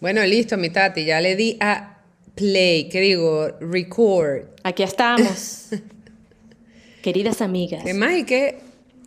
Bueno, 0.00 0.24
listo, 0.24 0.56
mi 0.56 0.70
tati, 0.70 1.04
ya 1.04 1.20
le 1.20 1.36
di 1.36 1.58
a 1.60 1.98
play, 2.34 2.88
¿qué 2.88 3.00
digo? 3.02 3.48
Record. 3.60 4.46
Aquí 4.64 4.82
estamos. 4.82 5.68
Queridas 7.02 7.42
amigas. 7.42 7.84
¿Qué 7.84 7.92
más? 7.92 8.16
¿Y 8.16 8.24
qué, 8.24 8.60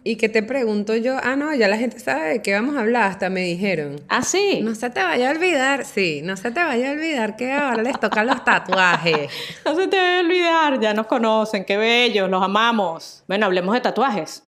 ¿Y 0.03 0.17
qué 0.17 0.29
te 0.29 0.43
pregunto 0.43 0.95
yo? 0.95 1.17
Ah, 1.23 1.35
no, 1.35 1.51
ya 1.55 1.67
la 1.67 1.77
gente 1.77 1.97
sabe 1.99 2.29
de 2.29 2.41
qué 2.43 2.53
vamos 2.53 2.75
a 2.75 2.81
hablar, 2.81 3.09
hasta 3.09 3.31
me 3.31 3.41
dijeron. 3.41 4.01
Ah, 4.07 4.21
sí. 4.21 4.59
No 4.61 4.75
se 4.75 4.91
te 4.91 5.01
vaya 5.01 5.29
a 5.29 5.31
olvidar, 5.31 5.83
sí, 5.83 6.21
no 6.23 6.37
se 6.37 6.51
te 6.51 6.63
vaya 6.63 6.89
a 6.89 6.91
olvidar 6.91 7.37
que 7.37 7.51
ahora 7.51 7.81
les 7.81 7.99
tocan 7.99 8.27
los 8.27 8.43
tatuajes. 8.43 9.31
No 9.65 9.75
se 9.75 9.87
te 9.87 9.97
vaya 9.97 10.17
a 10.17 10.21
olvidar, 10.21 10.79
ya 10.79 10.93
nos 10.93 11.07
conocen, 11.07 11.65
qué 11.65 11.75
bellos, 11.75 12.29
los 12.29 12.43
amamos. 12.43 13.23
Bueno, 13.27 13.47
hablemos 13.47 13.73
de 13.73 13.81
tatuajes. 13.81 14.43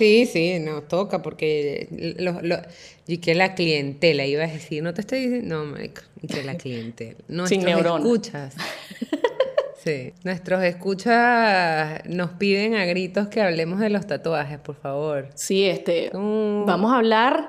Sí, 0.00 0.26
sí, 0.26 0.58
nos 0.60 0.88
toca 0.88 1.20
porque 1.22 1.88
los, 2.18 2.42
los- 2.42 2.60
y 3.06 3.18
que 3.18 3.34
la 3.34 3.54
clientela, 3.54 4.24
iba 4.24 4.44
a 4.44 4.46
decir, 4.46 4.82
no 4.82 4.94
te 4.94 5.02
estoy 5.02 5.20
diciendo, 5.26 5.64
no, 5.64 5.76
y 5.82 6.26
que 6.26 6.42
la 6.42 6.56
clientela. 6.56 7.16
Nuestros 7.28 7.64
escuchas. 7.64 8.54
Sí, 9.82 10.12
nuestros 10.24 10.62
escuchas 10.62 12.02
nos 12.04 12.32
piden 12.32 12.74
a 12.74 12.84
gritos 12.84 13.28
que 13.28 13.40
hablemos 13.40 13.80
de 13.80 13.88
los 13.88 14.06
tatuajes, 14.06 14.58
por 14.58 14.76
favor. 14.76 15.28
Sí, 15.34 15.64
este. 15.64 16.10
Vamos 16.12 16.92
a 16.92 16.96
hablar 16.98 17.48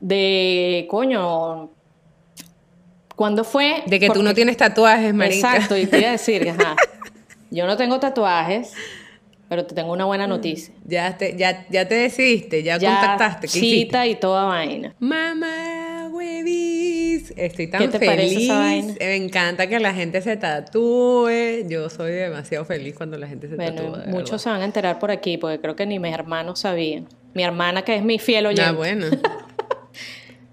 de. 0.00 0.86
Coño. 0.90 1.70
¿Cuándo 3.14 3.44
fue? 3.44 3.82
De 3.86 4.00
que 4.00 4.08
tú 4.08 4.14
no 4.14 4.30
Porque- 4.30 4.34
tienes 4.34 4.56
tatuajes, 4.56 5.14
marica. 5.14 5.54
Exacto, 5.54 5.76
y 5.76 5.86
te 5.86 5.98
iba 6.00 6.08
a 6.08 6.12
decir, 6.12 6.48
ajá. 6.50 6.74
Yo 7.52 7.66
no 7.66 7.76
tengo 7.76 7.98
tatuajes, 8.00 8.72
pero 9.48 9.64
te 9.66 9.74
tengo 9.74 9.92
una 9.92 10.04
buena 10.04 10.26
noticia. 10.26 10.74
Ya 10.84 11.16
te, 11.16 11.36
ya, 11.36 11.66
ya 11.70 11.88
te 11.88 11.94
decidiste, 11.94 12.62
ya, 12.62 12.74
contactaste, 12.78 13.48
¿qué 13.48 13.58
hiciste? 13.58 13.78
cita 13.86 14.06
y 14.06 14.14
toda 14.16 14.44
vaina. 14.44 14.94
Mamá, 14.98 16.08
huevis. 16.12 17.32
Estoy 17.36 17.66
tan 17.68 17.80
¿Qué 17.80 17.88
te 17.88 17.98
feliz. 17.98 18.10
parece 18.14 18.44
esa 18.44 18.58
vaina? 18.58 18.94
Me 18.98 19.16
encanta 19.16 19.66
que 19.66 19.78
la 19.80 19.92
gente 19.94 20.20
se 20.22 20.36
tatúe. 20.36 21.66
Yo 21.68 21.88
soy 21.90 22.12
demasiado 22.12 22.64
feliz 22.64 22.94
cuando 22.96 23.16
la 23.18 23.26
gente 23.28 23.48
se 23.48 23.56
Bueno, 23.56 23.74
tatúa. 23.82 23.98
muchos 24.06 24.30
verdad. 24.30 24.38
se 24.38 24.48
van 24.50 24.62
a 24.62 24.64
enterar 24.64 24.98
por 24.98 25.10
aquí, 25.10 25.38
porque 25.38 25.60
creo 25.60 25.76
que 25.76 25.86
ni 25.86 25.98
mis 25.98 26.12
hermanos 26.12 26.60
sabían. 26.60 27.06
Mi 27.34 27.42
hermana, 27.42 27.82
que 27.82 27.94
es 27.96 28.02
mi 28.02 28.18
fiel 28.18 28.46
oyente. 28.46 28.62
Ah, 28.64 28.72
bueno. 28.72 29.06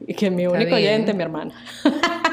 Y 0.08 0.14
que 0.14 0.28
es 0.28 0.32
mi 0.32 0.46
único 0.46 0.76
oyente, 0.76 1.16
mi 1.16 1.24
hermana. 1.24 1.56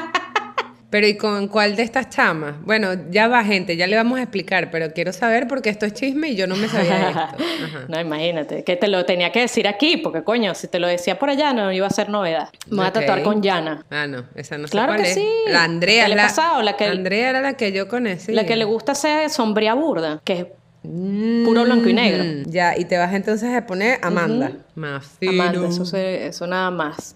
Pero 0.93 1.07
¿y 1.07 1.17
con 1.17 1.47
cuál 1.47 1.75
de 1.75 1.81
estas 1.81 2.07
chamas? 2.11 2.53
Bueno, 2.63 2.89
ya 3.09 3.27
va 3.27 3.43
gente, 3.43 3.75
ya 3.75 3.87
le 3.87 3.95
vamos 3.95 4.19
a 4.19 4.21
explicar, 4.21 4.69
pero 4.69 4.93
quiero 4.93 5.11
saber 5.11 5.47
porque 5.47 5.71
esto 5.71 5.87
es 5.87 5.93
chisme 5.93 6.27
y 6.29 6.35
yo 6.35 6.45
no 6.45 6.55
me 6.55 6.67
sabía 6.67 7.09
esto. 7.09 7.19
Ajá. 7.19 7.35
No, 7.87 7.99
imagínate, 7.99 8.63
que 8.63 8.75
te 8.75 8.87
lo 8.87 9.03
tenía 9.03 9.31
que 9.31 9.39
decir 9.39 9.67
aquí, 9.67 9.97
porque 9.97 10.23
coño, 10.23 10.53
si 10.53 10.67
te 10.67 10.77
lo 10.77 10.85
decía 10.87 11.17
por 11.17 11.31
allá 11.31 11.51
no 11.51 11.71
iba 11.71 11.87
a 11.87 11.89
ser 11.89 12.09
novedad. 12.09 12.49
Me 12.69 12.75
voy 12.77 12.85
a 12.85 12.93
tatuar 12.93 13.23
con 13.23 13.41
Yana. 13.41 13.83
Ah, 13.89 14.05
no, 14.05 14.25
esa 14.35 14.59
no 14.59 14.67
sé 14.67 14.71
Claro 14.73 14.89
cuál 14.93 15.01
que 15.01 15.09
es. 15.09 15.15
sí. 15.15 15.27
La 15.47 15.63
Andrea. 15.63 16.03
¿Qué 16.03 16.09
le 16.09 16.15
la, 16.15 16.23
pasado? 16.27 16.61
La 16.61 16.77
que- 16.77 16.85
Andrea 16.85 17.29
era 17.31 17.41
la 17.41 17.53
que 17.53 17.71
yo 17.71 17.87
conocí. 17.87 18.31
La 18.31 18.45
que 18.45 18.55
le 18.55 18.65
gusta 18.65 18.91
hacer 18.91 19.31
sombría 19.31 19.73
burda, 19.73 20.21
que 20.23 20.33
es 20.33 20.45
puro 21.43 21.63
blanco 21.63 21.89
y 21.89 21.93
negro. 21.93 22.23
Mm, 22.23 22.51
Ya, 22.51 22.77
y 22.77 22.85
te 22.85 22.99
vas 22.99 23.13
entonces 23.15 23.51
a 23.51 23.65
poner 23.65 23.97
Amanda. 24.03 24.51
Más 24.75 25.07
fino. 25.19 25.31
Amanda, 25.43 25.67
eso, 25.69 25.85
se- 25.85 26.27
eso 26.27 26.45
nada 26.45 26.69
más. 26.69 27.15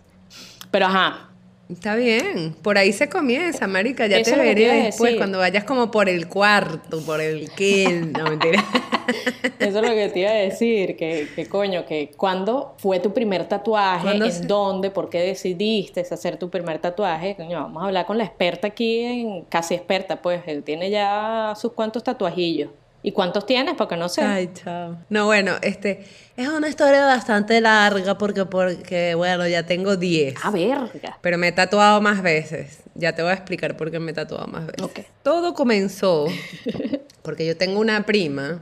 Pero 0.71 0.87
ajá, 0.87 1.29
Está 1.69 1.95
bien, 1.97 2.55
por 2.61 2.77
ahí 2.77 2.93
se 2.93 3.09
comienza, 3.09 3.67
marica, 3.67 4.07
ya 4.07 4.19
Eso 4.19 4.31
te 4.31 4.37
veré 4.41 4.83
después, 4.83 5.09
decir. 5.09 5.17
cuando 5.17 5.37
vayas 5.39 5.65
como 5.65 5.91
por 5.91 6.07
el 6.07 6.29
cuarto, 6.29 7.01
por 7.05 7.19
el 7.19 7.51
qué, 7.57 8.05
no, 8.17 8.23
mentira. 8.29 8.63
eso 9.59 9.79
es 9.79 9.85
lo 9.85 9.93
que 9.93 10.07
te 10.07 10.19
iba 10.21 10.29
a 10.29 10.33
decir, 10.33 10.95
que, 10.95 11.27
que 11.35 11.45
coño, 11.47 11.85
que 11.85 12.11
cuándo 12.15 12.75
fue 12.77 13.01
tu 13.01 13.13
primer 13.13 13.49
tatuaje, 13.49 14.03
¿Cuándo 14.03 14.25
en 14.25 14.31
se- 14.31 14.45
dónde, 14.45 14.91
por 14.91 15.09
qué 15.09 15.19
decidiste 15.19 15.99
hacer 16.09 16.37
tu 16.37 16.49
primer 16.49 16.79
tatuaje, 16.79 17.35
coño, 17.35 17.59
vamos 17.63 17.83
a 17.83 17.87
hablar 17.87 18.05
con 18.05 18.17
la 18.17 18.23
experta 18.23 18.67
aquí, 18.67 18.99
en, 19.01 19.41
casi 19.43 19.73
experta, 19.73 20.21
pues, 20.21 20.43
él 20.47 20.63
tiene 20.63 20.89
ya 20.89 21.53
sus 21.59 21.73
cuantos 21.73 22.01
tatuajillos. 22.01 22.69
¿Y 23.07 23.13
cuántos 23.13 23.45
tienes? 23.45 23.75
Porque 23.77 23.95
no 23.95 24.09
sé. 24.09 24.21
Ay, 24.21 24.49
chao. 24.53 24.97
No, 25.07 25.27
bueno, 25.27 25.53
este, 25.61 26.03
es 26.35 26.49
una 26.49 26.67
historia 26.67 27.05
bastante 27.05 27.61
larga 27.61 28.17
porque, 28.17 28.43
porque 28.43 29.15
bueno, 29.15 29.47
ya 29.47 29.65
tengo 29.65 29.95
10. 29.95 30.35
Ah, 30.43 30.51
verga. 30.51 31.17
Pero 31.21 31.37
me 31.37 31.47
he 31.47 31.51
tatuado 31.53 32.01
más 32.01 32.21
veces. 32.21 32.79
Ya 32.95 33.15
te 33.15 33.21
voy 33.21 33.31
a 33.31 33.35
explicar 33.35 33.77
por 33.77 33.91
qué 33.91 34.01
me 34.01 34.11
he 34.11 34.13
tatuado 34.13 34.45
más 34.47 34.65
veces. 34.65 34.81
Ok. 34.83 34.99
Todo 35.23 35.53
comenzó 35.53 36.27
porque 37.21 37.45
yo 37.45 37.55
tengo 37.55 37.79
una 37.79 38.05
prima 38.05 38.59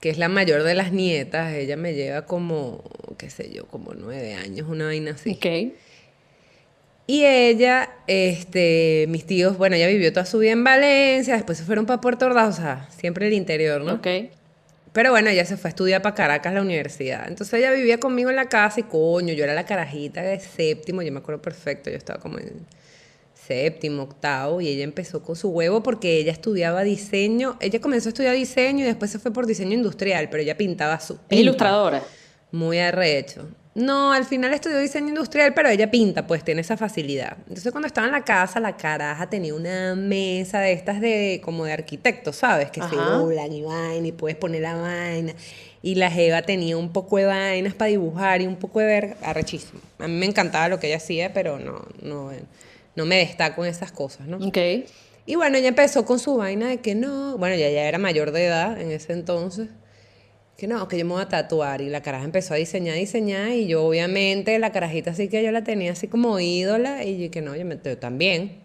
que 0.00 0.10
es 0.10 0.18
la 0.18 0.28
mayor 0.28 0.62
de 0.62 0.74
las 0.74 0.92
nietas. 0.92 1.54
Ella 1.54 1.78
me 1.78 1.94
lleva 1.94 2.26
como, 2.26 2.84
qué 3.16 3.30
sé 3.30 3.50
yo, 3.50 3.64
como 3.68 3.94
nueve 3.94 4.34
años, 4.34 4.68
una 4.68 4.84
vaina 4.84 5.12
así. 5.12 5.30
Ok. 5.30 5.72
Y 7.06 7.24
ella, 7.24 7.90
este, 8.08 9.06
mis 9.08 9.24
tíos, 9.24 9.56
bueno, 9.56 9.76
ella 9.76 9.86
vivió 9.86 10.12
toda 10.12 10.26
su 10.26 10.38
vida 10.38 10.52
en 10.52 10.64
Valencia, 10.64 11.34
después 11.34 11.56
se 11.56 11.64
fueron 11.64 11.86
para 11.86 12.00
Puerto 12.00 12.26
Ordaz, 12.26 12.58
o 12.58 12.60
sea, 12.60 12.88
siempre 12.90 13.28
el 13.28 13.32
interior, 13.32 13.82
¿no? 13.82 13.94
Ok. 13.94 14.06
Pero 14.92 15.10
bueno, 15.10 15.28
ella 15.28 15.44
se 15.44 15.56
fue 15.56 15.68
a 15.68 15.70
estudiar 15.70 16.02
para 16.02 16.14
Caracas, 16.14 16.54
la 16.54 16.62
universidad. 16.62 17.28
Entonces 17.28 17.52
ella 17.54 17.70
vivía 17.70 18.00
conmigo 18.00 18.30
en 18.30 18.36
la 18.36 18.48
casa 18.48 18.80
y 18.80 18.84
coño, 18.84 19.34
yo 19.34 19.44
era 19.44 19.54
la 19.54 19.66
carajita 19.66 20.22
de 20.22 20.40
séptimo, 20.40 21.02
yo 21.02 21.12
me 21.12 21.18
acuerdo 21.18 21.40
perfecto, 21.42 21.90
yo 21.90 21.96
estaba 21.96 22.18
como 22.18 22.38
en 22.38 22.66
séptimo, 23.34 24.02
octavo, 24.02 24.60
y 24.60 24.68
ella 24.68 24.82
empezó 24.82 25.22
con 25.22 25.36
su 25.36 25.50
huevo 25.50 25.82
porque 25.82 26.16
ella 26.16 26.32
estudiaba 26.32 26.82
diseño, 26.82 27.56
ella 27.60 27.80
comenzó 27.80 28.08
a 28.08 28.10
estudiar 28.10 28.34
diseño 28.34 28.84
y 28.84 28.86
después 28.88 29.10
se 29.10 29.18
fue 29.20 29.32
por 29.32 29.46
diseño 29.46 29.74
industrial, 29.74 30.28
pero 30.30 30.42
ella 30.42 30.56
pintaba 30.56 30.98
su... 30.98 31.18
Es 31.28 31.38
ilustradora. 31.38 32.02
Muy 32.50 32.78
arrecho. 32.78 33.46
No, 33.76 34.10
al 34.10 34.24
final 34.24 34.54
estudió 34.54 34.78
diseño 34.78 35.08
industrial, 35.08 35.52
pero 35.52 35.68
ella 35.68 35.90
pinta, 35.90 36.26
pues 36.26 36.42
tiene 36.42 36.62
esa 36.62 36.78
facilidad. 36.78 37.36
Entonces 37.40 37.70
cuando 37.72 37.86
estaba 37.86 38.06
en 38.06 38.14
la 38.14 38.24
casa, 38.24 38.58
la 38.58 38.74
caraja 38.74 39.28
tenía 39.28 39.54
una 39.54 39.94
mesa 39.94 40.60
de 40.60 40.72
estas 40.72 40.98
de 40.98 41.42
como 41.44 41.66
de 41.66 41.74
arquitectos, 41.74 42.36
¿sabes? 42.36 42.70
Que 42.70 42.80
se 42.80 42.96
doblan 42.96 43.52
y 43.52 43.60
vaina 43.60 44.08
y 44.08 44.12
puedes 44.12 44.38
poner 44.38 44.62
la 44.62 44.76
vaina. 44.76 45.34
Y 45.82 45.96
la 45.96 46.10
Jeva 46.10 46.40
tenía 46.40 46.74
un 46.78 46.90
poco 46.90 47.18
de 47.18 47.26
vainas 47.26 47.74
para 47.74 47.90
dibujar 47.90 48.40
y 48.40 48.46
un 48.46 48.56
poco 48.56 48.80
de 48.80 48.86
ver 48.86 49.16
arrechísimo. 49.20 49.78
A 49.98 50.08
mí 50.08 50.14
me 50.14 50.24
encantaba 50.24 50.68
lo 50.68 50.80
que 50.80 50.86
ella 50.86 50.96
hacía, 50.96 51.34
pero 51.34 51.58
no, 51.58 51.84
no, 52.00 52.30
no 52.94 53.04
me 53.04 53.18
destaco 53.18 53.62
en 53.62 53.70
esas 53.70 53.92
cosas, 53.92 54.26
¿no? 54.26 54.38
Ok. 54.38 54.56
Y 55.26 55.34
bueno, 55.34 55.58
ella 55.58 55.68
empezó 55.68 56.06
con 56.06 56.18
su 56.18 56.36
vaina 56.36 56.68
de 56.68 56.78
que 56.78 56.94
no, 56.94 57.36
bueno, 57.36 57.56
ella 57.56 57.68
ya 57.68 57.82
era 57.82 57.98
mayor 57.98 58.30
de 58.30 58.46
edad 58.46 58.80
en 58.80 58.90
ese 58.90 59.12
entonces, 59.12 59.68
que 60.56 60.66
no, 60.66 60.88
que 60.88 60.98
yo 60.98 61.04
me 61.04 61.12
voy 61.12 61.22
a 61.22 61.28
tatuar. 61.28 61.80
Y 61.82 61.88
la 61.90 62.02
caraja 62.02 62.24
empezó 62.24 62.54
a 62.54 62.56
diseñar, 62.56 62.96
diseñar, 62.96 63.50
y 63.50 63.66
yo 63.66 63.84
obviamente 63.84 64.58
la 64.58 64.72
carajita 64.72 65.10
así 65.10 65.28
que 65.28 65.42
yo 65.42 65.50
la 65.52 65.62
tenía 65.64 65.92
así 65.92 66.08
como 66.08 66.38
ídola, 66.40 67.04
y 67.04 67.18
yo 67.24 67.30
que 67.30 67.42
no, 67.42 67.54
yo, 67.56 67.64
me, 67.64 67.78
yo 67.82 67.98
también. 67.98 68.60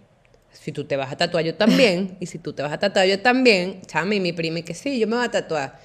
Si 0.54 0.72
tú 0.72 0.84
te 0.86 0.96
vas 0.98 1.12
a 1.12 1.18
tatuar, 1.18 1.44
yo 1.44 1.56
también. 1.56 2.18
Y 2.20 2.26
si 2.28 2.38
tú 2.38 2.54
te 2.54 2.62
vas 2.62 2.72
a 2.74 2.80
tatuar, 2.80 3.08
yo 3.08 3.20
también. 3.22 3.82
Chama, 3.88 4.16
y 4.16 4.20
mi 4.20 4.34
prima, 4.34 4.60
y 4.60 4.64
que 4.64 4.74
sí, 4.74 5.00
yo 5.00 5.08
me 5.08 5.16
voy 5.16 5.26
a 5.26 5.32
tatuar. 5.32 5.80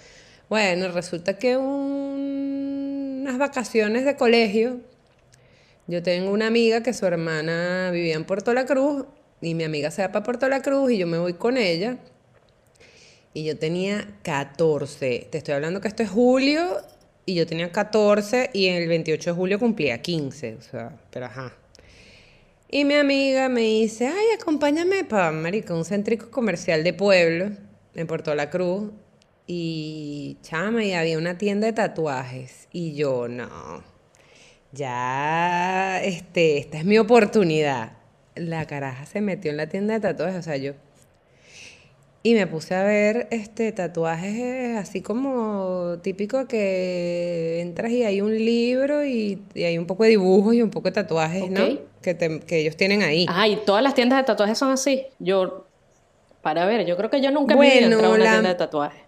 Bueno, 0.49 0.89
resulta 0.93 1.39
que 1.39 1.57
un- 1.57 3.19
unas 3.23 3.39
vacaciones 3.39 4.05
de 4.05 4.17
colegio, 4.17 4.79
yo 5.89 6.03
tengo 6.03 6.31
una 6.31 6.47
amiga 6.49 6.83
que 6.83 6.93
su 6.93 7.07
hermana 7.07 7.91
vivía 7.93 8.15
en 8.15 8.25
Puerto 8.25 8.53
La 8.55 8.65
Cruz 8.67 9.07
y 9.41 9.55
mi 9.55 9.65
amiga 9.65 9.91
se 9.91 10.03
va 10.03 10.09
para 10.13 10.25
Puerto 10.25 10.49
La 10.49 10.63
Cruz 10.63 10.91
y 10.93 10.99
yo 10.99 11.07
me 11.07 11.19
voy 11.19 11.35
con 11.35 11.57
ella. 11.57 11.99
Y 13.37 13.45
yo 13.45 13.59
tenía 13.59 14.09
14. 14.23 15.29
Te 15.31 15.37
estoy 15.37 15.53
hablando 15.53 15.83
que 15.83 15.89
esto 15.89 16.03
es 16.03 16.09
julio 16.09 16.79
y 17.27 17.35
yo 17.35 17.47
tenía 17.47 17.71
14 17.71 18.49
y 18.55 18.69
el 18.69 18.89
28 18.89 19.29
de 19.29 19.37
julio 19.37 19.59
cumplía 19.59 20.01
15. 20.01 20.55
O 20.55 20.63
sea, 20.63 20.99
pero 21.11 21.27
ajá. 21.27 21.53
Y 22.71 22.87
mi 22.87 22.95
amiga 22.95 23.51
me 23.51 23.61
dice, 23.61 24.07
ay, 24.07 24.41
acompáñame 24.41 25.05
para, 25.05 25.33
marica, 25.33 25.75
un 25.75 25.85
céntrico 25.85 26.31
comercial 26.31 26.83
de 26.83 26.95
pueblo 26.95 27.51
en 27.95 28.07
Puerto 28.07 28.35
La 28.35 28.49
Cruz. 28.49 28.91
Y 29.47 30.39
chama, 30.41 30.83
y 30.83 30.95
había 30.95 31.19
una 31.19 31.37
tienda 31.37 31.67
de 31.67 31.75
tatuajes. 31.75 32.69
Y 32.73 32.95
yo, 32.95 33.29
no, 33.29 33.85
ya, 34.73 36.01
este, 36.03 36.57
esta 36.57 36.79
es 36.79 36.87
mi 36.87 36.97
oportunidad. 36.97 37.99
La 38.35 38.67
caraja 38.67 39.05
se 39.05 39.21
metió 39.21 39.51
en 39.51 39.59
la 39.59 39.69
tienda 39.69 39.93
de 39.93 40.01
tatuajes, 40.01 40.39
o 40.39 40.43
sea, 40.43 40.57
yo. 40.57 40.73
Y 42.27 42.35
me 42.35 42.49
puse 42.49 42.75
a 42.75 42.83
ver 42.83 43.29
este 43.31 43.71
tatuajes 43.71 44.77
así 44.77 45.01
como 45.01 45.99
típico 46.03 46.49
que 46.49 47.61
entras 47.61 47.93
y 47.93 48.03
hay 48.03 48.21
un 48.21 48.35
libro 48.37 49.05
y, 49.05 49.41
y 49.55 49.63
hay 49.63 49.79
un 49.79 49.87
poco 49.87 50.03
de 50.03 50.09
dibujos 50.11 50.53
y 50.57 50.61
un 50.61 50.71
poco 50.71 50.89
de 50.89 50.93
tatuajes, 50.93 51.49
¿no? 51.53 51.61
Que, 52.03 52.15
te- 52.15 52.41
que 52.41 52.59
ellos 52.63 52.77
tienen 52.77 53.05
ahí. 53.05 53.27
Ajá, 53.29 53.47
y 53.47 53.55
todas 53.65 53.81
las 53.85 53.95
tiendas 53.95 54.19
de 54.19 54.25
tatuajes 54.25 54.59
son 54.59 54.73
así. 54.73 55.05
Yo, 55.21 55.69
para 56.43 56.67
ver, 56.67 56.85
yo 56.85 56.97
creo 56.97 57.11
que 57.11 57.21
yo 57.21 57.31
nunca 57.31 57.55
en 57.55 57.61
mi 57.61 57.67
vida 57.67 57.75
he 57.75 57.81
Bueno, 57.83 57.95
entrado 57.95 58.13
a 58.15 58.17
una 58.17 58.25
la- 58.25 58.31
tienda 58.33 58.49
de 58.49 58.55
tatuajes. 58.57 59.03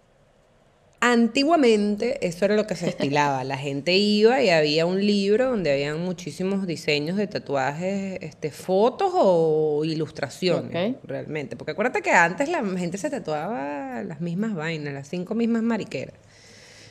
Antiguamente 1.01 2.27
eso 2.27 2.45
era 2.45 2.57
lo 2.57 2.67
que 2.67 2.75
se 2.75 2.89
estilaba. 2.89 3.45
La 3.45 3.57
gente 3.57 3.97
iba 3.97 4.43
y 4.43 4.51
había 4.51 4.85
un 4.85 5.05
libro 5.07 5.51
donde 5.51 5.71
habían 5.73 6.01
muchísimos 6.05 6.67
diseños 6.67 7.17
de 7.17 7.29
tatuajes, 7.29 8.19
este, 8.21 8.51
fotos 8.51 9.13
o 9.15 9.85
ilustraciones, 9.85 10.97
realmente. 11.05 11.55
Porque 11.55 11.71
acuérdate 11.73 12.03
que 12.03 12.11
antes 12.11 12.49
la 12.49 12.65
gente 12.77 12.99
se 12.99 13.11
tatuaba 13.11 14.03
las 14.03 14.21
mismas 14.21 14.55
vainas, 14.57 14.93
las 14.93 15.09
cinco 15.09 15.37
mismas 15.37 15.63
mariqueras. 15.63 16.17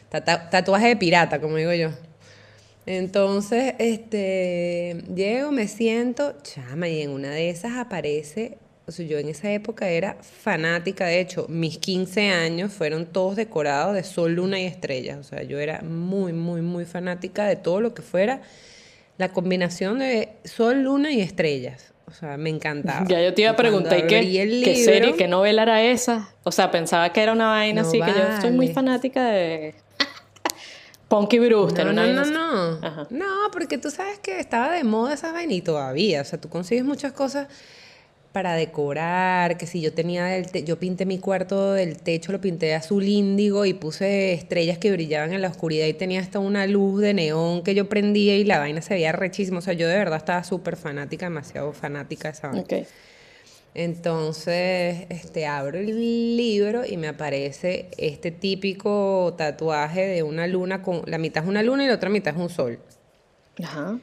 Tata- 0.10 0.50
tatuaje 0.50 0.88
de 0.88 0.96
pirata, 0.96 1.42
como 1.42 1.58
digo 1.58 1.74
yo. 1.74 1.90
Entonces, 2.86 3.74
este, 3.80 5.04
llego, 5.14 5.52
me 5.52 5.68
siento, 5.68 6.36
chama, 6.44 6.88
y 6.88 7.02
en 7.02 7.10
una 7.10 7.32
de 7.32 7.50
esas 7.50 7.74
aparece, 7.76 8.58
o 8.88 8.92
sea, 8.92 9.06
yo 9.06 9.18
en 9.20 9.28
esa 9.30 9.52
época 9.52 9.90
era 9.90 10.16
fanática, 10.22 11.06
de 11.08 11.20
hecho, 11.20 11.46
mis 11.50 11.78
15 11.78 12.30
años 12.30 12.72
fueron 12.72 13.06
todos 13.06 13.36
decorados 13.36 13.94
de 13.94 14.04
sol, 14.04 14.34
luna 14.34 14.60
y 14.62 14.66
estrellas, 14.66 15.18
o 15.20 15.24
sea, 15.24 15.44
yo 15.44 15.60
era 15.60 15.82
muy, 15.82 16.32
muy, 16.34 16.62
muy 16.62 16.86
fanática 16.86 17.46
de 17.46 17.58
todo 17.58 17.82
lo 17.82 17.94
que 17.94 18.02
fuera 18.02 18.42
la 19.18 19.30
combinación 19.34 20.00
de 20.00 20.30
sol, 20.46 20.84
luna 20.84 21.12
y 21.12 21.20
estrellas, 21.22 21.92
o 22.08 22.12
sea, 22.14 22.38
me 22.38 22.50
encantaba. 22.50 23.06
Ya 23.10 23.22
yo 23.22 23.34
te 23.34 23.42
iba 23.42 23.52
a 23.52 23.56
preguntar, 23.58 23.98
¿y 24.00 24.08
qué, 24.08 24.20
el 24.20 24.64
qué 24.64 24.72
libro- 24.74 24.86
serie, 24.86 25.16
qué 25.18 25.28
novela 25.28 25.64
era 25.64 25.84
esa? 25.84 26.30
O 26.44 26.52
sea, 26.54 26.72
pensaba 26.72 27.12
que 27.12 27.22
era 27.22 27.34
una 27.34 27.48
vaina 27.50 27.82
No 27.82 27.88
así, 27.90 28.00
que 28.00 28.12
yo 28.12 28.42
soy 28.42 28.52
muy 28.52 28.70
fanática 28.70 29.26
de 29.26 29.76
Punky 31.10 31.40
Brewster. 31.40 31.86
No, 31.86 31.94
no, 31.94 32.06
no, 32.08 32.26
no. 32.26 32.86
Ajá. 32.88 33.08
No, 33.10 33.26
porque 33.52 33.78
tú 33.78 33.90
sabes 33.92 34.20
que 34.20 34.40
estaba 34.40 34.72
de 34.72 34.84
moda 34.84 35.14
esa 35.14 35.32
vaina 35.32 35.54
y 35.54 35.62
todavía. 35.62 36.22
O 36.22 36.26
sea, 36.26 36.40
tú 36.40 36.50
consigues 36.50 36.84
muchas 36.86 37.14
cosas 37.14 37.48
para 38.38 38.54
decorar, 38.54 39.58
que 39.58 39.66
si 39.66 39.82
yo 39.82 39.94
tenía 39.94 40.38
el 40.38 40.52
te- 40.52 40.64
yo 40.64 40.78
pinté 40.78 41.08
mi 41.08 41.18
cuarto 41.18 41.74
del 41.74 41.98
techo, 41.98 42.32
lo 42.32 42.40
pinté 42.40 42.68
de 42.68 42.76
azul 42.76 43.04
índigo 43.08 43.66
y 43.66 43.74
puse 43.74 44.34
estrellas 44.34 44.78
que 44.78 44.92
brillaban 44.92 45.34
en 45.34 45.42
la 45.42 45.48
oscuridad 45.48 45.88
y 45.88 45.94
tenía 45.94 46.20
hasta 46.20 46.38
una 46.38 46.68
luz 46.68 47.02
de 47.02 47.16
neón 47.16 47.64
que 47.64 47.74
yo 47.74 47.90
prendía 47.90 48.36
y 48.38 48.44
la 48.44 48.60
vaina 48.60 48.84
se 48.84 48.94
veía 48.94 49.12
rechísimo. 49.12 49.58
O 49.58 49.62
sea, 49.62 49.74
yo 49.74 49.88
de 49.88 49.96
verdad 49.98 50.18
estaba 50.20 50.44
súper 50.44 50.76
fanática, 50.76 51.26
demasiado 51.26 51.74
fanática 51.74 52.28
de 52.28 52.34
esa 52.36 52.50
vaina. 52.50 52.62
Entonces, 53.74 55.08
este, 55.10 55.48
abro 55.48 55.80
el 55.80 56.38
libro 56.38 56.86
y 56.86 56.96
me 56.98 57.08
aparece 57.08 57.88
este 57.98 58.30
típico 58.30 59.34
tatuaje 59.36 60.06
de 60.06 60.22
una 60.22 60.46
luna 60.46 60.84
con 60.84 61.02
la 61.08 61.18
mitad 61.18 61.42
es 61.42 61.50
una 61.50 61.64
luna 61.64 61.86
y 61.86 61.88
la 61.88 61.96
otra 61.96 62.10
mitad 62.12 62.36
es 62.36 62.40
un 62.40 62.50
sol. 62.50 62.78
Ajá. 63.64 63.98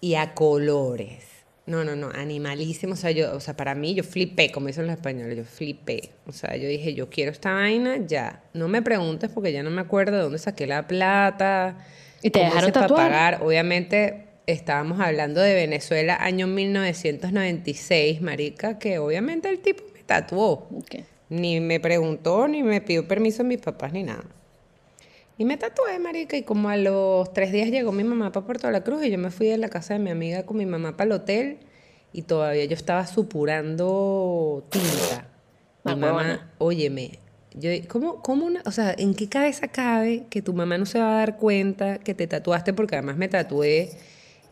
Y 0.00 0.14
a 0.14 0.32
colores. 0.32 1.27
No, 1.68 1.84
no, 1.84 1.94
no, 1.94 2.08
animalísimo. 2.14 2.94
O 2.94 2.96
sea, 2.96 3.10
yo, 3.10 3.34
o 3.36 3.40
sea, 3.40 3.54
para 3.54 3.74
mí 3.74 3.94
yo 3.94 4.02
flipé, 4.02 4.50
como 4.50 4.68
dicen 4.68 4.86
los 4.86 4.96
españoles, 4.96 5.36
yo 5.36 5.44
flipé. 5.44 6.12
O 6.26 6.32
sea, 6.32 6.56
yo 6.56 6.66
dije, 6.66 6.94
yo 6.94 7.10
quiero 7.10 7.30
esta 7.30 7.52
vaina 7.52 7.98
ya. 8.06 8.42
No 8.54 8.68
me 8.68 8.80
preguntes 8.80 9.30
porque 9.30 9.52
ya 9.52 9.62
no 9.62 9.70
me 9.70 9.82
acuerdo 9.82 10.16
de 10.16 10.22
dónde 10.22 10.38
saqué 10.38 10.66
la 10.66 10.86
plata. 10.86 11.76
¿Y 12.22 12.30
te 12.30 12.38
dejaron 12.38 12.64
hice 12.64 12.72
para 12.72 12.86
tatuar? 12.86 13.10
pagar. 13.10 13.42
Obviamente 13.42 14.28
estábamos 14.46 14.98
hablando 14.98 15.42
de 15.42 15.52
Venezuela, 15.52 16.16
año 16.18 16.46
1996, 16.46 18.22
marica, 18.22 18.78
que 18.78 18.98
obviamente 18.98 19.50
el 19.50 19.58
tipo 19.58 19.84
me 19.92 20.02
tatuó. 20.04 20.70
Ni 21.28 21.60
me 21.60 21.80
preguntó, 21.80 22.48
ni 22.48 22.62
me 22.62 22.80
pidió 22.80 23.06
permiso 23.06 23.42
a 23.42 23.44
mis 23.44 23.58
papás, 23.58 23.92
ni 23.92 24.04
nada. 24.04 24.24
Y 25.38 25.44
me 25.44 25.56
tatué, 25.56 25.98
marica, 26.00 26.36
y 26.36 26.42
como 26.42 26.68
a 26.68 26.76
los 26.76 27.32
tres 27.32 27.52
días 27.52 27.68
llegó 27.70 27.92
mi 27.92 28.02
mamá 28.02 28.32
para 28.32 28.44
Puerto 28.44 28.68
La 28.72 28.82
Cruz 28.82 29.04
y 29.04 29.10
yo 29.10 29.18
me 29.18 29.30
fui 29.30 29.46
de 29.46 29.56
la 29.56 29.68
casa 29.68 29.94
de 29.94 30.00
mi 30.00 30.10
amiga 30.10 30.44
con 30.44 30.56
mi 30.56 30.66
mamá 30.66 30.96
para 30.96 31.06
el 31.06 31.12
hotel 31.12 31.58
y 32.12 32.22
todavía 32.22 32.64
yo 32.64 32.74
estaba 32.74 33.06
supurando 33.06 34.66
tinta. 34.70 35.28
Mi 35.84 35.92
Ah, 35.92 35.96
mamá, 35.96 36.52
óyeme, 36.58 37.20
yo, 37.54 37.70
¿cómo, 37.86 38.20
cómo 38.20 38.46
una, 38.46 38.62
o 38.66 38.72
sea, 38.72 38.92
¿en 38.98 39.14
qué 39.14 39.28
cabeza 39.28 39.68
cabe 39.68 40.26
que 40.28 40.42
tu 40.42 40.52
mamá 40.54 40.76
no 40.76 40.86
se 40.86 40.98
va 40.98 41.12
a 41.12 41.18
dar 41.18 41.36
cuenta 41.36 41.98
que 41.98 42.14
te 42.14 42.26
tatuaste? 42.26 42.72
Porque 42.72 42.96
además 42.96 43.16
me 43.16 43.28
tatué 43.28 43.90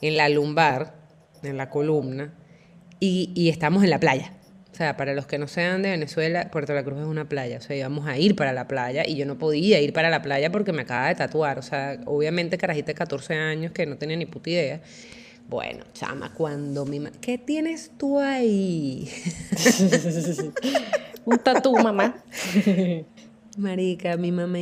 en 0.00 0.16
la 0.16 0.28
lumbar, 0.28 0.94
en 1.42 1.56
la 1.56 1.68
columna, 1.68 2.32
y, 3.00 3.32
y 3.34 3.48
estamos 3.48 3.82
en 3.82 3.90
la 3.90 3.98
playa. 3.98 4.34
O 4.76 4.78
sea, 4.78 4.94
para 4.98 5.14
los 5.14 5.24
que 5.26 5.38
no 5.38 5.48
sean 5.48 5.80
de 5.80 5.88
Venezuela, 5.88 6.50
Puerto 6.52 6.74
La 6.74 6.84
Cruz 6.84 6.98
es 7.00 7.06
una 7.06 7.26
playa. 7.26 7.56
O 7.56 7.60
sea, 7.62 7.74
íbamos 7.74 8.06
a 8.06 8.18
ir 8.18 8.36
para 8.36 8.52
la 8.52 8.68
playa 8.68 9.04
y 9.06 9.16
yo 9.16 9.24
no 9.24 9.38
podía 9.38 9.80
ir 9.80 9.94
para 9.94 10.10
la 10.10 10.20
playa 10.20 10.52
porque 10.52 10.70
me 10.74 10.82
acaba 10.82 11.08
de 11.08 11.14
tatuar. 11.14 11.58
O 11.58 11.62
sea, 11.62 11.98
obviamente 12.04 12.58
carajita 12.58 12.88
de 12.88 12.94
14 12.94 13.32
años 13.36 13.72
que 13.72 13.86
no 13.86 13.96
tenía 13.96 14.18
ni 14.18 14.26
puta 14.26 14.50
idea. 14.50 14.82
Bueno, 15.48 15.82
chama, 15.94 16.34
cuando 16.34 16.84
mi 16.84 17.00
ma- 17.00 17.10
¿Qué 17.22 17.38
tienes 17.38 17.90
tú 17.96 18.18
ahí? 18.20 19.08
Un 21.24 21.38
tatú, 21.38 21.72
mamá. 21.78 22.22
Marica, 23.56 24.18
mi 24.18 24.30
mamá 24.30 24.58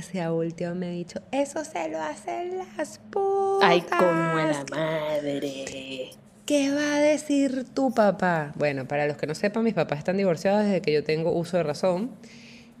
se 0.00 0.22
ha 0.22 0.30
volteado 0.30 0.74
y 0.74 0.78
me 0.78 0.86
ha 0.86 0.90
dicho, 0.92 1.20
eso 1.30 1.62
se 1.62 1.90
lo 1.90 2.00
hacen 2.00 2.56
las 2.56 3.00
putas. 3.10 3.68
Ay, 3.68 3.82
como 3.82 4.10
la 4.10 4.64
madre. 4.70 6.08
¿Qué 6.46 6.72
va 6.72 6.94
a 6.94 7.00
decir 7.00 7.64
tu 7.74 7.92
papá? 7.92 8.52
Bueno, 8.54 8.86
para 8.86 9.08
los 9.08 9.16
que 9.16 9.26
no 9.26 9.34
sepan, 9.34 9.64
mis 9.64 9.74
papás 9.74 9.98
están 9.98 10.16
divorciados 10.16 10.64
desde 10.64 10.80
que 10.80 10.92
yo 10.92 11.02
tengo 11.02 11.32
uso 11.32 11.56
de 11.56 11.64
razón. 11.64 12.12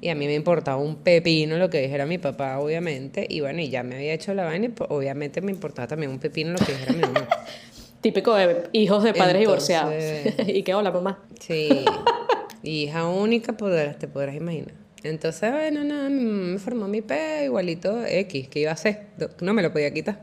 Y 0.00 0.08
a 0.10 0.14
mí 0.14 0.26
me 0.26 0.34
importaba 0.34 0.76
un 0.76 0.94
pepino 0.94 1.56
lo 1.58 1.68
que 1.68 1.80
dijera 1.80 2.06
mi 2.06 2.18
papá, 2.18 2.60
obviamente. 2.60 3.26
Y 3.28 3.40
bueno, 3.40 3.60
y 3.60 3.68
ya 3.68 3.82
me 3.82 3.96
había 3.96 4.14
hecho 4.14 4.34
la 4.34 4.44
vaina 4.44 4.66
y 4.66 4.68
pues, 4.68 4.88
obviamente 4.88 5.40
me 5.40 5.50
importaba 5.50 5.88
también 5.88 6.12
un 6.12 6.20
pepino 6.20 6.52
lo 6.52 6.58
que 6.58 6.74
dijera 6.74 6.92
mi 6.92 7.00
mamá. 7.00 7.28
Típico 8.00 8.36
de 8.36 8.68
hijos 8.70 9.02
de 9.02 9.14
padres 9.14 9.40
divorciados. 9.40 9.94
¿Y 10.46 10.62
qué 10.62 10.72
hola, 10.72 10.92
mamá? 10.92 11.24
Sí. 11.40 11.84
Hija 12.62 13.08
única, 13.08 13.56
podrás, 13.56 13.98
te 13.98 14.06
podrás 14.06 14.36
imaginar. 14.36 14.74
Entonces, 15.02 15.50
bueno, 15.50 15.82
nada, 15.82 16.08
me 16.08 16.58
formó 16.60 16.86
mi 16.86 17.02
pelo 17.02 17.44
igualito 17.44 18.04
X, 18.06 18.46
que 18.46 18.60
iba 18.60 18.70
a 18.70 18.74
hacer? 18.74 19.06
No 19.40 19.54
me 19.54 19.62
lo 19.62 19.72
podía 19.72 19.92
quitar. 19.92 20.20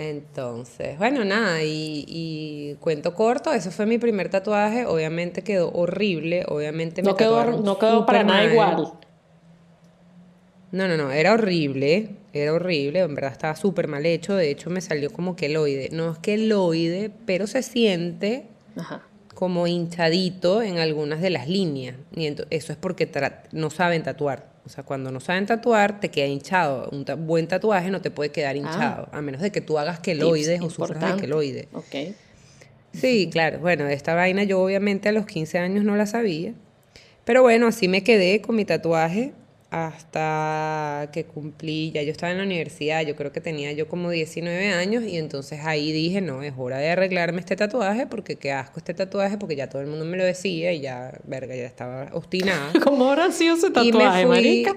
Entonces, 0.00 0.96
bueno, 0.96 1.26
nada, 1.26 1.62
y, 1.62 2.06
y 2.08 2.76
cuento 2.80 3.14
corto, 3.14 3.52
eso 3.52 3.70
fue 3.70 3.84
mi 3.84 3.98
primer 3.98 4.30
tatuaje, 4.30 4.86
obviamente 4.86 5.42
quedó 5.42 5.70
horrible, 5.72 6.46
obviamente 6.48 7.02
me 7.02 7.10
No 7.10 7.16
quedó, 7.16 7.36
tatuaron 7.36 7.64
no 7.64 7.78
quedó 7.78 8.06
para 8.06 8.24
nada 8.24 8.44
mal. 8.44 8.50
igual. 8.50 8.92
No, 10.72 10.88
no, 10.88 10.96
no, 10.96 11.10
era 11.12 11.34
horrible, 11.34 12.16
era 12.32 12.54
horrible, 12.54 13.00
en 13.00 13.14
verdad 13.14 13.32
estaba 13.32 13.54
súper 13.56 13.88
mal 13.88 14.06
hecho, 14.06 14.34
de 14.36 14.50
hecho 14.50 14.70
me 14.70 14.80
salió 14.80 15.12
como 15.12 15.36
queloide, 15.36 15.90
no 15.92 16.12
es 16.12 16.18
queloide, 16.18 17.10
pero 17.26 17.46
se 17.46 17.62
siente 17.62 18.44
Ajá. 18.76 19.02
como 19.34 19.66
hinchadito 19.66 20.62
en 20.62 20.78
algunas 20.78 21.20
de 21.20 21.28
las 21.28 21.46
líneas. 21.46 21.96
Y 22.16 22.26
eso 22.48 22.72
es 22.72 22.78
porque 22.78 23.10
no 23.52 23.68
saben 23.68 24.02
tatuar. 24.02 24.49
O 24.70 24.72
sea, 24.72 24.84
cuando 24.84 25.10
no 25.10 25.18
saben 25.18 25.46
tatuar, 25.46 25.98
te 25.98 26.10
queda 26.10 26.26
hinchado. 26.28 26.88
Un 26.92 27.04
ta- 27.04 27.16
buen 27.16 27.48
tatuaje 27.48 27.90
no 27.90 28.00
te 28.00 28.12
puede 28.12 28.30
quedar 28.30 28.54
hinchado, 28.56 29.08
a 29.10 29.20
menos 29.20 29.40
de 29.40 29.50
que 29.50 29.60
tú 29.60 29.80
hagas 29.80 29.98
queloides 29.98 30.60
o 30.60 30.70
sufras 30.70 31.00
de 31.16 31.20
queloides. 31.20 31.66
Ok. 31.72 32.14
Sí, 32.92 33.28
claro. 33.32 33.58
Bueno, 33.58 33.88
esta 33.88 34.14
vaina 34.14 34.44
yo 34.44 34.60
obviamente 34.62 35.08
a 35.08 35.12
los 35.12 35.26
15 35.26 35.58
años 35.58 35.82
no 35.84 35.96
la 35.96 36.06
sabía. 36.06 36.52
Pero 37.24 37.42
bueno, 37.42 37.66
así 37.66 37.88
me 37.88 38.04
quedé 38.04 38.40
con 38.42 38.54
mi 38.54 38.64
tatuaje 38.64 39.32
hasta 39.70 41.10
que 41.12 41.24
cumplí, 41.24 41.90
ya 41.92 42.02
yo 42.02 42.10
estaba 42.10 42.32
en 42.32 42.38
la 42.38 42.44
universidad, 42.44 43.02
yo 43.06 43.16
creo 43.16 43.32
que 43.32 43.40
tenía 43.40 43.72
yo 43.72 43.88
como 43.88 44.10
19 44.10 44.68
años 44.72 45.04
y 45.04 45.16
entonces 45.16 45.60
ahí 45.64 45.92
dije, 45.92 46.20
no, 46.20 46.42
es 46.42 46.52
hora 46.56 46.78
de 46.78 46.90
arreglarme 46.90 47.40
este 47.40 47.56
tatuaje 47.56 48.06
porque 48.06 48.36
qué 48.36 48.52
asco 48.52 48.78
este 48.78 48.94
tatuaje 48.94 49.38
porque 49.38 49.56
ya 49.56 49.68
todo 49.68 49.82
el 49.82 49.88
mundo 49.88 50.04
me 50.04 50.16
lo 50.16 50.24
decía 50.24 50.72
y 50.72 50.80
ya, 50.80 51.12
verga, 51.24 51.54
ya 51.54 51.66
estaba 51.66 52.08
obstinada. 52.12 52.72
¿Cómo 52.84 53.08
habrá 53.10 53.30
sido 53.32 53.54
ese 53.56 53.70
tatuaje, 53.70 54.26
fui- 54.26 54.28
marica? 54.28 54.74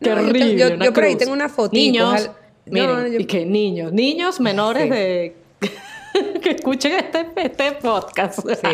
Qué 0.00 0.10
No, 0.10 0.16
yo 0.22 0.28
horrible. 0.28 0.56
yo- 0.56 0.74
yo 0.76 0.92
por 0.92 1.04
ahí 1.04 1.16
tengo 1.16 1.32
una 1.32 1.48
fotico, 1.48 1.74
Niños, 1.80 2.30
miren, 2.66 2.90
No, 2.90 3.06
yo- 3.06 3.20
y 3.20 3.24
que 3.26 3.44
niños, 3.46 3.92
niños 3.92 4.40
menores 4.40 4.84
Sí. 4.84 4.88
de... 4.90 5.36
que 6.42 6.50
escuchen 6.50 6.92
este, 6.92 7.26
este 7.36 7.72
podcast. 7.72 8.40
Sí, 8.40 8.68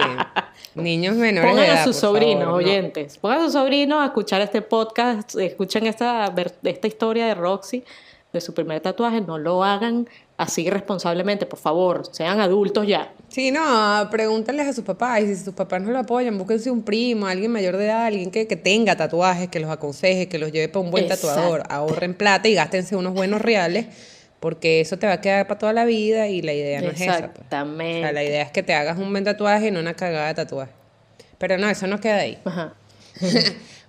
niños 0.75 1.17
menores 1.17 1.51
Pongan 1.51 1.65
de 1.65 1.73
edad, 1.73 1.83
a 1.83 1.85
sus 1.85 1.97
sobrinos, 1.97 2.45
favor, 2.45 2.63
no. 2.63 2.69
oyentes. 2.69 3.19
Pongan 3.19 3.39
a 3.41 3.45
sus 3.45 3.53
sobrinos 3.53 4.03
a 4.03 4.07
escuchar 4.07 4.41
este 4.41 4.63
podcast, 4.63 5.35
escuchen 5.37 5.87
esta, 5.87 6.33
esta 6.63 6.87
historia 6.87 7.27
de 7.27 7.35
Roxy, 7.35 7.85
de 8.33 8.41
su 8.41 8.55
primer 8.55 8.81
tatuaje. 8.81 9.21
No 9.21 9.39
lo 9.39 9.65
hagan 9.65 10.09
así 10.37 10.63
irresponsablemente, 10.63 11.47
por 11.47 11.59
favor. 11.59 12.03
Sean 12.11 12.41
adultos 12.41 12.87
ya. 12.87 13.13
Sí, 13.29 13.51
no, 13.51 14.09
pregúntales 14.11 14.69
a 14.69 14.73
sus 14.73 14.85
papás 14.85 15.23
y 15.23 15.27
si 15.35 15.45
sus 15.45 15.55
papás 15.55 15.83
no 15.83 15.91
lo 15.91 15.99
apoyan, 15.99 16.39
búsquense 16.39 16.71
un 16.71 16.83
primo, 16.83 17.27
alguien 17.27 17.51
mayor 17.51 17.77
de 17.77 17.87
edad, 17.87 18.07
alguien 18.07 18.31
que, 18.31 18.47
que 18.47 18.57
tenga 18.57 18.97
tatuajes, 18.97 19.49
que 19.49 19.61
los 19.61 19.71
aconseje, 19.71 20.29
que 20.29 20.39
los 20.39 20.53
lleve 20.53 20.69
para 20.69 20.85
un 20.85 20.91
buen 20.91 21.05
Exacto. 21.05 21.29
tatuador, 21.29 21.63
ahorren 21.69 22.15
plata 22.15 22.49
y 22.49 22.55
gástense 22.55 22.97
unos 22.97 23.15
buenos 23.15 23.41
reales, 23.41 23.87
porque 24.41 24.81
eso 24.81 24.99
te 24.99 25.07
va 25.07 25.15
a 25.15 25.21
quedar 25.21 25.47
para 25.47 25.59
toda 25.59 25.73
la 25.73 25.85
vida 25.85 26.29
y 26.29 26.43
la 26.43 26.53
idea 26.53 26.81
no 26.81 26.89
es 26.91 27.01
esa. 27.01 27.19
pues. 27.19 27.23
O 27.25 27.31
Exactamente. 27.33 28.01
sea, 28.01 28.13
la 28.13 28.25
idea 28.25 28.43
es 28.43 28.51
que 28.51 28.63
te 28.63 28.75
hagas 28.75 28.99
un 28.99 29.11
buen 29.11 29.25
tatuaje 29.25 29.69
y 29.69 29.71
no 29.71 29.81
una 29.81 29.95
cagada 29.95 30.29
de 30.29 30.35
tatuaje. 30.35 30.73
Pero 31.39 31.59
no, 31.59 31.69
eso 31.69 31.87
no 31.87 32.01
queda 32.01 32.17
ahí. 32.17 32.39
Ajá. 32.45 32.75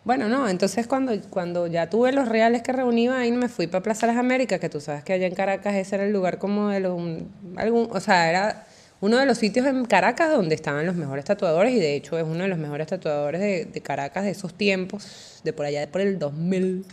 Bueno, 0.04 0.30
no, 0.30 0.48
entonces 0.48 0.88
cuando, 0.88 1.12
cuando 1.30 1.68
ya 1.68 1.90
tuve 1.90 2.14
los 2.14 2.30
reales 2.30 2.62
que 2.62 2.72
reuní 2.72 3.10
ahí 3.10 3.30
me 3.34 3.50
fui 3.50 3.68
para 3.68 3.84
Plaza 3.84 4.08
Las 4.08 4.16
Américas, 4.16 4.58
que 4.58 4.70
tú 4.70 4.80
sabes 4.80 5.04
que 5.04 5.12
allá 5.12 5.28
en 5.28 5.36
Caracas 5.36 5.76
ese 5.76 5.96
era 5.96 6.06
el 6.06 6.14
lugar 6.14 6.38
como 6.38 6.70
de 6.70 6.80
los, 6.80 6.94
un- 6.98 7.30
algún, 7.58 7.90
o 7.92 8.00
sea, 8.00 8.30
era 8.30 8.66
uno 9.02 9.18
de 9.18 9.26
los 9.26 9.38
sitios 9.38 9.68
en 9.68 9.84
Caracas 9.84 10.32
donde 10.32 10.56
estaban 10.56 10.86
los 10.86 10.96
mejores 10.96 11.26
tatuadores 11.26 11.74
y 11.74 11.80
de 11.80 11.96
hecho 11.96 12.18
es 12.18 12.24
uno 12.24 12.44
de 12.44 12.48
los 12.48 12.58
mejores 12.58 12.88
tatuadores 12.88 13.42
de, 13.42 13.66
de 13.66 13.82
Caracas 13.82 14.24
de 14.24 14.30
esos 14.32 14.54
tiempos, 14.54 15.42
de 15.44 15.52
por 15.52 15.66
allá, 15.66 15.82
de 15.82 15.88
por 15.88 16.00
el 16.00 16.18
2000, 16.18 16.86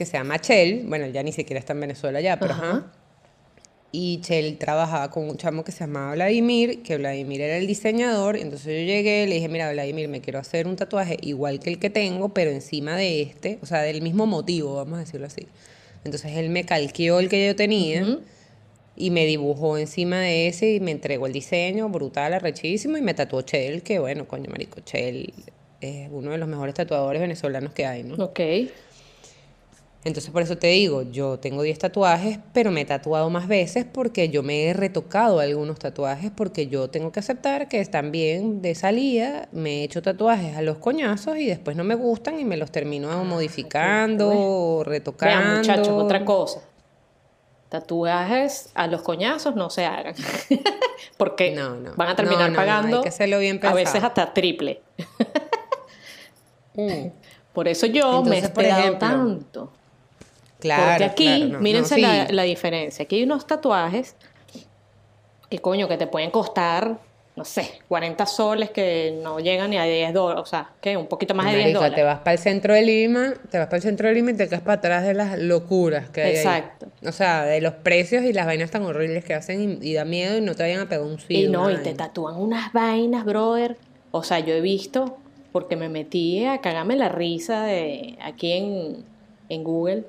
que 0.00 0.06
se 0.06 0.16
llama 0.16 0.38
Chel. 0.38 0.84
Bueno, 0.86 1.06
ya 1.08 1.22
ni 1.22 1.30
siquiera 1.30 1.60
está 1.60 1.74
en 1.74 1.80
Venezuela 1.80 2.22
ya, 2.22 2.38
pero 2.38 2.54
Ajá. 2.54 2.70
ajá. 2.70 2.92
Y 3.92 4.20
Chel 4.22 4.56
trabajaba 4.56 5.10
con 5.10 5.28
un 5.28 5.36
chamo 5.36 5.62
que 5.62 5.72
se 5.72 5.80
llamaba 5.80 6.14
Vladimir, 6.14 6.82
que 6.82 6.96
Vladimir 6.96 7.42
era 7.42 7.58
el 7.58 7.66
diseñador. 7.66 8.38
Entonces 8.38 8.66
yo 8.66 8.86
llegué, 8.86 9.26
le 9.26 9.34
dije, 9.34 9.48
mira, 9.50 9.70
Vladimir, 9.72 10.08
me 10.08 10.22
quiero 10.22 10.38
hacer 10.38 10.66
un 10.66 10.76
tatuaje 10.76 11.18
igual 11.20 11.60
que 11.60 11.68
el 11.68 11.78
que 11.78 11.90
tengo, 11.90 12.30
pero 12.30 12.50
encima 12.50 12.96
de 12.96 13.20
este, 13.20 13.58
o 13.60 13.66
sea, 13.66 13.82
del 13.82 14.00
mismo 14.00 14.24
motivo, 14.24 14.76
vamos 14.76 14.96
a 14.96 15.00
decirlo 15.00 15.26
así. 15.26 15.46
Entonces 16.04 16.32
él 16.38 16.48
me 16.48 16.64
calqueó 16.64 17.18
el 17.20 17.28
que 17.28 17.46
yo 17.46 17.54
tenía 17.54 18.02
Ujú. 18.04 18.20
y 18.96 19.10
me 19.10 19.26
dibujó 19.26 19.76
encima 19.76 20.18
de 20.20 20.46
ese 20.46 20.72
y 20.72 20.80
me 20.80 20.92
entregó 20.92 21.26
el 21.26 21.34
diseño, 21.34 21.90
brutal, 21.90 22.32
arrechísimo, 22.32 22.96
y 22.96 23.02
me 23.02 23.12
tatuó 23.12 23.42
Chel, 23.42 23.82
que 23.82 23.98
bueno, 23.98 24.26
coño, 24.26 24.48
marico, 24.50 24.80
Chel 24.80 25.34
es 25.82 26.08
uno 26.10 26.30
de 26.30 26.38
los 26.38 26.48
mejores 26.48 26.74
tatuadores 26.74 27.20
venezolanos 27.20 27.74
que 27.74 27.84
hay, 27.84 28.02
¿no? 28.04 28.14
Ok. 28.24 28.40
Entonces 30.02 30.30
por 30.30 30.40
eso 30.40 30.56
te 30.56 30.68
digo, 30.68 31.02
yo 31.02 31.38
tengo 31.38 31.62
10 31.62 31.78
tatuajes, 31.78 32.38
pero 32.54 32.70
me 32.70 32.80
he 32.80 32.84
tatuado 32.86 33.28
más 33.28 33.46
veces 33.48 33.84
porque 33.84 34.30
yo 34.30 34.42
me 34.42 34.64
he 34.64 34.72
retocado 34.72 35.40
algunos 35.40 35.78
tatuajes 35.78 36.30
porque 36.34 36.68
yo 36.68 36.88
tengo 36.88 37.12
que 37.12 37.20
aceptar 37.20 37.68
que 37.68 37.86
bien 38.10 38.62
de 38.62 38.74
salida, 38.74 39.48
me 39.52 39.80
he 39.80 39.84
hecho 39.84 40.00
tatuajes 40.00 40.56
a 40.56 40.62
los 40.62 40.78
coñazos 40.78 41.36
y 41.36 41.46
después 41.46 41.76
no 41.76 41.84
me 41.84 41.94
gustan 41.94 42.40
y 42.40 42.46
me 42.46 42.56
los 42.56 42.70
termino 42.70 43.10
modificando, 43.24 44.30
o 44.32 44.84
retocando. 44.84 45.38
Vean, 45.38 45.58
muchachos, 45.58 45.88
otra 45.88 46.24
cosa. 46.24 46.60
Tatuajes 47.68 48.70
a 48.74 48.86
los 48.86 49.02
coñazos 49.02 49.54
no 49.54 49.68
se 49.68 49.84
hagan. 49.84 50.14
Porque 51.18 51.50
No, 51.50 51.76
no. 51.76 51.92
van 51.94 52.08
a 52.08 52.16
terminar 52.16 52.50
No, 52.50 52.56
pagando 52.56 52.96
hay 52.96 53.02
que 53.02 53.08
hacerlo 53.10 53.38
bien 53.38 53.60
a 53.62 53.74
veces 53.74 54.02
hasta 54.02 54.32
triple. 54.32 54.80
Mm. 56.72 57.10
Por 57.52 57.66
eso 57.66 57.86
yo 57.86 58.22
me 58.22 58.38
he 58.38 58.40
por 58.42 58.50
esperado 58.50 58.80
ejemplo, 58.80 59.08
tanto. 59.08 59.72
Claro, 60.60 60.90
Porque 60.90 61.04
aquí, 61.04 61.24
claro, 61.24 61.44
no, 61.46 61.52
no, 61.54 61.60
mírense 61.60 61.94
sí. 61.96 62.00
la, 62.02 62.28
la 62.30 62.42
diferencia. 62.44 63.02
Aquí 63.04 63.16
hay 63.16 63.22
unos 63.24 63.46
tatuajes 63.46 64.14
que 65.50 65.58
coño, 65.58 65.88
que 65.88 65.96
te 65.96 66.06
pueden 66.06 66.30
costar, 66.30 66.98
no 67.34 67.44
sé, 67.44 67.80
40 67.88 68.24
soles 68.26 68.70
que 68.70 69.18
no 69.22 69.40
llegan 69.40 69.70
ni 69.70 69.78
a 69.78 69.84
10 69.84 70.12
dólares. 70.12 70.42
O 70.42 70.46
sea, 70.46 70.70
que 70.80 70.96
un 70.96 71.06
poquito 71.06 71.34
más 71.34 71.46
de 71.46 71.52
10 71.52 71.62
Marica, 71.62 71.78
dólares. 71.78 71.96
te 71.96 72.02
vas 72.04 72.18
para 72.20 72.32
el 72.34 72.38
centro 72.38 72.74
de 72.74 72.82
Lima, 72.82 73.34
te 73.50 73.58
vas 73.58 73.66
para 73.66 73.76
el 73.78 73.82
centro 73.82 74.08
de 74.08 74.14
Lima 74.14 74.30
y 74.30 74.34
te 74.34 74.48
quedas 74.48 74.60
para 74.60 74.74
atrás 74.74 75.02
de 75.04 75.14
las 75.14 75.38
locuras 75.38 76.08
que 76.10 76.22
hay 76.22 76.30
ahí. 76.32 76.36
Exacto. 76.36 76.86
O 77.04 77.12
sea, 77.12 77.44
de 77.44 77.60
los 77.60 77.74
precios 77.74 78.22
y 78.24 78.32
las 78.32 78.46
vainas 78.46 78.70
tan 78.70 78.82
horribles 78.84 79.24
que 79.24 79.34
hacen 79.34 79.78
y, 79.82 79.88
y 79.90 79.94
da 79.94 80.04
miedo 80.04 80.36
y 80.36 80.40
no 80.40 80.54
te 80.54 80.62
vayan 80.62 80.80
a 80.82 80.88
pegar 80.88 81.04
un 81.04 81.14
Y 81.28 81.46
sí. 81.46 81.48
no, 81.48 81.68
y 81.70 81.78
te 81.78 81.94
tatúan 81.94 82.36
unas 82.36 82.72
vainas, 82.72 83.24
brother. 83.24 83.76
O 84.12 84.22
sea, 84.22 84.38
yo 84.40 84.54
he 84.54 84.60
visto, 84.60 85.16
porque 85.50 85.74
me 85.76 85.88
metí 85.88 86.44
a 86.44 86.58
cagarme 86.60 86.94
la 86.96 87.08
risa 87.08 87.64
de 87.64 88.18
aquí 88.22 88.52
en, 88.52 89.04
en 89.48 89.64
Google. 89.64 90.04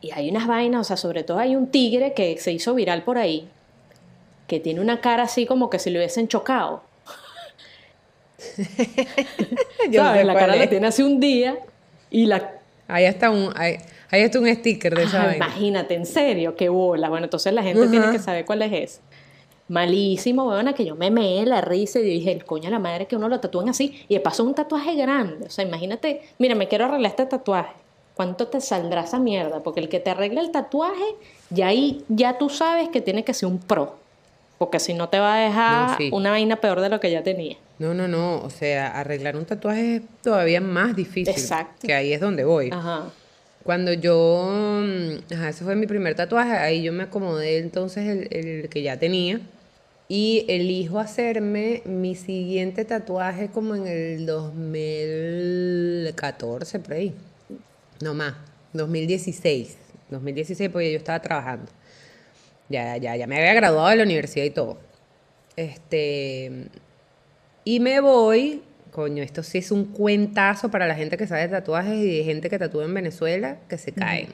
Y 0.00 0.10
hay 0.12 0.30
unas 0.30 0.46
vainas, 0.46 0.80
o 0.80 0.84
sea, 0.84 0.96
sobre 0.96 1.24
todo 1.24 1.38
hay 1.38 1.56
un 1.56 1.68
tigre 1.68 2.12
que 2.12 2.36
se 2.38 2.52
hizo 2.52 2.74
viral 2.74 3.02
por 3.02 3.18
ahí, 3.18 3.48
que 4.46 4.60
tiene 4.60 4.80
una 4.80 5.00
cara 5.00 5.24
así 5.24 5.46
como 5.46 5.70
que 5.70 5.78
si 5.78 5.90
le 5.90 5.98
hubiesen 5.98 6.28
chocado. 6.28 6.82
Yo 9.90 10.02
¿Sabes? 10.02 10.26
La 10.26 10.34
cara 10.34 10.56
la 10.56 10.64
es. 10.64 10.70
tiene 10.70 10.86
hace 10.86 11.02
un 11.02 11.18
día 11.20 11.58
y 12.10 12.26
la 12.26 12.56
Ahí 12.88 13.04
está 13.04 13.30
un, 13.30 13.52
ahí, 13.56 13.78
ahí 14.10 14.22
está 14.22 14.38
un 14.38 14.46
sticker 14.46 14.94
de 14.94 15.04
esa 15.04 15.18
vaina. 15.18 15.36
imagínate, 15.36 15.94
en 15.94 16.06
serio, 16.06 16.54
qué 16.54 16.68
bola. 16.68 17.08
Bueno, 17.08 17.24
entonces 17.24 17.52
la 17.52 17.62
gente 17.62 17.88
tiene 17.88 18.10
que 18.12 18.18
saber 18.18 18.44
cuál 18.44 18.62
es 18.62 18.72
ese. 18.72 19.00
Malísimo, 19.68 20.48
weona, 20.48 20.74
que 20.74 20.84
yo 20.84 20.94
me 20.94 21.10
meé 21.10 21.44
la 21.44 21.60
risa 21.60 21.98
y 21.98 22.04
dije, 22.04 22.30
el 22.30 22.44
coño 22.44 22.68
a 22.68 22.70
la 22.70 22.78
madre 22.78 23.06
que 23.06 23.16
uno 23.16 23.28
lo 23.28 23.40
tatúen 23.40 23.68
así. 23.68 24.04
Y 24.08 24.14
de 24.14 24.20
paso 24.20 24.44
un 24.44 24.54
tatuaje 24.54 24.94
grande. 24.94 25.46
O 25.46 25.50
sea, 25.50 25.64
imagínate, 25.64 26.22
mira, 26.38 26.54
me 26.54 26.68
quiero 26.68 26.84
arreglar 26.84 27.10
este 27.10 27.26
tatuaje. 27.26 27.72
¿Cuánto 28.16 28.48
te 28.48 28.62
saldrá 28.62 29.02
esa 29.02 29.18
mierda? 29.18 29.62
Porque 29.62 29.80
el 29.80 29.90
que 29.90 30.00
te 30.00 30.08
arregla 30.08 30.40
el 30.40 30.50
tatuaje, 30.50 31.04
ya 31.50 31.66
ahí, 31.66 32.02
ya 32.08 32.38
tú 32.38 32.48
sabes 32.48 32.88
que 32.88 33.02
tiene 33.02 33.24
que 33.24 33.34
ser 33.34 33.46
un 33.46 33.58
pro. 33.58 33.96
Porque 34.56 34.80
si 34.80 34.94
no 34.94 35.10
te 35.10 35.18
va 35.18 35.34
a 35.34 35.38
dejar 35.40 35.90
No, 35.90 35.96
sí. 35.98 36.08
una 36.14 36.30
vaina 36.30 36.56
peor 36.56 36.80
de 36.80 36.88
lo 36.88 36.98
que 36.98 37.10
ya 37.10 37.22
tenía. 37.22 37.58
No, 37.78 37.92
no, 37.92 38.08
no. 38.08 38.40
O 38.42 38.48
sea, 38.48 38.98
arreglar 38.98 39.36
un 39.36 39.44
tatuaje 39.44 39.96
es 39.96 40.02
todavía 40.22 40.62
más 40.62 40.96
difícil. 40.96 41.28
Exacto. 41.34 41.86
Que 41.86 41.92
ahí 41.92 42.14
es 42.14 42.20
donde 42.22 42.46
voy. 42.46 42.70
Ajá. 42.72 43.10
Cuando 43.64 43.92
yo, 43.92 44.48
mm, 44.82 45.18
ajá, 45.34 45.50
ese 45.50 45.62
fue 45.64 45.76
mi 45.76 45.86
primer 45.86 46.14
tatuaje, 46.14 46.52
ahí 46.52 46.82
yo 46.82 46.94
me 46.94 47.02
acomodé 47.02 47.58
entonces 47.58 48.08
el, 48.08 48.28
el 48.34 48.70
que 48.70 48.80
ya 48.80 48.98
tenía 48.98 49.40
y 50.08 50.46
elijo 50.48 51.00
hacerme 51.00 51.82
mi 51.84 52.14
siguiente 52.14 52.86
tatuaje 52.86 53.48
como 53.48 53.74
en 53.74 53.86
el 53.88 54.24
2014, 54.24 56.78
por 56.78 56.92
ahí. 56.94 57.12
No 58.02 58.14
más, 58.14 58.34
2016. 58.72 59.76
2016 60.10 60.70
porque 60.70 60.92
yo 60.92 60.98
estaba 60.98 61.20
trabajando. 61.20 61.70
Ya, 62.68 62.96
ya, 62.96 63.16
ya 63.16 63.26
me 63.26 63.36
había 63.36 63.54
graduado 63.54 63.88
de 63.88 63.96
la 63.96 64.02
universidad 64.02 64.44
y 64.44 64.50
todo. 64.50 64.78
Este, 65.56 66.68
y 67.64 67.80
me 67.80 68.00
voy, 68.00 68.62
coño, 68.90 69.22
esto 69.22 69.42
sí 69.42 69.58
es 69.58 69.70
un 69.70 69.86
cuentazo 69.86 70.70
para 70.70 70.86
la 70.86 70.94
gente 70.94 71.16
que 71.16 71.26
sabe 71.26 71.42
de 71.42 71.48
tatuajes 71.48 71.96
y 71.96 72.18
de 72.18 72.24
gente 72.24 72.50
que 72.50 72.58
tatúa 72.58 72.84
en 72.84 72.94
Venezuela, 72.94 73.58
que 73.68 73.78
se 73.78 73.92
caen. 73.92 74.28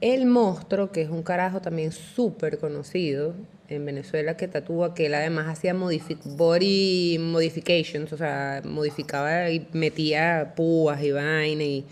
El 0.00 0.26
monstruo, 0.26 0.92
que 0.92 1.02
es 1.02 1.10
un 1.10 1.22
carajo 1.22 1.60
también 1.60 1.90
súper 1.90 2.58
conocido 2.58 3.34
en 3.68 3.84
Venezuela, 3.84 4.36
que 4.36 4.46
tatúa, 4.46 4.94
que 4.94 5.06
él 5.06 5.14
además 5.14 5.48
hacía 5.48 5.74
body 5.74 7.18
modifications, 7.18 8.12
o 8.12 8.16
sea, 8.16 8.62
modificaba 8.64 9.50
y 9.50 9.66
metía 9.72 10.54
púas 10.54 11.02
y 11.02 11.10
vaina, 11.10 11.64
y 11.64 11.84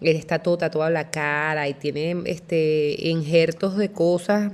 él 0.00 0.16
está 0.16 0.38
todo 0.40 0.58
tatuado 0.58 0.90
la 0.90 1.10
cara 1.10 1.68
y 1.68 1.74
tiene 1.74 2.16
este 2.26 2.96
injertos 3.08 3.76
de 3.76 3.90
cosas, 3.90 4.52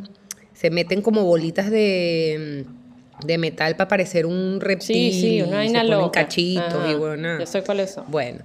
se 0.55 0.71
meten 0.71 1.03
como 1.03 1.25
bolitas 1.25 1.71
de, 1.71 2.65
de 3.27 3.39
metal 3.39 3.77
para 3.77 3.89
parecer 3.89 4.25
un 4.27 4.61
reptil, 4.61 5.13
Sí, 5.13 5.21
sí, 5.21 5.43
una 5.43 5.65
y 5.65 5.69
se 5.69 5.75
vaina 5.75 5.81
ponen 5.83 5.99
loca. 5.99 6.21
cachitos 6.23 6.75
Ajá. 6.75 6.91
y 6.91 6.95
bueno, 6.95 7.39
Yo 7.41 7.47
sé 7.47 7.63
cuáles 7.63 7.91
son. 7.93 8.05
bueno, 8.09 8.41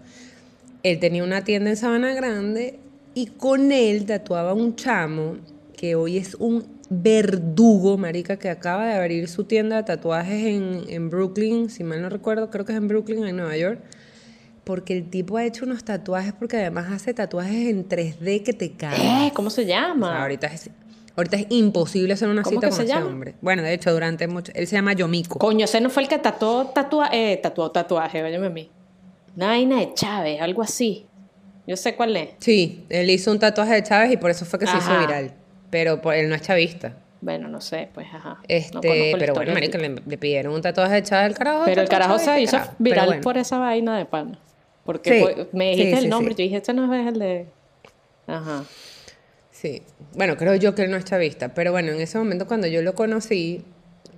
él 0.83 0.99
tenía 0.99 1.23
una 1.23 1.43
tienda 1.43 1.69
en 1.69 1.77
Sabana 1.77 2.13
Grande 2.13 2.79
y 3.13 3.27
con 3.27 3.71
él 3.71 4.05
tatuaba 4.05 4.53
un 4.53 4.75
chamo 4.75 5.37
que 5.75 5.95
hoy 5.95 6.17
es 6.17 6.35
un 6.35 6.65
verdugo, 6.89 7.97
marica, 7.97 8.37
que 8.37 8.49
acaba 8.49 8.87
de 8.87 8.93
abrir 8.93 9.27
su 9.27 9.43
tienda 9.43 9.77
de 9.77 9.83
tatuajes 9.83 10.43
en, 10.45 10.81
en 10.89 11.09
Brooklyn, 11.09 11.69
si 11.69 11.83
mal 11.83 12.01
no 12.01 12.09
recuerdo, 12.09 12.49
creo 12.49 12.65
que 12.65 12.71
es 12.73 12.77
en 12.77 12.87
Brooklyn, 12.87 13.25
en 13.25 13.35
Nueva 13.37 13.55
York. 13.57 13.79
Porque 14.69 14.95
el 14.95 15.09
tipo 15.09 15.35
ha 15.37 15.45
hecho 15.45 15.65
unos 15.65 15.83
tatuajes, 15.83 16.31
porque 16.31 16.57
además 16.57 16.91
hace 16.91 17.11
tatuajes 17.15 17.69
en 17.69 17.89
3D 17.89 18.43
que 18.43 18.53
te 18.53 18.73
caen. 18.73 19.01
Eh, 19.01 19.31
¿Cómo 19.33 19.49
se 19.49 19.63
O 19.63 19.65
sea, 19.65 19.79
llama? 19.87 20.21
ahorita 20.21 20.45
es, 20.45 20.69
ahorita 21.15 21.37
es 21.37 21.47
imposible 21.49 22.13
hacer 22.13 22.29
una 22.29 22.43
¿Cómo 22.43 22.57
cita 22.57 22.69
con 22.69 22.77
se 22.77 22.83
ese 22.83 22.93
llama? 22.93 23.07
hombre. 23.07 23.33
Bueno, 23.41 23.63
de 23.63 23.73
hecho, 23.73 23.91
durante 23.91 24.27
mucho... 24.27 24.51
Él 24.53 24.67
se 24.67 24.75
llama 24.75 24.93
Yomiko. 24.93 25.39
Coño, 25.39 25.65
ese 25.65 25.81
no 25.81 25.89
fue 25.89 26.03
el 26.03 26.07
que 26.07 26.19
tatuó, 26.19 26.65
tatua, 26.67 27.09
eh, 27.11 27.39
tatuó 27.41 27.71
tatuaje, 27.71 28.21
óyeme 28.21 28.45
a 28.45 28.49
mí. 28.51 28.69
Una 29.35 29.47
vaina 29.47 29.79
de 29.79 29.91
Chávez, 29.95 30.39
algo 30.39 30.61
así. 30.61 31.07
Yo 31.65 31.75
sé 31.75 31.95
cuál 31.95 32.15
es. 32.15 32.29
Sí, 32.37 32.85
él 32.89 33.09
hizo 33.09 33.31
un 33.31 33.39
tatuaje 33.39 33.73
de 33.73 33.81
Chávez 33.81 34.11
y 34.11 34.17
por 34.17 34.29
eso 34.29 34.45
fue 34.45 34.59
que 34.59 34.67
se 34.67 34.77
hizo 34.77 34.99
viral. 34.99 35.33
Pero 35.71 35.99
por- 35.99 36.13
él 36.13 36.29
no 36.29 36.35
es 36.35 36.43
chavista. 36.43 36.95
Bueno, 37.21 37.47
no 37.47 37.59
sé, 37.59 37.89
pues 37.91 38.05
ajá. 38.13 38.37
Este, 38.47 39.15
pero 39.17 39.33
bueno, 39.33 39.51
marica, 39.51 39.79
le, 39.79 39.95
le 40.05 40.17
pidieron 40.19 40.53
un 40.53 40.61
tatuaje 40.61 40.93
de 40.93 41.01
Chávez 41.03 41.25
al 41.31 41.33
carajo. 41.35 41.63
Pero 41.65 41.81
el 41.81 41.89
carajo 41.89 42.19
se 42.19 42.25
¿qué 42.35 42.41
hizo 42.43 42.59
viral 42.77 43.07
bueno, 43.07 43.21
por 43.23 43.35
esa 43.39 43.57
vaina 43.57 43.97
de 43.97 44.05
pana. 44.05 44.37
Porque 44.89 45.37
Sí, 45.37 45.47
me 45.51 45.69
dijiste 45.69 45.97
sí, 45.97 46.03
el 46.05 46.09
nombre, 46.09 46.33
yo 46.33 46.41
dije, 46.41 46.57
este 46.57 46.73
no 46.73 46.91
es 46.91 47.07
el 47.07 47.19
de. 47.19 47.45
Ajá. 48.25 48.65
Sí. 49.51 49.83
Bueno, 50.15 50.35
creo 50.35 50.55
yo 50.55 50.73
que 50.73 50.81
él 50.81 50.89
no 50.89 50.97
es 50.97 51.05
chavista. 51.05 51.53
Pero 51.53 51.71
bueno, 51.71 51.91
en 51.91 52.01
ese 52.01 52.17
momento 52.17 52.47
cuando 52.47 52.65
yo 52.65 52.81
lo 52.81 52.95
conocí, 52.95 53.63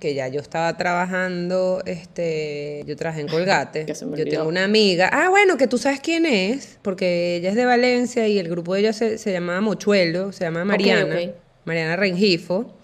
que 0.00 0.14
ya 0.14 0.28
yo 0.28 0.40
estaba 0.40 0.74
trabajando, 0.78 1.82
este, 1.84 2.84
yo 2.86 2.96
trabajé 2.96 3.20
en 3.20 3.28
Colgate. 3.28 3.84
Yo 4.16 4.24
tengo 4.24 4.48
una 4.48 4.64
amiga. 4.64 5.10
Ah, 5.12 5.28
bueno, 5.28 5.58
que 5.58 5.66
tú 5.66 5.76
sabes 5.76 6.00
quién 6.00 6.24
es, 6.24 6.78
porque 6.80 7.36
ella 7.36 7.50
es 7.50 7.54
de 7.54 7.66
Valencia 7.66 8.26
y 8.26 8.38
el 8.38 8.48
grupo 8.48 8.72
de 8.72 8.80
ella 8.80 8.92
se, 8.94 9.18
se 9.18 9.30
llamaba 9.30 9.60
Mochuelo, 9.60 10.32
se 10.32 10.44
llama 10.44 10.64
Mariana. 10.64 11.34
Mariana 11.66 11.96
Rengifo. 11.96 12.78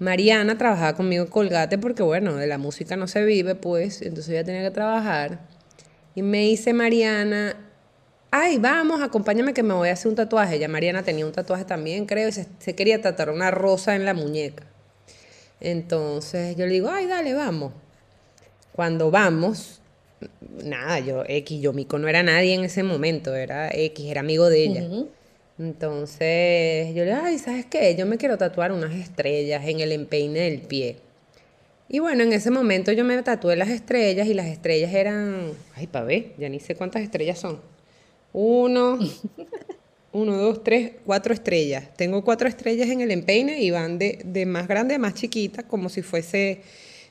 Mariana 0.00 0.58
trabajaba 0.58 0.96
conmigo 0.96 1.22
en 1.22 1.30
Colgate 1.30 1.78
porque, 1.78 2.02
bueno, 2.02 2.34
de 2.34 2.48
la 2.48 2.58
música 2.58 2.96
no 2.96 3.06
se 3.06 3.24
vive, 3.24 3.54
pues, 3.54 4.02
entonces 4.02 4.30
ella 4.30 4.42
tenía 4.42 4.62
que 4.62 4.72
trabajar. 4.72 5.53
Y 6.14 6.22
me 6.22 6.40
dice 6.40 6.72
Mariana, 6.72 7.56
ay, 8.30 8.58
vamos, 8.58 9.02
acompáñame 9.02 9.54
que 9.54 9.62
me 9.62 9.74
voy 9.74 9.88
a 9.88 9.92
hacer 9.92 10.08
un 10.08 10.14
tatuaje. 10.14 10.58
Ya 10.58 10.68
Mariana 10.68 11.02
tenía 11.02 11.26
un 11.26 11.32
tatuaje 11.32 11.64
también, 11.64 12.06
creo, 12.06 12.28
y 12.28 12.32
se, 12.32 12.46
se 12.58 12.74
quería 12.74 13.00
tatuar 13.00 13.30
una 13.30 13.50
rosa 13.50 13.94
en 13.96 14.04
la 14.04 14.14
muñeca. 14.14 14.64
Entonces 15.60 16.56
yo 16.56 16.66
le 16.66 16.72
digo, 16.72 16.90
ay, 16.90 17.06
dale, 17.06 17.32
vamos. 17.34 17.72
Cuando 18.72 19.10
vamos, 19.10 19.80
nada, 20.64 20.98
yo, 21.00 21.24
X, 21.26 21.60
yo, 21.60 21.72
Mico 21.72 21.98
no 21.98 22.08
era 22.08 22.22
nadie 22.22 22.54
en 22.54 22.64
ese 22.64 22.82
momento, 22.82 23.34
era 23.34 23.70
X, 23.72 24.06
era 24.06 24.20
amigo 24.20 24.48
de 24.48 24.64
ella. 24.64 24.88
Entonces 25.58 26.88
yo 26.94 27.04
le 27.04 27.10
digo, 27.12 27.20
ay, 27.22 27.38
¿sabes 27.38 27.66
qué? 27.66 27.94
Yo 27.94 28.06
me 28.06 28.18
quiero 28.18 28.36
tatuar 28.36 28.72
unas 28.72 28.92
estrellas 28.94 29.64
en 29.66 29.80
el 29.80 29.92
empeine 29.92 30.40
del 30.40 30.60
pie. 30.62 30.96
Y 31.94 32.00
bueno, 32.00 32.24
en 32.24 32.32
ese 32.32 32.50
momento 32.50 32.90
yo 32.90 33.04
me 33.04 33.22
tatué 33.22 33.54
las 33.54 33.68
estrellas 33.68 34.26
y 34.26 34.34
las 34.34 34.46
estrellas 34.46 34.92
eran, 34.92 35.52
ay, 35.76 35.86
pa' 35.86 36.02
ver, 36.02 36.32
ya 36.36 36.48
ni 36.48 36.58
sé 36.58 36.74
cuántas 36.74 37.02
estrellas 37.02 37.38
son. 37.38 37.60
Uno, 38.32 38.98
uno, 40.12 40.36
dos, 40.36 40.64
tres, 40.64 40.94
cuatro 41.06 41.32
estrellas. 41.32 41.84
Tengo 41.96 42.24
cuatro 42.24 42.48
estrellas 42.48 42.88
en 42.88 43.00
el 43.00 43.12
empeine 43.12 43.60
y 43.60 43.70
van 43.70 43.96
de, 44.00 44.18
de 44.24 44.44
más 44.44 44.66
grande 44.66 44.96
a 44.96 44.98
más 44.98 45.14
chiquita, 45.14 45.62
como 45.62 45.88
si 45.88 46.02
fuese, 46.02 46.62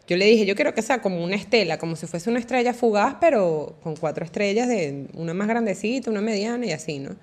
yo 0.05 0.17
le 0.17 0.25
dije, 0.25 0.45
yo 0.45 0.53
quiero 0.53 0.73
que 0.73 0.81
sea 0.81 1.01
como 1.01 1.23
una 1.23 1.37
estela, 1.37 1.77
como 1.77 1.95
si 1.95 2.05
fuese 2.05 2.29
una 2.29 2.39
estrella 2.39 2.73
fugaz, 2.73 3.15
pero 3.21 3.77
con 3.83 3.95
cuatro 3.95 4.25
estrellas, 4.25 4.67
de 4.67 5.05
una 5.13 5.33
más 5.33 5.47
grandecita, 5.47 6.11
una 6.11 6.19
mediana 6.19 6.65
y 6.65 6.73
así, 6.73 6.99
¿no? 6.99 7.15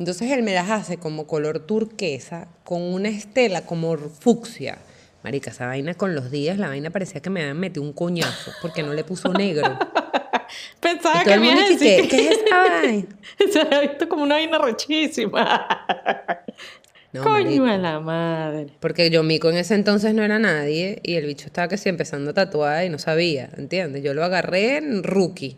Entonces 0.00 0.32
él 0.32 0.42
me 0.42 0.52
las 0.52 0.68
hace 0.68 0.96
como 0.96 1.28
color 1.28 1.60
turquesa, 1.60 2.48
con 2.64 2.82
una 2.82 3.08
estela 3.08 3.64
como 3.64 3.96
fucsia. 3.96 4.78
Marica, 5.22 5.50
esa 5.50 5.66
vaina 5.66 5.94
con 5.94 6.14
los 6.14 6.30
días, 6.30 6.58
la 6.58 6.68
vaina 6.68 6.90
parecía 6.90 7.20
que 7.20 7.30
me 7.30 7.40
habían 7.40 7.58
metido 7.58 7.82
un 7.82 7.92
coñazo, 7.92 8.52
porque 8.62 8.82
no 8.82 8.94
le 8.94 9.04
puso 9.04 9.32
negro. 9.32 9.78
Pensaba 10.80 11.22
Y 11.22 11.24
todo 11.24 11.34
que 11.34 11.40
me 11.40 11.52
a 11.52 11.70
y 11.70 11.76
que, 11.76 12.08
¿qué 12.08 12.28
es 12.28 12.38
esa 12.38 12.56
vaina? 12.56 13.06
Se 13.52 13.60
había 13.60 13.80
visto 13.80 14.08
como 14.08 14.22
una 14.22 14.36
vaina 14.36 14.58
rechísima. 14.58 15.66
No, 17.10 17.22
Coño 17.24 17.64
de 17.64 17.78
la 17.78 18.00
madre. 18.00 18.66
Porque 18.80 19.08
yo 19.08 19.22
mico 19.22 19.48
en 19.48 19.56
ese 19.56 19.74
entonces 19.74 20.12
no 20.12 20.22
era 20.22 20.38
nadie 20.38 21.00
y 21.02 21.14
el 21.14 21.24
bicho 21.24 21.46
estaba 21.46 21.66
que 21.66 21.78
sí 21.78 21.88
empezando 21.88 22.32
a 22.32 22.34
tatuar 22.34 22.84
y 22.84 22.90
no 22.90 22.98
sabía, 22.98 23.48
¿entiendes? 23.56 24.02
Yo 24.02 24.12
lo 24.12 24.22
agarré 24.22 24.76
en 24.76 25.02
rookie. 25.02 25.56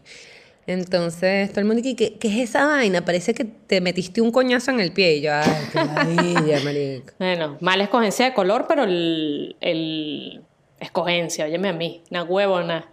Entonces, 0.71 1.51
todo 1.51 1.61
el 1.63 1.67
mundo, 1.67 1.83
¿qué, 1.83 1.97
qué, 1.97 2.17
qué 2.17 2.29
es 2.29 2.51
esa 2.51 2.65
vaina? 2.65 3.05
Parece 3.05 3.35
que 3.35 3.45
te 3.45 3.81
metiste 3.81 4.21
un 4.21 4.31
coñazo 4.31 4.71
en 4.71 4.79
el 4.79 4.93
pie. 4.93 5.17
Y 5.17 5.23
yo, 5.23 5.33
ay, 5.35 5.67
qué 5.73 5.85
ladilla, 5.85 6.61
marico. 6.65 7.13
Bueno, 7.19 7.59
mala 7.61 7.83
escogencia 7.85 8.27
de 8.27 8.35
color, 8.35 8.67
pero 8.69 8.85
el, 8.85 9.57
el 9.61 10.43
escogencia, 10.79 11.45
óyeme 11.47 11.71
a 11.71 11.73
mí, 11.73 12.05
una 12.11 12.23
huevona. 12.23 12.89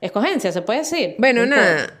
Escogencia, 0.00 0.50
¿se 0.50 0.62
puede 0.62 0.78
decir? 0.78 1.14
Bueno, 1.18 1.42
No 1.46 1.56
nada. 1.56 2.00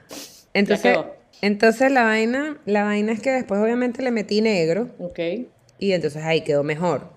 Entonces, 0.54 0.98
entonces 1.42 1.92
la 1.92 2.04
vaina, 2.04 2.56
la 2.64 2.84
vaina 2.84 3.12
es 3.12 3.20
que 3.20 3.30
después 3.30 3.60
obviamente 3.60 4.02
le 4.02 4.10
metí 4.10 4.40
negro 4.40 4.88
Ok. 4.98 5.18
y 5.78 5.92
entonces 5.92 6.22
ahí 6.24 6.40
quedó 6.42 6.62
mejor. 6.62 7.10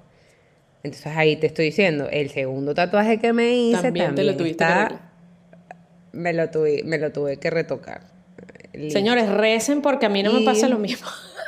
Entonces 0.84 1.08
ahí 1.16 1.38
te 1.38 1.48
estoy 1.48 1.66
diciendo, 1.66 2.08
el 2.12 2.30
segundo 2.30 2.76
tatuaje 2.76 3.18
que 3.20 3.34
me 3.34 3.56
hice 3.56 3.82
También 3.82 4.08
también, 4.08 4.16
te 4.16 4.24
lo 4.24 4.38
tuviste 4.38 4.64
está-. 4.64 5.05
Me 6.16 6.34
lo 6.34 6.50
tuve, 6.50 6.82
me 6.84 6.98
lo 6.98 7.12
tuve 7.12 7.38
que 7.38 7.50
retocar. 7.50 8.02
Listo. 8.74 8.98
Señores, 8.98 9.30
recen 9.30 9.82
porque 9.82 10.06
a 10.06 10.10
mí 10.10 10.24
no 10.24 10.34
me 10.34 10.42
pasa 10.42 10.68
lo 10.68 10.80
mismo. 10.80 11.08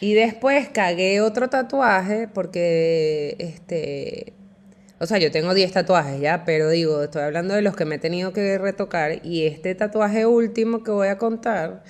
Y 0.00 0.14
después 0.14 0.68
cagué 0.70 1.20
otro 1.20 1.50
tatuaje 1.50 2.26
porque, 2.26 3.36
este, 3.38 4.32
o 4.98 5.04
sea, 5.04 5.18
yo 5.18 5.30
tengo 5.30 5.52
10 5.52 5.72
tatuajes 5.72 6.20
ya, 6.20 6.44
pero 6.46 6.70
digo, 6.70 7.02
estoy 7.02 7.22
hablando 7.22 7.54
de 7.54 7.60
los 7.60 7.76
que 7.76 7.84
me 7.84 7.96
he 7.96 7.98
tenido 7.98 8.32
que 8.32 8.56
retocar 8.56 9.24
y 9.26 9.44
este 9.46 9.74
tatuaje 9.74 10.24
último 10.24 10.82
que 10.82 10.90
voy 10.90 11.08
a 11.08 11.18
contar 11.18 11.82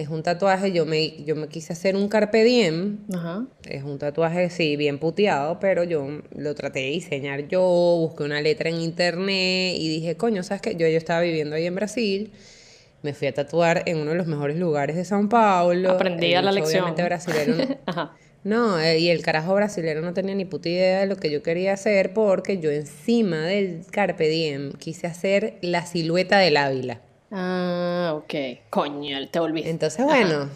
es 0.00 0.08
un 0.08 0.22
tatuaje, 0.22 0.72
yo 0.72 0.86
me, 0.86 1.22
yo 1.24 1.36
me 1.36 1.48
quise 1.48 1.72
hacer 1.72 1.94
un 1.96 2.08
carpe 2.08 2.42
diem, 2.44 2.98
Ajá. 3.12 3.46
es 3.68 3.82
un 3.84 3.98
tatuaje, 3.98 4.48
sí, 4.50 4.76
bien 4.76 4.98
puteado, 4.98 5.60
pero 5.60 5.84
yo 5.84 6.06
lo 6.36 6.54
traté 6.54 6.80
de 6.80 6.86
diseñar 6.90 7.48
yo, 7.48 7.60
busqué 8.00 8.22
una 8.24 8.40
letra 8.40 8.70
en 8.70 8.80
internet 8.80 9.74
y 9.78 9.88
dije, 9.88 10.16
coño, 10.16 10.42
¿sabes 10.42 10.62
qué? 10.62 10.74
Yo, 10.76 10.86
yo 10.88 10.96
estaba 10.96 11.20
viviendo 11.20 11.54
ahí 11.56 11.66
en 11.66 11.74
Brasil, 11.74 12.32
me 13.02 13.12
fui 13.14 13.28
a 13.28 13.34
tatuar 13.34 13.82
en 13.86 13.98
uno 13.98 14.10
de 14.12 14.16
los 14.16 14.26
mejores 14.26 14.56
lugares 14.58 14.96
de 14.96 15.04
Sao 15.04 15.28
Paulo. 15.28 15.90
Aprendí 15.90 16.34
a 16.34 16.42
la 16.42 16.52
lección. 16.52 16.82
Obviamente 16.84 17.02
brasilero 17.02 17.54
no- 17.54 17.76
Ajá. 17.86 18.16
no, 18.44 18.78
eh, 18.80 18.98
y 18.98 19.08
el 19.08 19.22
carajo 19.22 19.54
brasilero 19.54 20.00
no 20.02 20.12
tenía 20.14 20.34
ni 20.34 20.44
puta 20.44 20.68
idea 20.68 21.00
de 21.00 21.06
lo 21.06 21.16
que 21.16 21.30
yo 21.30 21.42
quería 21.42 21.72
hacer 21.74 22.12
porque 22.14 22.58
yo 22.58 22.70
encima 22.70 23.38
del 23.46 23.82
Carpe 23.90 24.28
Diem 24.28 24.72
quise 24.72 25.06
hacer 25.06 25.54
la 25.62 25.84
silueta 25.86 26.38
del 26.38 26.56
Ávila. 26.56 27.00
Ah, 27.30 28.12
ok. 28.16 28.34
Coño, 28.70 29.28
te 29.28 29.38
volviste. 29.38 29.70
Entonces, 29.70 30.04
bueno, 30.04 30.48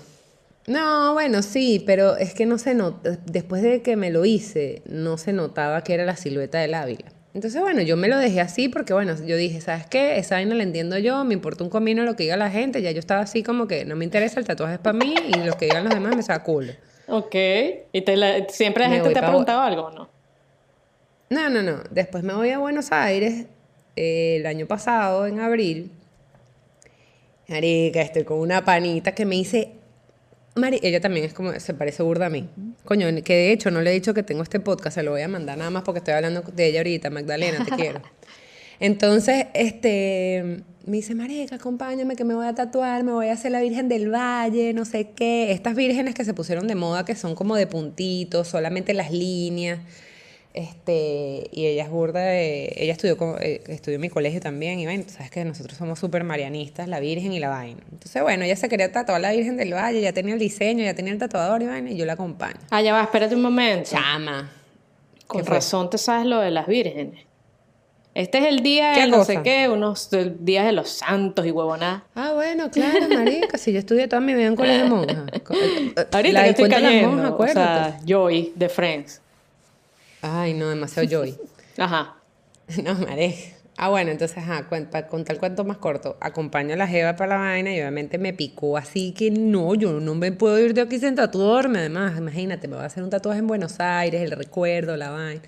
no, 0.67 1.13
bueno, 1.13 1.43
sí, 1.43 1.83
pero 1.87 2.17
es 2.17 2.35
que 2.35 2.47
no 2.47 2.59
se 2.59 2.75
nota, 2.75 3.19
después 3.27 3.63
de 3.63 3.83
que 3.83 3.97
me 3.97 4.11
lo 4.11 4.25
hice, 4.25 4.83
no 4.87 5.19
se 5.19 5.33
notaba 5.33 5.83
que 5.85 5.95
era 5.95 6.05
la 6.05 6.17
silueta 6.17 6.59
del 6.59 6.75
Ávila. 6.75 7.13
Entonces, 7.35 7.61
bueno, 7.61 7.83
yo 7.83 7.97
me 7.97 8.09
lo 8.09 8.17
dejé 8.17 8.41
así 8.41 8.69
porque, 8.69 8.93
bueno, 8.95 9.15
yo 9.27 9.37
dije, 9.37 9.61
¿sabes 9.61 9.87
qué? 9.87 10.19
Esa 10.19 10.37
vaina 10.37 10.55
la 10.55 10.63
entiendo 10.63 10.97
yo, 10.99 11.25
me 11.25 11.35
importa 11.35 11.65
un 11.65 11.71
comino 11.71 12.05
lo 12.05 12.15
que 12.15 12.23
diga 12.25 12.37
la 12.37 12.51
gente, 12.51 12.81
ya 12.81 12.93
yo 12.93 13.01
estaba 13.01 13.23
así 13.23 13.43
como 13.43 13.67
que 13.67 13.85
no 13.85 13.97
me 13.97 14.05
interesa, 14.05 14.39
el 14.39 14.47
tatuaje 14.47 14.75
es 14.75 14.81
para 14.81 14.97
mí 14.97 15.27
y 15.29 15.43
lo 15.43 15.57
que 15.57 15.67
digan 15.67 15.83
los 15.85 15.93
demás 15.93 16.15
me 16.15 16.23
saca 16.23 16.45
culo. 16.45 16.73
Ok. 17.09 17.35
¿Y 17.93 18.03
te 18.03 18.17
la- 18.17 18.49
siempre 18.49 18.85
la 18.85 18.89
Me 18.89 18.97
gente 18.97 19.11
te 19.13 19.19
ha 19.19 19.23
preguntado 19.27 19.61
algo 19.63 19.83
o 19.87 19.91
no? 19.91 20.09
No, 21.31 21.51
no, 21.51 21.63
no. 21.63 21.83
Después 21.91 22.23
me 22.23 22.35
voy 22.35 22.51
a 22.51 22.59
Buenos 22.59 22.93
Aires 22.93 23.47
eh, 23.97 24.37
el 24.39 24.47
año 24.47 24.67
pasado, 24.67 25.27
en 25.27 25.41
abril. 25.41 25.91
Marica, 27.49 28.01
estoy 28.01 28.25
con 28.25 28.39
una 28.39 28.65
panita 28.65 29.15
que 29.15 29.25
me 29.25 29.37
dice. 29.37 29.73
Mari, 30.57 30.79
ella 30.83 31.01
también 31.01 31.27
es 31.27 31.35
como, 31.35 31.53
se 31.59 31.75
parece 31.75 32.03
burda 32.03 32.27
a 32.27 32.31
mí. 32.31 32.49
Coño, 32.85 33.09
que 33.25 33.35
de 33.35 33.53
hecho 33.53 33.71
no 33.71 33.81
le 33.81 33.91
he 33.91 33.95
dicho 33.95 34.15
que 34.15 34.23
tengo 34.23 34.43
este 34.43 34.61
podcast, 34.61 34.95
se 34.95 35.03
lo 35.03 35.11
voy 35.11 35.23
a 35.23 35.29
mandar 35.29 35.59
nada 35.59 35.71
más 35.71 35.83
porque 35.83 35.99
estoy 35.99 36.15
hablando 36.15 36.43
de 36.43 36.67
ella 36.67 36.81
ahorita, 36.81 37.11
Magdalena, 37.11 37.65
te 37.65 37.73
quiero. 37.73 38.01
Entonces, 38.81 39.47
este, 39.55 40.63
me 40.87 40.97
dice, 40.97 41.15
Marica, 41.15 41.57
acompáñame 41.57 42.17
que 42.17 42.25
me 42.25 42.35
voy 42.35 42.47
a 42.47 42.55
tatuar, 42.55 43.03
me 43.05 43.13
voy 43.13 43.29
a 43.29 43.33
hacer 43.33 43.53
la 43.53 43.61
Virgen 43.61 43.89
del 43.89 44.13
Valle, 44.13 44.73
no 44.75 44.85
sé 44.85 45.11
qué. 45.17 45.53
Estas 45.53 45.75
vírgenes 45.75 46.15
que 46.15 46.25
se 46.25 46.35
pusieron 46.35 46.67
de 46.67 46.75
moda, 46.75 47.05
que 47.05 47.17
son 47.17 47.35
como 47.35 47.57
de 47.57 47.67
puntitos, 47.67 48.49
solamente 48.49 48.95
las 48.95 49.11
líneas. 49.11 49.81
Este, 50.55 51.49
y 51.51 51.67
ella 51.67 51.83
es 51.83 51.91
burda 51.91 52.21
de, 52.21 52.73
ella 52.77 52.93
estudió, 52.93 53.17
con- 53.17 53.37
eh, 53.41 53.61
estudió 53.67 53.97
en 53.97 54.01
mi 54.03 54.09
colegio 54.09 54.41
también, 54.41 54.79
y 54.79 54.85
bueno, 54.85 55.03
sabes 55.09 55.31
que 55.33 55.45
nosotros 55.45 55.77
somos 55.77 55.99
súper 55.99 56.23
marianistas, 56.23 56.87
la 56.87 57.01
Virgen 57.01 57.33
y 57.33 57.41
la 57.41 57.49
vaina. 57.49 57.81
Entonces, 57.91 58.23
bueno, 58.23 58.45
ella 58.45 58.55
se 58.55 58.69
quería 58.69 58.93
tatuar 58.93 59.21
la 59.21 59.33
Virgen 59.33 59.57
del 59.57 59.75
Valle, 59.75 60.01
ya 60.01 60.13
tenía 60.13 60.33
el 60.35 60.39
diseño, 60.39 60.85
ya 60.85 60.95
tenía 60.95 61.13
el 61.13 61.19
tatuador 61.19 61.61
y 61.63 61.67
vaina, 61.67 61.91
y 61.91 61.97
yo 61.97 62.07
la 62.07 62.13
acompaño. 62.13 62.55
Ah, 62.71 62.81
ya 62.83 62.93
va, 62.93 63.03
espérate 63.03 63.35
un 63.35 63.43
momento. 63.43 63.91
Chama. 63.91 64.49
Con 65.27 65.45
razón 65.45 65.91
te 65.91 65.99
sabes 65.99 66.27
lo 66.27 66.39
de 66.39 66.53
las 66.53 66.69
vírgenes. 66.69 67.25
Este 68.15 68.39
es 68.39 68.45
el 68.45 68.61
día 68.63 68.91
de 68.93 69.01
¿Qué 69.01 69.07
no 69.09 69.25
sé 69.25 69.43
qué, 69.43 69.69
unos 69.69 70.09
días 70.39 70.67
de 70.67 70.71
los 70.73 70.89
santos 70.89 71.45
y 71.47 71.51
huevonadas. 71.51 72.03
Ah, 72.15 72.31
bueno, 72.33 72.71
claro, 72.71 73.09
marica, 73.09 73.59
si 73.59 73.73
yo 73.73 73.81
estudié 73.81 74.07
toda 74.07 74.21
mi 74.21 74.35
vida 74.35 74.47
en 74.47 74.55
colegio 74.55 74.85
de 74.85 74.89
monjas. 74.91 75.17
Ahorita 76.13 76.33
La 76.33 76.45
que 76.45 76.51
estoy 76.51 76.69
cayendo, 76.71 77.09
monjas, 77.09 77.31
o 77.31 77.35
acuérdate. 77.35 77.91
sea, 77.91 78.01
Joy 78.07 78.53
de 78.55 78.69
Friends. 78.69 79.21
Ay, 80.27 80.55
no, 80.55 80.71
demasiado 80.71 81.07
joy. 81.07 81.37
Ajá. 81.79 82.17
No, 82.83 82.95
marica. 82.95 83.37
Ah, 83.77 83.91
bueno, 83.91 84.11
entonces, 84.11 84.39
ajá, 84.39 84.69
contar 84.69 85.09
el 85.29 85.39
cuento 85.39 85.65
más 85.65 85.77
corto, 85.79 86.17
acompaño 86.21 86.75
a 86.75 86.77
la 86.77 86.87
jeva 86.87 87.17
para 87.17 87.37
la 87.37 87.43
vaina 87.43 87.75
y 87.75 87.81
obviamente 87.81 88.19
me 88.19 88.33
picó 88.33 88.77
así 88.77 89.13
que 89.13 89.33
no, 89.33 89.75
yo 89.75 89.99
no 90.01 90.15
me 90.15 90.31
puedo 90.31 90.59
ir 90.61 90.73
de 90.75 90.81
aquí 90.81 90.99
sin 90.99 91.15
tatuarme. 91.17 91.81
Además, 91.81 92.17
imagínate, 92.17 92.69
me 92.69 92.77
voy 92.77 92.85
a 92.85 92.87
hacer 92.87 93.03
un 93.03 93.11
tatuaje 93.11 93.41
en 93.41 93.49
Buenos 93.49 93.81
Aires, 93.81 94.23
el 94.23 94.31
recuerdo, 94.31 94.97
la 94.97 95.11
vaina. 95.11 95.43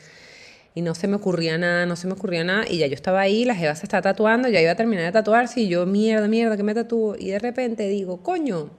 Y 0.75 0.83
no 0.83 0.95
se 0.95 1.07
me 1.09 1.17
ocurría 1.17 1.57
nada, 1.57 1.87
no 1.87 1.97
se 1.97 2.07
me 2.07 2.13
ocurría 2.13 2.45
nada. 2.45 2.65
Y 2.69 2.79
ya 2.79 2.87
yo 2.87 2.95
estaba 2.95 3.21
ahí, 3.21 3.47
la 3.47 3.55
jeva 3.55 3.75
se 3.77 3.87
está 3.87 4.03
tatuando, 4.03 4.49
ya 4.49 4.61
iba 4.61 4.73
a 4.73 4.77
terminar 4.77 5.07
de 5.07 5.13
tatuarse 5.13 5.61
y 5.61 5.69
yo, 5.69 5.87
mierda, 5.87 6.29
mierda, 6.29 6.57
que 6.57 6.65
me 6.65 6.75
tatúo. 6.75 7.17
Y 7.19 7.31
de 7.31 7.39
repente 7.39 7.89
digo, 7.89 8.23
coño, 8.23 8.71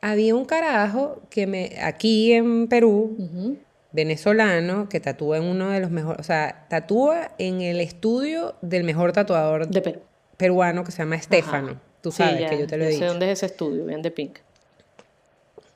había 0.00 0.36
un 0.36 0.44
carajo 0.44 1.22
que 1.28 1.48
me, 1.48 1.72
aquí 1.82 2.34
en 2.34 2.68
Perú, 2.68 3.16
Ujú. 3.18 3.58
Venezolano, 3.92 4.88
que 4.88 5.00
tatúa 5.00 5.36
en 5.38 5.44
uno 5.44 5.70
de 5.70 5.80
los 5.80 5.90
mejores, 5.90 6.20
o 6.20 6.22
sea, 6.22 6.66
tatúa 6.68 7.30
en 7.38 7.60
el 7.60 7.80
estudio 7.80 8.54
del 8.62 8.84
mejor 8.84 9.12
tatuador 9.12 9.68
De 9.68 9.80
Perú. 9.82 10.00
peruano 10.36 10.84
que 10.84 10.92
se 10.92 10.98
llama 10.98 11.16
Estefano. 11.16 11.68
Ajá. 11.72 11.80
Tú 12.02 12.10
Sí, 12.10 12.18
sabes 12.18 12.40
ya, 12.40 12.50
que 12.50 12.58
yo 12.58 12.66
te 12.66 12.76
lo 12.76 12.84
he 12.84 12.88
dicho. 12.88 13.00
sé 13.00 13.06
dónde 13.06 13.30
es 13.30 13.38
ese 13.38 13.46
estudio, 13.46 13.84
bien 13.86 14.02
de 14.02 14.10
Pink. 14.10 14.38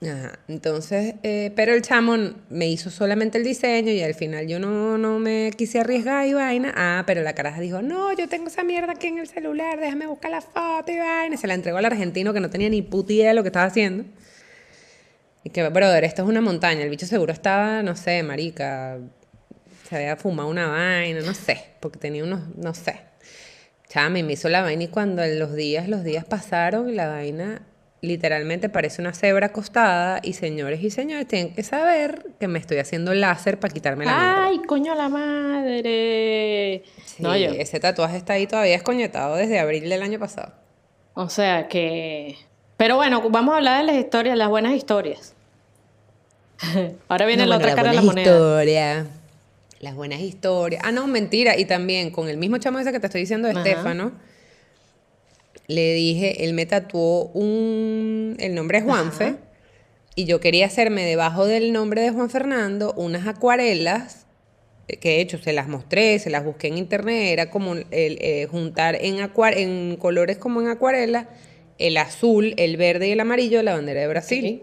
Ajá. 0.02 0.38
Entonces, 0.48 1.14
eh, 1.22 1.52
pero 1.56 1.72
el 1.72 1.80
chamo 1.82 2.16
me 2.50 2.68
hizo 2.68 2.90
solamente 2.90 3.38
el 3.38 3.44
diseño 3.44 3.90
y 3.92 4.02
al 4.02 4.14
final 4.14 4.46
yo 4.46 4.58
no, 4.58 4.98
no 4.98 5.18
me 5.18 5.50
quise 5.56 5.80
arriesgar 5.80 6.26
y 6.26 6.34
vaina. 6.34 6.72
Ah, 6.76 7.04
pero 7.06 7.22
la 7.22 7.34
caraja 7.34 7.60
dijo, 7.60 7.80
no, 7.80 8.12
yo 8.12 8.28
tengo 8.28 8.48
esa 8.48 8.62
mierda 8.62 8.92
aquí 8.92 9.06
en 9.06 9.18
el 9.18 9.26
celular, 9.26 9.80
déjame 9.80 10.06
buscar 10.06 10.30
la 10.32 10.40
foto 10.42 10.92
y 10.92 10.98
vaina. 10.98 11.36
Se 11.38 11.46
la 11.46 11.54
entregó 11.54 11.78
al 11.78 11.84
argentino 11.86 12.34
que 12.34 12.40
no 12.40 12.50
tenía 12.50 12.68
ni 12.68 12.82
puta 12.82 13.12
idea 13.12 13.28
de 13.28 13.34
lo 13.34 13.42
que 13.42 13.48
estaba 13.48 13.66
haciendo. 13.66 14.04
Y 15.46 15.50
que, 15.50 15.68
brother, 15.68 16.02
esto 16.02 16.24
es 16.24 16.28
una 16.28 16.40
montaña. 16.40 16.82
El 16.82 16.90
bicho 16.90 17.06
seguro 17.06 17.32
estaba, 17.32 17.80
no 17.84 17.94
sé, 17.94 18.24
marica, 18.24 18.98
se 19.88 19.94
había 19.94 20.16
fumado 20.16 20.48
una 20.48 20.66
vaina, 20.66 21.20
no 21.20 21.34
sé, 21.34 21.66
porque 21.78 22.00
tenía 22.00 22.24
unos, 22.24 22.40
no 22.56 22.74
sé. 22.74 22.98
Chama, 23.88 24.18
y 24.18 24.24
me 24.24 24.32
hizo 24.32 24.48
la 24.48 24.62
vaina 24.62 24.82
y 24.82 24.88
cuando 24.88 25.24
los 25.24 25.54
días, 25.54 25.88
los 25.88 26.02
días 26.02 26.24
pasaron 26.24 26.96
la 26.96 27.06
vaina 27.06 27.62
literalmente 28.00 28.68
parece 28.68 29.00
una 29.00 29.14
cebra 29.14 29.46
acostada 29.46 30.18
y 30.22 30.32
señores 30.32 30.82
y 30.82 30.90
señores 30.90 31.28
tienen 31.28 31.54
que 31.54 31.62
saber 31.62 32.26
que 32.40 32.48
me 32.48 32.58
estoy 32.58 32.78
haciendo 32.78 33.14
láser 33.14 33.60
para 33.60 33.72
quitarme 33.72 34.04
la 34.04 34.12
mierda. 34.16 34.46
¡Ay, 34.46 34.58
coño 34.66 34.96
la 34.96 35.08
madre! 35.08 36.82
Sí, 37.04 37.22
No, 37.22 37.36
yo. 37.36 37.50
ese 37.52 37.78
tatuaje 37.78 38.16
está 38.16 38.32
ahí 38.32 38.48
todavía 38.48 38.74
escoñetado 38.74 39.36
desde 39.36 39.60
abril 39.60 39.88
del 39.88 40.02
año 40.02 40.18
pasado. 40.18 40.52
O 41.14 41.28
sea 41.28 41.68
que. 41.68 42.36
Pero 42.76 42.96
bueno, 42.96 43.22
vamos 43.30 43.54
a 43.54 43.58
hablar 43.58 43.80
de 43.80 43.92
las 43.92 43.96
historias, 43.96 44.36
las 44.36 44.48
buenas 44.48 44.74
historias. 44.74 45.35
Ahora 47.08 47.26
viene 47.26 47.42
No, 47.44 47.50
la 47.50 47.56
bueno, 47.56 47.72
otra 47.72 47.76
cara 47.76 47.90
de 47.90 47.96
la 47.96 48.02
moneda. 48.02 48.22
historia. 48.30 49.06
Las 49.80 49.94
buenas 49.94 50.20
historias. 50.20 50.82
Ah, 50.84 50.92
no, 50.92 51.06
mentira. 51.06 51.56
Y 51.58 51.64
también 51.66 52.10
con 52.10 52.28
el 52.28 52.36
mismo 52.38 52.58
chamo 52.58 52.78
ese 52.78 52.92
que 52.92 53.00
te 53.00 53.06
estoy 53.06 53.20
diciendo, 53.22 53.48
Ajá. 53.48 53.58
Estefano, 53.60 54.12
le 55.66 55.94
dije, 55.94 56.44
él 56.44 56.54
me 56.54 56.64
tatuó 56.66 57.24
un, 57.34 58.36
el 58.38 58.54
nombre 58.54 58.78
es 58.78 58.84
Juanfe. 58.84 59.24
Ajá. 59.24 59.36
Y 60.14 60.24
yo 60.24 60.40
quería 60.40 60.66
hacerme 60.66 61.04
debajo 61.04 61.46
del 61.46 61.72
nombre 61.72 62.00
de 62.00 62.10
Juan 62.10 62.30
Fernando 62.30 62.94
unas 62.96 63.26
acuarelas, 63.26 64.24
eh, 64.88 64.96
que 64.96 65.10
de 65.10 65.20
hecho 65.20 65.36
se 65.36 65.52
las 65.52 65.68
mostré, 65.68 66.18
se 66.18 66.30
las 66.30 66.42
busqué 66.42 66.68
en 66.68 66.78
internet, 66.78 67.32
era 67.32 67.50
como 67.50 67.74
el, 67.74 67.84
eh, 67.90 68.48
juntar 68.50 68.96
en, 68.98 69.20
acuar 69.20 69.58
en 69.58 69.96
colores 69.96 70.38
como 70.38 70.62
en 70.62 70.68
acuarela 70.68 71.28
el 71.78 71.98
azul, 71.98 72.54
el 72.56 72.78
verde 72.78 73.08
y 73.08 73.12
el 73.12 73.20
amarillo 73.20 73.58
de 73.58 73.64
la 73.64 73.74
bandera 73.74 74.00
de 74.00 74.08
Brasil. 74.08 74.62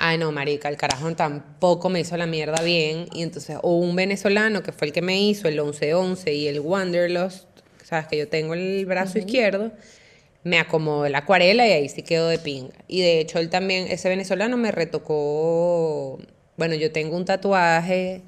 Ay, 0.00 0.16
no, 0.16 0.30
marica, 0.30 0.68
el 0.68 0.76
carajo 0.76 1.12
tampoco 1.16 1.88
me 1.88 1.98
hizo 1.98 2.16
la 2.16 2.26
mierda 2.26 2.62
bien. 2.62 3.08
Y 3.12 3.22
entonces, 3.22 3.58
hubo 3.62 3.80
un 3.80 3.96
venezolano 3.96 4.62
que 4.62 4.70
fue 4.72 4.86
el 4.86 4.92
que 4.92 5.02
me 5.02 5.20
hizo 5.20 5.48
el 5.48 5.56
1111 5.56 6.34
y 6.34 6.46
el 6.46 6.60
Wanderlust, 6.60 7.46
sabes 7.82 8.06
que 8.06 8.16
yo 8.16 8.28
tengo 8.28 8.54
el 8.54 8.86
brazo 8.86 9.18
izquierdo, 9.18 9.72
me 10.44 10.60
acomodó 10.60 11.08
la 11.08 11.18
acuarela 11.18 11.66
y 11.66 11.72
ahí 11.72 11.88
sí 11.88 12.02
quedó 12.02 12.28
de 12.28 12.38
pinga. 12.38 12.74
Y 12.86 13.02
de 13.02 13.18
hecho, 13.20 13.40
él 13.40 13.50
también, 13.50 13.88
ese 13.88 14.08
venezolano 14.08 14.56
me 14.56 14.70
retocó. 14.70 16.20
Bueno, 16.56 16.76
yo 16.76 16.92
tengo 16.92 17.16
un 17.16 17.24
tatuaje 17.24 18.22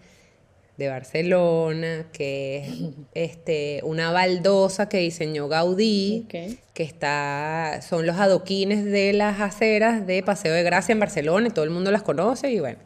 de 0.81 0.89
Barcelona, 0.89 2.07
que 2.13 2.57
es 2.59 2.69
este, 3.15 3.81
una 3.85 4.11
baldosa 4.11 4.89
que 4.89 4.99
diseñó 4.99 5.47
Gaudí, 5.47 6.27
que 6.75 6.83
está, 6.83 7.81
son 7.89 8.07
los 8.07 8.17
adoquines 8.17 8.85
de 8.85 9.13
las 9.13 9.41
aceras 9.41 10.07
de 10.07 10.23
Paseo 10.25 10.53
de 10.55 10.63
Gracia 10.65 10.93
en 10.93 10.99
Barcelona, 11.01 11.47
y 11.49 11.51
todo 11.51 11.65
el 11.65 11.71
mundo 11.71 11.91
las 11.93 12.03
conoce, 12.03 12.51
y 12.51 12.59
bueno, 12.61 12.79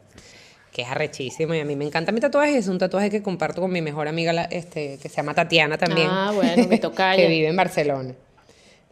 que 0.71 0.81
es 0.83 0.87
arrechísimo, 0.89 1.53
y 1.55 1.59
a 1.61 1.65
mí 1.65 1.75
me 1.75 1.85
encanta 1.85 2.11
mi 2.11 2.19
tatuaje, 2.19 2.57
es 2.57 2.67
un 2.67 2.77
tatuaje 2.77 3.09
que 3.09 3.23
comparto 3.23 3.61
con 3.61 3.71
mi 3.71 3.81
mejor 3.81 4.07
amiga, 4.07 4.33
la- 4.33 4.43
este, 4.43 4.97
que 5.01 5.09
se 5.09 5.15
llama 5.15 5.33
Tatiana 5.33 5.77
también. 5.77 6.07
Ah, 6.11 6.31
bueno, 6.35 6.67
mi 6.67 6.77
tocaya. 6.79 7.15
que 7.21 7.29
vive 7.29 7.47
en 7.47 7.55
Barcelona. 7.55 8.13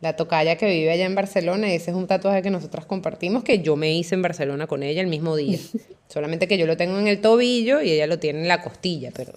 La 0.04 0.18
tocaya 0.18 0.58
que 0.58 0.66
vive 0.66 0.92
allá 0.92 1.06
en 1.06 1.16
Barcelona, 1.16 1.72
ese 1.72 1.92
es 1.92 1.96
un 1.96 2.08
tatuaje 2.08 2.42
que 2.42 2.50
nosotras 2.50 2.86
compartimos, 2.86 3.42
que 3.46 3.60
yo 3.60 3.78
me 3.78 3.94
hice 3.94 4.16
en 4.16 4.22
Barcelona 4.22 4.68
con 4.68 4.84
ella 4.84 5.00
el 5.00 5.08
mismo 5.08 5.38
día. 5.38 5.58
Solamente 6.10 6.46
que 6.46 6.58
yo 6.58 6.68
lo 6.68 6.76
tengo 6.76 7.00
en 7.00 7.08
el 7.08 7.22
tobillo 7.22 7.82
y 7.82 7.90
ella 7.90 8.06
lo 8.06 8.20
tiene 8.20 8.42
en 8.42 8.50
la 8.50 8.62
costilla, 8.62 9.12
pero... 9.16 9.32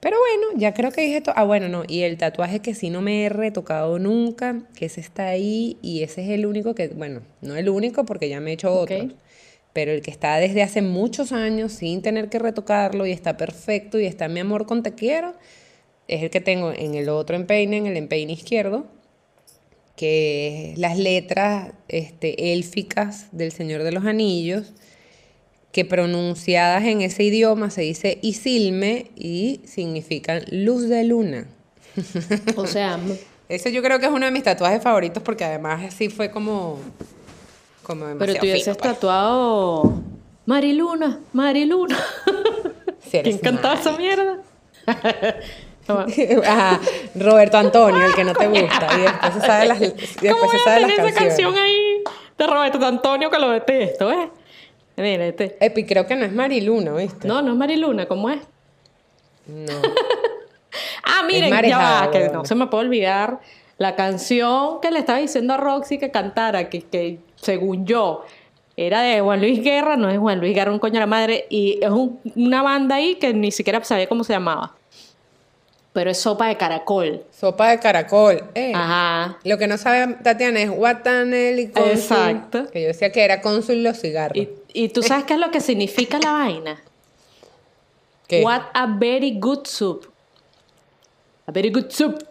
Pero 0.00 0.16
bueno, 0.18 0.58
ya 0.58 0.72
creo 0.72 0.90
que 0.90 1.02
dije 1.02 1.20
todo. 1.20 1.34
Ah, 1.36 1.44
bueno, 1.44 1.68
no. 1.68 1.82
Y 1.86 2.00
el 2.04 2.16
tatuaje 2.16 2.60
que 2.60 2.74
sí 2.74 2.88
no 2.88 3.02
me 3.02 3.26
he 3.26 3.28
retocado 3.28 3.98
nunca, 3.98 4.62
que 4.74 4.86
ese 4.86 5.02
está 5.02 5.26
ahí 5.26 5.76
y 5.82 6.02
ese 6.02 6.22
es 6.24 6.30
el 6.30 6.46
único 6.46 6.74
que, 6.74 6.88
bueno, 6.88 7.20
no 7.42 7.54
el 7.54 7.68
único 7.68 8.06
porque 8.06 8.30
ya 8.30 8.40
me 8.40 8.52
he 8.52 8.54
hecho 8.54 8.72
Ok. 8.72 8.90
otros. 8.92 9.12
Pero 9.74 9.92
el 9.92 10.00
que 10.00 10.10
está 10.10 10.38
desde 10.38 10.62
hace 10.62 10.80
muchos 10.80 11.32
años 11.32 11.72
sin 11.72 12.00
tener 12.00 12.30
que 12.30 12.38
retocarlo 12.38 13.04
y 13.04 13.12
está 13.12 13.36
perfecto 13.36 14.00
y 14.00 14.06
está 14.06 14.28
mi 14.28 14.40
amor 14.40 14.64
con 14.64 14.82
te 14.82 14.94
quiero, 14.94 15.34
es 16.06 16.22
el 16.22 16.30
que 16.30 16.40
tengo 16.40 16.72
en 16.72 16.94
el 16.94 17.10
otro 17.10 17.36
empeine, 17.36 17.76
en 17.76 17.86
el 17.86 17.98
empeine 17.98 18.32
izquierdo, 18.32 18.86
que 19.98 20.70
es 20.72 20.78
las 20.78 20.96
letras 20.96 21.72
este, 21.88 22.54
élficas 22.54 23.26
del 23.32 23.50
Señor 23.50 23.82
de 23.82 23.90
los 23.90 24.06
Anillos, 24.06 24.72
que 25.72 25.84
pronunciadas 25.84 26.84
en 26.84 27.02
ese 27.02 27.24
idioma 27.24 27.68
se 27.70 27.82
dice 27.82 28.18
Isilme 28.22 29.10
y 29.16 29.60
significan 29.64 30.44
luz 30.52 30.88
de 30.88 31.04
luna. 31.04 31.48
O 32.56 32.66
sea, 32.66 32.98
Ese 33.48 33.72
yo 33.72 33.82
creo 33.82 33.98
que 33.98 34.06
es 34.06 34.12
uno 34.12 34.26
de 34.26 34.30
mis 34.30 34.42
tatuajes 34.42 34.82
favoritos 34.82 35.22
porque 35.22 35.44
además 35.44 35.82
así 35.82 36.10
fue 36.10 36.30
como... 36.30 36.78
como 37.82 38.04
pero 38.04 38.14
demasiado 38.14 38.40
tú 38.40 38.46
hubieses 38.46 38.76
pues. 38.76 38.92
tatuado 38.92 40.02
Mariluna, 40.44 41.18
Mariluna. 41.32 41.98
Eres 43.10 43.22
¿Quién 43.24 43.38
cantaba 43.38 43.80
esa 43.80 43.96
mierda? 43.96 44.42
Ajá, 46.46 46.80
Roberto 47.14 47.56
Antonio, 47.58 48.04
el 48.06 48.14
que 48.14 48.24
no 48.24 48.34
te 48.34 48.46
gusta. 48.46 48.88
Y 48.96 49.00
después 49.02 49.34
se 49.34 49.40
sabe 49.40 49.66
las, 49.66 49.80
después 49.80 50.34
¿Cómo 50.34 50.50
se 50.50 50.58
sabe 50.58 50.80
las 50.80 50.90
tener 50.94 51.06
esa 51.10 51.18
canciones. 51.20 51.24
canción 51.24 51.54
ahí 51.56 52.02
de 52.36 52.46
Roberto 52.46 52.86
Antonio 52.86 53.30
que 53.30 53.38
lo 53.38 53.50
detesto, 53.50 54.10
eh? 54.12 54.30
Mira, 54.96 55.26
este. 55.26 55.56
Epi, 55.60 55.84
creo 55.84 56.06
que 56.06 56.16
no 56.16 56.24
es 56.24 56.32
Mariluna, 56.32 56.92
¿viste? 56.92 57.26
No, 57.28 57.40
no 57.42 57.52
es 57.52 57.56
Mariluna, 57.58 58.06
¿cómo 58.06 58.30
es? 58.30 58.40
No. 59.46 59.72
Ah, 61.02 61.22
miren, 61.26 61.50
ya 61.66 61.78
va, 61.78 62.10
que 62.10 62.28
no 62.28 62.44
se 62.44 62.54
me 62.54 62.66
puede 62.66 62.84
olvidar 62.84 63.40
la 63.78 63.96
canción 63.96 64.80
que 64.80 64.90
le 64.90 64.98
estaba 64.98 65.18
diciendo 65.18 65.54
a 65.54 65.56
Roxy 65.56 65.98
que 65.98 66.10
cantara, 66.10 66.68
que, 66.68 66.82
que 66.82 67.18
según 67.36 67.86
yo 67.86 68.24
era 68.76 69.00
de 69.00 69.20
Juan 69.20 69.40
Luis 69.40 69.62
Guerra, 69.62 69.96
no 69.96 70.08
es 70.10 70.18
Juan 70.18 70.38
Luis 70.38 70.54
Guerra, 70.54 70.70
un 70.70 70.78
coño 70.78 70.94
de 70.94 71.00
la 71.00 71.06
madre, 71.06 71.46
y 71.48 71.78
es 71.82 71.90
un- 71.90 72.20
una 72.36 72.62
banda 72.62 72.96
ahí 72.96 73.14
que 73.16 73.32
ni 73.32 73.50
siquiera 73.50 73.82
sabía 73.82 74.08
cómo 74.08 74.22
se 74.22 74.34
llamaba. 74.34 74.74
Pero 75.98 76.12
es 76.12 76.18
sopa 76.20 76.46
de 76.46 76.56
caracol. 76.56 77.24
Sopa 77.36 77.70
de 77.70 77.80
caracol. 77.80 78.44
Eh. 78.54 78.70
Ajá. 78.72 79.36
Lo 79.42 79.58
que 79.58 79.66
no 79.66 79.76
sabe 79.78 80.14
Tatiana 80.22 80.60
es 80.60 80.70
Guatanel 80.70 81.58
y 81.58 81.70
cónsul. 81.72 81.90
Exacto. 81.90 82.70
Que 82.70 82.82
yo 82.82 82.86
decía 82.86 83.10
que 83.10 83.24
era 83.24 83.40
cónsul 83.40 83.82
los 83.82 84.00
cigarros. 84.00 84.36
Y, 84.36 84.48
y 84.72 84.90
tú 84.90 85.02
sabes 85.02 85.24
qué 85.24 85.34
es 85.34 85.40
lo 85.40 85.50
que 85.50 85.60
significa 85.60 86.20
la 86.20 86.34
vaina? 86.34 86.80
¿Qué? 88.28 88.44
What 88.44 88.66
a 88.74 88.86
very 88.86 89.40
good 89.40 89.64
soup. 89.64 90.06
A 91.46 91.50
very 91.50 91.70
good 91.70 91.90
soup. 91.90 92.22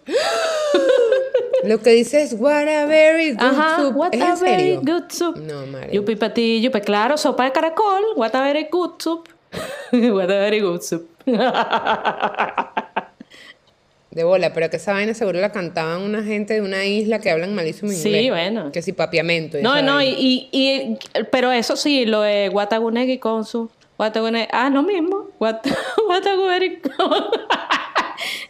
Lo 1.65 1.81
que 1.81 1.89
dice 1.89 2.21
es 2.21 2.35
what 2.39 2.69
a 2.69 2.85
very 2.85 3.31
good 3.31 3.41
Ajá, 3.41 3.81
soup. 3.81 3.97
what 3.97 4.13
¿Es 4.13 4.21
a 4.21 4.35
very 4.35 4.77
good 4.77 5.09
soup. 5.09 5.35
No, 5.35 5.65
madre. 5.65 5.89
Yupi 5.91 6.15
para 6.15 6.33
ti, 6.33 6.61
yupi, 6.61 6.79
claro, 6.79 7.17
sopa 7.17 7.43
de 7.43 7.51
caracol. 7.51 8.01
What 8.15 8.33
a 8.33 8.43
very 8.43 8.69
good 8.71 8.91
soup. 8.99 9.27
what 9.91 10.31
a 10.31 10.39
very 10.39 10.61
good 10.61 10.81
soup. 10.83 11.09
De 14.17 14.23
bola, 14.23 14.51
pero 14.51 14.67
que 14.71 14.77
esa 14.77 14.93
vaina 14.93 15.13
seguro 15.13 15.39
la 15.39 15.51
cantaban 15.51 16.01
una 16.01 16.23
gente 16.23 16.55
de 16.55 16.61
una 16.61 16.83
isla 16.85 17.19
que 17.19 17.29
hablan 17.29 17.53
malísimo 17.53 17.91
Sí, 17.91 18.07
inglés. 18.07 18.29
bueno. 18.31 18.71
Que 18.71 18.81
si 18.81 18.91
papiamento. 18.91 19.59
y 19.59 19.61
no, 19.61 19.79
no, 19.83 20.01
y, 20.01 20.07
y, 20.07 20.49
y- 20.51 20.97
pero 21.31 21.51
eso 21.51 21.75
sí, 21.75 22.05
lo 22.07 22.21
de 22.21 22.49
Watagunegi 22.49 23.19
con 23.19 23.45
su. 23.45 23.69
Watagunegi. 23.99 24.47
Ah, 24.51 24.71
lo 24.71 24.81
mismo. 24.81 25.27
Wat- 25.39 25.61
Watagunegi. 26.09 26.79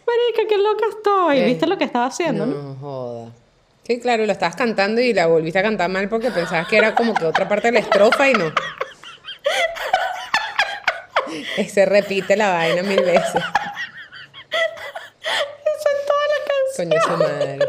Marica, 0.08 0.42
qué 0.48 0.56
loca 0.56 0.84
estoy. 0.88 1.36
¿Qué? 1.36 1.44
¿Viste 1.44 1.66
lo 1.66 1.76
que 1.76 1.84
estaba 1.84 2.06
haciendo? 2.06 2.46
no? 2.46 2.54
No 2.62 2.74
joda. 2.80 3.30
Sí, 3.86 4.00
claro, 4.00 4.24
lo 4.24 4.32
estabas 4.32 4.56
cantando 4.56 5.02
y 5.02 5.12
la 5.12 5.26
volviste 5.26 5.58
a 5.58 5.62
cantar 5.62 5.90
mal 5.90 6.08
porque 6.08 6.30
pensabas 6.30 6.66
que 6.68 6.78
era 6.78 6.94
como 6.94 7.12
que 7.12 7.26
otra 7.26 7.46
parte 7.46 7.68
de 7.68 7.72
la 7.72 7.80
estrofa 7.80 8.30
y 8.30 8.32
no. 8.32 8.50
Eh, 11.58 11.68
Se 11.68 11.84
repite 11.84 12.36
la 12.36 12.52
vaina 12.52 12.82
mil 12.82 13.02
veces. 13.02 13.34
Eso 13.34 13.42
en 15.90 16.06
toda 16.06 16.24
la 16.26 16.40
canción. 16.48 16.67
Coño, 16.78 16.96
su 17.04 17.10
madre. 17.10 17.58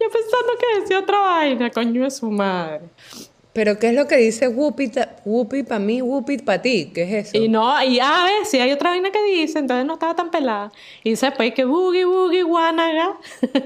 Yo 0.00 0.10
pensando 0.10 0.52
que 0.58 0.80
decía 0.80 0.98
otra 0.98 1.20
vaina, 1.20 1.70
coño 1.70 2.02
de 2.02 2.10
su 2.10 2.28
madre. 2.32 2.80
Pero 3.52 3.78
¿qué 3.78 3.90
es 3.90 3.94
lo 3.94 4.08
que 4.08 4.16
dice 4.16 4.48
Whoopi, 4.48 4.90
Whoopi 5.24 5.62
para 5.62 5.78
mí, 5.78 6.02
Whoopi 6.02 6.38
para 6.38 6.60
ti? 6.60 6.90
¿Qué 6.92 7.04
es 7.04 7.28
eso? 7.28 7.36
Y 7.36 7.48
no, 7.48 7.80
y 7.84 8.00
a 8.00 8.24
ver, 8.24 8.44
si 8.44 8.58
hay 8.58 8.72
otra 8.72 8.90
vaina 8.90 9.12
que 9.12 9.22
dice, 9.22 9.60
entonces 9.60 9.86
no 9.86 9.92
estaba 9.94 10.16
tan 10.16 10.32
pelada. 10.32 10.72
Y 11.04 11.10
dice 11.10 11.26
después 11.26 11.54
que 11.54 11.64
boogie 11.64 12.06
boogie 12.06 12.42
guanaga. 12.42 13.18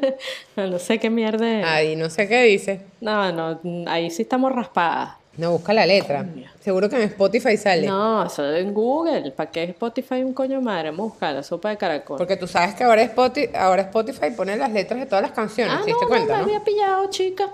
no, 0.57 0.67
no 0.67 0.79
sé 0.79 0.99
qué 0.99 1.09
mierda 1.09 1.61
es. 1.61 1.65
Ahí 1.65 1.97
no 1.97 2.11
sé 2.11 2.29
qué 2.29 2.43
dice. 2.43 2.83
No, 3.01 3.33
no, 3.33 3.59
ahí 3.87 4.11
sí 4.11 4.21
estamos 4.21 4.53
raspadas. 4.53 5.15
No, 5.39 5.53
busca 5.53 5.73
la 5.75 5.85
letra. 5.87 6.25
Seguro 6.61 6.89
que 6.89 6.97
en 6.97 7.03
Spotify 7.03 7.57
sale. 7.57 7.87
No, 7.87 8.25
eso 8.25 8.51
en 8.55 8.73
Google. 8.73 9.31
¿Para 9.33 9.51
qué 9.51 9.65
Spotify 9.65 10.23
un 10.23 10.33
coño 10.33 10.61
madre? 10.63 10.91
Vamos 10.91 11.09
a 11.09 11.11
buscar 11.11 11.35
la 11.35 11.43
sopa 11.43 11.69
de 11.71 11.77
caracol. 11.77 12.17
Porque 12.17 12.37
tú 12.37 12.47
sabes 12.47 12.75
que 12.75 12.85
ahora 12.85 13.03
Spotify, 13.03 13.51
ahora 13.55 13.83
Spotify 13.83 14.31
pone 14.37 14.57
las 14.57 14.73
letras 14.73 14.99
de 15.01 15.07
todas 15.07 15.23
las 15.23 15.33
canciones. 15.33 15.75
ah, 15.77 15.81
¿Te 15.81 15.87
diste 15.91 16.05
no, 16.05 16.09
cuenta, 16.09 16.33
me 16.33 16.39
no? 16.39 16.45
había 16.47 16.65
pillado, 16.65 17.11
chica. 17.11 17.51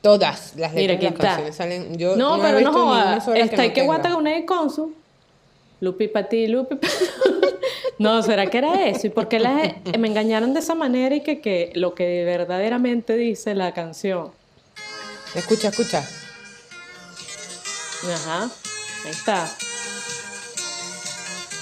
Todas 0.00 0.54
las 0.56 0.72
letras 0.72 0.74
Mira, 0.74 0.94
de 0.96 1.02
las 1.02 1.12
canciones 1.14 1.56
salen. 1.56 1.98
Yo 1.98 2.16
no, 2.16 2.38
pero 2.40 2.52
no 2.52 2.58
visto 2.58 2.72
ni 2.72 2.90
una 2.90 3.02
joda. 3.04 3.20
sola 3.20 3.38
Está 3.40 3.72
que 3.72 3.80
no 3.80 3.86
guata 3.86 4.10
con 4.12 4.26
el 4.26 4.44
consul. 4.46 4.94
Lupi 5.80 6.08
para 6.08 6.28
ti, 6.28 6.46
Lupi 6.48 6.78
No, 7.98 8.22
¿será 8.22 8.46
que 8.46 8.58
era 8.58 8.86
eso? 8.88 9.06
¿Y 9.08 9.10
por 9.10 9.28
qué 9.28 9.38
las- 9.40 9.74
me 9.98 10.08
engañaron 10.08 10.54
de 10.54 10.60
esa 10.60 10.74
manera 10.74 11.14
y 11.14 11.20
que, 11.20 11.40
que 11.40 11.72
lo 11.74 11.94
que 11.94 12.24
verdaderamente 12.24 13.16
dice 13.16 13.54
la 13.54 13.74
canción? 13.74 14.30
Escucha, 15.34 15.68
escucha. 15.68 16.02
Ajá, 18.14 18.50
ahí 19.04 19.10
está. 19.10 19.50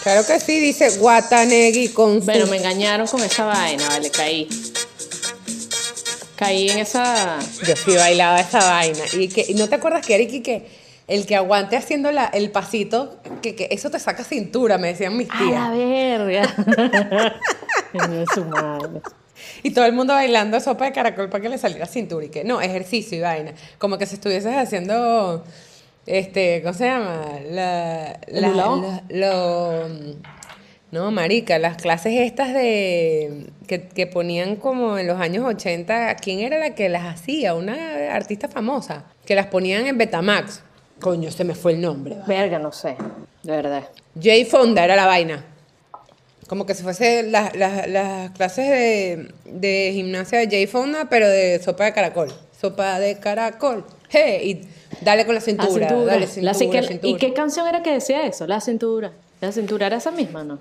Claro 0.03 0.25
que 0.25 0.39
sí, 0.39 0.61
dice 0.61 0.99
Guatanegui 0.99 1.89
con 1.89 2.21
su... 2.21 2.27
Bueno, 2.27 2.47
me 2.47 2.59
engañaron 2.59 3.09
con 3.09 3.21
esa 3.23 3.45
vaina, 3.45 3.89
vale, 3.89 4.11
caí. 4.11 4.49
Caí 6.37 6.71
en 6.71 6.79
esa... 6.79 7.39
Yo 7.67 7.75
sí 7.75 7.97
bailaba 7.97 8.39
esa 8.41 8.61
vaina. 8.61 9.03
Y 9.15 9.29
que 9.29 9.53
no 9.55 9.69
te 9.69 9.75
acuerdas 9.75 10.07
que 10.07 10.15
Eriki 10.15 10.43
que 10.43 10.69
el 11.09 11.27
que 11.27 11.35
aguante 11.35 11.77
haciendo 11.77 12.13
la, 12.13 12.27
el 12.27 12.51
pasito, 12.51 13.17
que, 13.43 13.55
que 13.57 13.69
eso 13.71 13.91
te 13.91 13.99
saca 13.99 14.23
cintura, 14.23 14.79
me 14.79 14.89
decían 14.89 15.17
mis 15.17 15.29
¡A 15.31 15.35
la 15.35 15.41
tías. 15.41 15.71
verga! 15.77 17.35
Su 18.35 18.45
madre. 18.45 19.01
Y 19.63 19.71
todo 19.71 19.87
el 19.87 19.93
mundo 19.93 20.15
bailando 20.15 20.61
sopa 20.61 20.85
de 20.85 20.93
caracol 20.93 21.29
para 21.31 21.43
que 21.43 21.49
le 21.49 21.59
saliera 21.59 21.87
cintura. 21.87 22.27
Y 22.27 22.29
que 22.29 22.45
no, 22.45 22.61
ejercicio 22.61 23.19
y 23.19 23.21
vaina. 23.23 23.55
Como 23.79 23.99
que 23.99 24.07
si 24.07 24.15
estuvieses 24.15 24.55
haciendo 24.57 25.45
Este, 26.07 26.63
¿cómo 26.63 26.75
se 26.75 26.85
llama? 26.87 27.21
La, 27.51 28.13
¿El 28.29 28.43
la- 28.43 29.03
lo, 29.09 29.89
no, 30.93 31.11
marica, 31.11 31.59
las 31.59 31.77
clases 31.77 32.13
estas 32.21 32.55
de 32.55 33.47
que, 33.67 33.89
que 33.89 34.07
ponían 34.07 34.57
como 34.57 34.99
en 34.99 35.07
los 35.09 35.21
años 35.21 35.45
80, 35.45 36.15
¿quién 36.17 36.41
era 36.41 36.59
la 36.59 36.75
que 36.75 36.89
las 36.89 37.05
hacía? 37.05 37.55
Una 37.55 38.15
artista 38.15 38.49
famosa, 38.49 39.05
que 39.25 39.35
las 39.35 39.47
ponían 39.47 39.87
en 39.87 39.99
Betamax. 39.99 40.63
Coño, 41.01 41.31
se 41.31 41.45
me 41.45 41.55
fue 41.55 41.73
el 41.73 41.81
nombre. 41.81 42.17
Verga, 42.27 42.59
no 42.59 42.71
sé, 42.73 42.97
de 43.43 43.53
verdad. 43.57 43.85
Jay 44.21 44.45
Fonda 44.45 44.85
era 44.85 44.95
la 44.97 45.07
vaina. 45.07 45.45
Como 46.47 46.65
que 46.65 46.75
se 46.75 46.85
fuese 46.85 47.25
las, 47.25 47.55
las- 47.57 47.89
las 47.89 48.31
clases 48.31 48.69
de, 48.71 49.29
de 49.45 49.91
gimnasia 49.93 50.39
de 50.39 50.47
Jay 50.49 50.67
Fonda, 50.69 51.09
pero 51.11 51.29
de 51.29 51.61
sopa 51.63 51.87
de 51.87 51.93
caracol. 51.93 52.33
Sopa 52.59 53.01
de 53.01 53.19
caracol. 53.19 53.85
Hey, 54.09 54.63
y 54.63 54.76
dale 55.01 55.25
con 55.27 55.35
la 55.35 55.41
La 55.41 55.45
cintura, 55.45 55.89
cintura. 55.89 56.05
dale 56.15 56.21
La 56.43 56.55
cintura, 56.55 56.55
cique- 56.83 56.89
cintura. 56.89 57.11
¿Y 57.13 57.17
qué 57.17 57.33
canción 57.33 57.67
era 57.67 57.83
que 57.83 57.93
decía 57.93 58.27
eso? 58.27 58.47
La 58.47 58.61
cintura. 58.61 59.13
La 59.41 59.53
cintura 59.53 59.87
era 59.87 59.97
esa 59.97 60.11
misma, 60.11 60.45
¿no? 60.45 60.59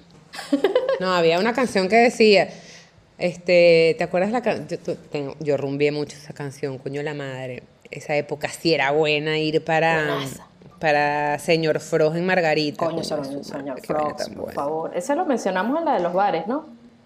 No, 0.99 1.13
había 1.13 1.39
una 1.39 1.53
canción 1.53 1.87
que 1.89 1.95
decía, 1.97 2.49
este, 3.17 3.95
¿te 3.97 4.03
acuerdas 4.03 4.31
la 4.31 4.41
canción? 4.41 4.67
Yo, 4.85 4.95
tengo- 5.11 5.35
yo 5.39 5.57
rumbié 5.57 5.91
mucho 5.91 6.17
esa 6.17 6.33
canción, 6.33 6.77
coño 6.77 7.01
la 7.03 7.13
madre. 7.13 7.63
Esa 7.91 8.15
época 8.15 8.49
sí 8.49 8.73
era 8.73 8.91
buena 8.91 9.37
ir 9.37 9.63
para, 9.63 9.95
Buenaza. 10.15 10.47
para 10.79 11.39
Señor 11.39 11.79
Frost 11.79 12.15
en 12.17 12.25
Margarita. 12.25 12.85
Coño, 12.85 13.03
señor, 13.03 13.43
señor 13.45 13.81
por 14.35 14.53
favor. 14.53 14.91
Ese 14.95 15.15
lo 15.15 15.25
mencionamos 15.25 15.79
en 15.79 15.85
la 15.85 15.93
de 15.95 15.99
los 16.01 16.13
bares, 16.13 16.47
¿no? 16.47 16.65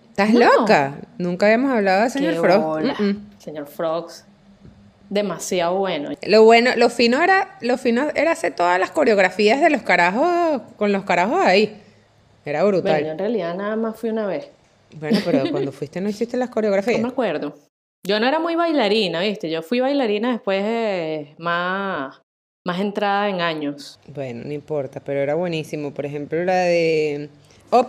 ¿Estás 0.09 0.31
No. 0.33 0.39
loca? 0.39 0.95
Nunca 1.17 1.45
habíamos 1.45 1.71
hablado 1.71 2.03
de 2.03 2.09
Señor 2.09 2.33
Qué 2.33 2.39
Frost. 2.39 2.99
Mm, 2.99 3.03
mm. 3.03 3.29
Señor 3.39 3.67
Frogs. 3.67 4.25
Demasiado 5.09 5.75
bueno. 5.77 6.11
Lo 6.27 6.43
bueno, 6.43 6.71
lo 6.75 6.89
fino 6.89 7.21
era, 7.23 7.57
lo 7.61 7.77
fino 7.77 8.09
era 8.15 8.31
hacer 8.31 8.55
todas 8.55 8.79
las 8.79 8.91
coreografías 8.91 9.59
de 9.59 9.69
los 9.71 9.81
carajos 9.81 10.61
con 10.77 10.91
los 10.91 11.03
carajos 11.03 11.41
ahí. 11.43 11.81
Era 12.45 12.63
Bueno, 12.63 12.77
yo 12.77 12.83
brutal. 12.83 13.05
en 13.05 13.17
realidad 13.17 13.55
nada 13.55 13.75
más 13.75 13.99
fui 13.99 14.09
una 14.11 14.27
vez. 14.27 14.47
Bueno, 14.99 15.19
pero 15.25 15.43
cuando 15.51 15.71
fuiste 15.71 15.99
no 15.99 16.09
hiciste 16.09 16.37
las 16.37 16.49
No 16.49 16.53
coreografías. 16.53 17.01
me 17.01 17.07
acuerdo. 17.07 17.55
Yo 18.07 18.19
no 18.19 18.27
era 18.27 18.39
muy 18.39 18.55
bailarina, 18.55 19.19
¿viste? 19.21 19.49
Yo 19.49 19.61
fui 19.61 19.79
bailarina 19.79 20.31
después 20.31 20.63
de 20.63 21.35
más, 21.37 22.21
más 22.65 22.79
entrada 22.79 23.29
en 23.29 23.41
años. 23.41 23.99
Bueno, 24.07 24.43
no 24.45 24.53
importa, 24.53 24.99
pero 24.99 25.19
era 25.19 25.35
buenísimo. 25.35 25.91
Por 25.93 26.05
ejemplo, 26.05 26.43
la 26.45 26.55
de 26.55 27.29
up 27.71 27.87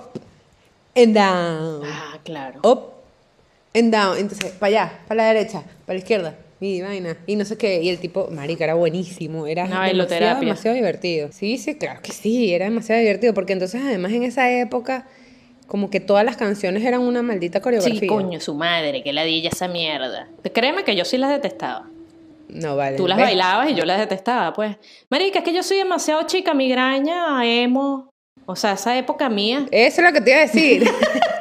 and 0.97 1.15
down. 1.15 1.83
Ah, 1.85 2.19
claro. 2.25 2.61
Up 2.65 2.93
and 3.75 3.93
down. 3.95 4.19
Entonces, 4.19 4.51
para 4.53 4.69
allá, 4.69 4.99
para 5.07 5.23
la 5.23 5.33
derecha, 5.35 5.63
para 5.87 5.95
la 5.95 5.99
izquierda. 6.01 6.35
Y 6.61 6.83
vaina. 6.83 7.17
Y 7.27 7.37
no 7.37 7.45
sé 7.45 7.57
qué. 7.57 7.83
Y 7.83 7.89
el 7.89 7.99
tipo, 7.99 8.29
marica, 8.31 8.65
era 8.65 8.75
buenísimo. 8.75 9.47
Era 9.47 9.67
demasiado, 9.67 10.75
divertido. 10.75 11.31
Sí, 11.33 11.57
sí, 11.57 11.77
claro 11.77 12.01
que 12.03 12.13
sí. 12.13 12.53
Era 12.53 12.67
demasiado 12.67 13.01
divertido. 13.01 13.33
Porque 13.33 13.55
entonces, 13.55 13.81
además, 13.83 14.13
en 14.13 14.25
esa 14.25 14.51
época, 14.51 15.07
como 15.67 15.89
que 15.89 16.01
todas 16.01 16.25
las 16.25 16.37
canciones 16.37 16.85
eran 16.85 17.01
una 17.01 17.23
maldita 17.23 17.61
coreografía. 17.61 18.01
Sí, 18.01 18.07
coño, 18.07 18.41
su 18.41 18.55
madre, 18.55 19.03
que 19.03 19.13
ladilla 19.13 19.49
esa 19.51 19.69
mierda. 19.69 20.29
Créeme 20.53 20.85
que 20.85 20.95
yo 20.95 21.07
sí 21.07 21.17
las 21.17 21.31
detestaba. 21.31 21.89
No, 22.49 22.77
vale. 22.77 22.97
Tú 22.97 23.07
las 23.07 23.17
¿ves? 23.17 23.27
bailabas 23.27 23.71
y 23.71 23.75
yo 23.75 23.85
las 23.87 23.99
detestaba, 23.99 24.53
pues. 24.53 24.77
Marica, 25.09 25.39
es 25.39 25.45
que 25.45 25.55
yo 25.55 25.63
soy 25.63 25.79
demasiado 25.79 26.23
chica, 26.25 26.53
migraña, 26.53 27.45
emo. 27.45 28.11
O 28.45 28.57
sea, 28.57 28.73
esa 28.73 28.99
época 28.99 29.29
mía. 29.29 29.67
Eso 29.71 30.01
es 30.03 30.07
lo 30.07 30.13
que 30.13 30.21
te 30.21 30.31
iba 30.31 30.41
a 30.41 30.43
decir. 30.43 30.85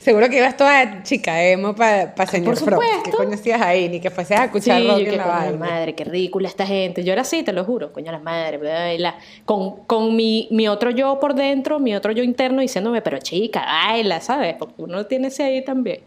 Seguro 0.00 0.30
que 0.30 0.38
ibas 0.38 0.56
toda 0.56 1.02
chica 1.02 1.44
emo 1.44 1.74
para 1.74 2.14
pa 2.14 2.26
señor 2.26 2.54
Por 2.54 2.64
Frost. 2.64 2.82
¿Qué 2.82 2.88
supuesto. 2.96 3.16
coño 3.18 3.34
hacías 3.34 3.60
ahí? 3.60 3.86
Ni 3.90 4.00
que 4.00 4.08
fueses 4.10 4.38
a 4.38 4.44
escuchar 4.46 4.82
rock 4.82 4.96
que 4.96 5.10
en 5.10 5.16
la 5.18 5.26
vaina. 5.26 5.58
madre, 5.58 5.94
qué 5.94 6.04
ridícula 6.04 6.48
esta 6.48 6.66
gente. 6.66 7.04
Yo 7.04 7.12
era 7.12 7.20
así, 7.20 7.42
te 7.42 7.52
lo 7.52 7.64
juro, 7.66 7.92
coño 7.92 8.10
la 8.10 8.18
madre, 8.18 8.56
voy 8.56 8.68
a 8.68 8.74
bailar. 8.80 9.14
Con, 9.44 9.84
con 9.84 10.16
mi, 10.16 10.48
mi 10.52 10.68
otro 10.68 10.90
yo 10.90 11.20
por 11.20 11.34
dentro, 11.34 11.78
mi 11.80 11.94
otro 11.94 12.12
yo 12.12 12.22
interno 12.22 12.62
diciéndome, 12.62 13.02
pero 13.02 13.18
chica, 13.18 13.60
baila, 13.66 14.22
¿sabes? 14.22 14.54
Porque 14.58 14.74
uno 14.78 15.04
tiene 15.04 15.28
ese 15.28 15.42
ahí 15.42 15.62
también. 15.62 16.00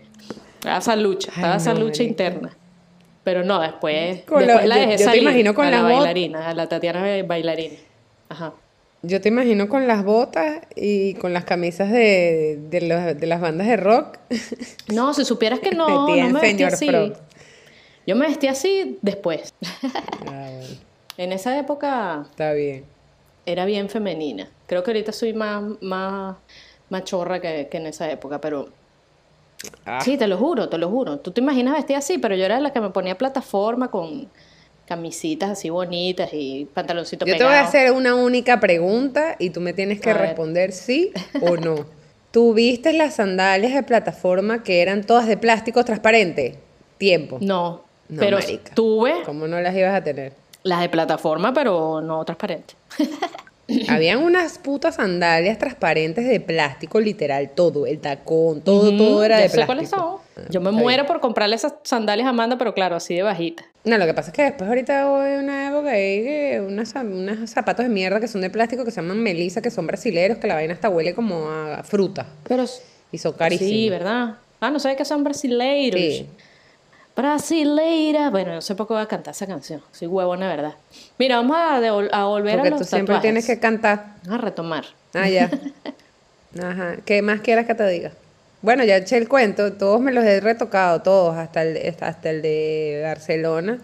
Estaba 0.56 0.80
esa 0.80 0.96
lucha, 0.96 1.30
Ay, 1.32 1.36
estaba 1.38 1.56
esa 1.58 1.74
no, 1.76 1.80
lucha 1.82 2.04
marica. 2.04 2.04
interna. 2.04 2.58
Pero 3.24 3.44
no, 3.44 3.62
después, 3.62 4.16
después 4.16 4.48
la- 4.48 4.64
yo- 4.66 4.70
dejé 4.74 4.92
yo 4.94 4.98
te 4.98 5.04
salir 5.04 5.22
imagino 5.22 5.54
con 5.54 5.68
a 5.68 5.70
la 5.72 5.82
bailarina, 5.84 6.50
a 6.50 6.54
la 6.56 6.68
Tatiana 6.68 7.04
bailarina. 7.28 7.76
Ajá. 8.30 8.54
Yo 9.06 9.20
te 9.20 9.28
imagino 9.30 9.68
con 9.68 9.86
las 9.86 10.06
botas 10.06 10.62
y 10.76 11.16
con 11.16 11.34
las 11.34 11.44
camisas 11.44 11.92
de, 11.92 12.58
de, 12.70 12.82
los- 12.82 13.20
de 13.20 13.28
las 13.28 13.42
bandas 13.42 13.68
de 13.68 13.76
rock. 13.78 14.18
No, 14.94 15.14
si 15.14 15.26
supieras 15.26 15.60
que 15.60 15.72
no, 15.76 16.08
no 16.16 16.30
me 16.30 16.40
señor 16.40 16.74
así. 16.74 17.14
Yo 18.08 18.16
me 18.16 18.28
vestía 18.28 18.52
así 18.52 18.98
después. 19.02 19.54
Ah, 20.28 20.50
bueno, 20.52 20.68
En 21.18 21.32
esa 21.34 21.58
época 21.60 22.26
está 22.30 22.54
bien. 22.54 22.86
era 23.46 23.66
bien 23.66 23.90
femenina. 23.90 24.48
Creo 24.68 24.84
que 24.84 24.92
ahorita 24.92 25.12
soy 25.12 25.34
más, 25.34 25.64
más, 25.82 26.38
más 26.90 27.04
chorra 27.04 27.42
que, 27.42 27.68
que 27.70 27.78
en 27.78 27.88
esa 27.88 28.10
época, 28.10 28.40
pero 28.40 28.70
Ah, 29.86 30.00
sí, 30.02 30.18
te 30.18 30.28
lo 30.28 30.38
juro, 30.38 30.70
te 30.70 30.78
lo 30.78 30.90
juro. 30.90 31.20
Tú 31.20 31.32
te 31.32 31.42
imaginas 31.42 31.74
vestida 31.76 31.98
así, 32.00 32.18
pero 32.18 32.36
yo 32.36 32.44
era 32.46 32.60
la 32.60 32.72
que 32.74 32.82
me 32.82 32.90
ponía 32.90 33.18
plataforma 33.18 33.90
con 33.92 34.30
camisitas 34.88 35.50
así 35.52 35.70
bonitas 35.70 36.30
y 36.34 36.66
pantaloncitos 36.74 37.28
Yo 37.28 37.38
te 37.38 37.44
voy 37.44 37.54
a 37.54 37.62
hacer 37.62 37.92
una 37.92 38.16
única 38.16 38.60
pregunta 38.60 39.36
y 39.40 39.50
tú 39.50 39.62
me 39.62 39.74
tienes 39.74 40.02
que 40.02 40.10
A 40.12 40.14
ver. 40.14 40.22
responder 40.28 40.72
sí 40.72 41.12
o 41.42 41.56
no. 41.58 41.86
¿Tú 42.32 42.54
viste 42.54 42.94
las 42.94 43.16
sandalias 43.16 43.74
de 43.74 43.84
plataforma 43.84 44.64
que 44.64 44.82
eran 44.82 45.04
todas 45.04 45.28
de 45.28 45.38
plástico 45.38 45.86
transparente? 45.86 46.58
Tiempo. 46.98 47.38
No, 47.42 47.84
No, 48.10 48.20
pero 48.20 48.38
marica. 48.38 48.74
tuve 48.74 49.14
¿Cómo 49.26 49.48
no 49.48 49.60
las 49.62 49.76
ibas 49.76 49.94
a 49.94 50.04
tener? 50.04 50.34
las 50.64 50.80
de 50.80 50.90
plataforma, 50.90 51.54
pero 51.54 52.00
no 52.02 52.24
transparente. 52.26 52.74
Habían 53.90 54.20
unas 54.24 54.58
putas 54.58 54.96
sandalias 54.96 55.58
transparentes 55.58 56.28
de 56.28 56.40
plástico, 56.40 57.00
literal, 57.00 57.50
todo, 57.52 57.86
el 57.86 58.00
tacón, 58.00 58.62
todo, 58.62 58.96
todo 58.98 59.24
era 59.24 59.38
ya 59.38 59.44
de 59.44 59.50
sé 59.50 59.66
cuáles 59.66 59.90
plástico. 59.90 60.22
son. 60.36 60.46
Yo 60.50 60.60
me 60.62 60.70
está 60.70 60.82
muero 60.82 61.06
por 61.06 61.20
comprarle 61.22 61.56
esas 61.56 61.74
sandalias 61.84 62.26
a 62.28 62.30
Amanda, 62.32 62.58
pero 62.58 62.74
claro, 62.74 62.96
así 62.98 63.16
de 63.16 63.24
bajita. 63.24 63.64
No, 63.86 63.98
lo 63.98 64.06
que 64.06 64.14
pasa 64.14 64.30
es 64.30 64.34
que 64.34 64.44
después 64.44 64.68
ahorita 64.70 65.08
voy 65.10 65.34
a 65.34 65.40
una 65.40 65.68
época 65.70 65.90
ahí 65.90 66.24
que 66.24 66.64
unas, 66.66 66.94
unos 66.96 67.50
zapatos 67.50 67.84
de 67.86 67.90
mierda 67.90 68.20
que 68.22 68.30
son 68.30 68.40
de 68.42 68.50
plástico 68.50 68.86
que 68.86 68.92
se 68.92 69.02
llaman 69.02 69.22
Melissa, 69.22 69.62
que 69.62 69.70
son 69.72 69.86
brasileros, 69.88 70.38
que 70.38 70.48
la 70.48 70.54
vaina 70.56 70.74
hasta 70.74 70.88
huele 70.90 71.14
como 71.14 71.50
a 71.50 71.84
fruta. 71.84 72.26
Pero 72.48 72.66
Y 73.12 73.18
son 73.18 73.34
carísimos. 73.34 73.70
sí, 73.70 73.90
¿verdad? 73.90 74.36
Ah, 74.62 74.70
no 74.72 74.80
sabes 74.80 74.96
que 74.98 75.04
son 75.04 75.24
brasileiros. 75.26 76.00
Sí. 76.00 76.28
Brasileira. 77.16 78.30
Bueno, 78.30 78.54
no 78.56 78.62
sé 78.62 78.74
por 78.76 78.88
qué 78.88 78.94
voy 78.94 79.04
a 79.04 79.08
cantar 79.08 79.34
esa 79.34 79.46
canción. 79.48 79.82
Soy 79.92 80.08
huevona, 80.08 80.48
¿verdad? 80.48 80.76
Mira, 81.20 81.36
vamos 81.36 81.58
a, 81.58 81.76
a 81.78 82.26
volver 82.26 82.56
Porque 82.56 82.68
a 82.70 82.72
los 82.72 82.80
tú 82.80 82.86
siempre 82.86 83.16
tatuajes. 83.16 83.22
tienes 83.22 83.46
que 83.46 83.60
cantar. 83.60 84.16
A 84.30 84.38
retomar. 84.38 84.86
Ah, 85.14 85.30
ya. 85.30 85.52
Ajá. 86.64 86.96
¿Qué 87.06 87.22
más 87.22 87.42
quieras 87.42 87.66
que 87.68 87.76
te 87.76 87.88
diga? 87.88 88.12
Bueno, 88.64 88.86
ya 88.86 88.96
eché 88.96 89.18
el 89.18 89.28
cuento, 89.28 89.74
todos 89.74 90.00
me 90.00 90.14
los 90.14 90.24
he 90.24 90.40
retocado, 90.40 91.02
todos, 91.02 91.36
hasta 91.36 91.64
el, 91.64 91.94
hasta 92.00 92.30
el 92.30 92.42
de 92.42 93.02
Barcelona, 93.04 93.82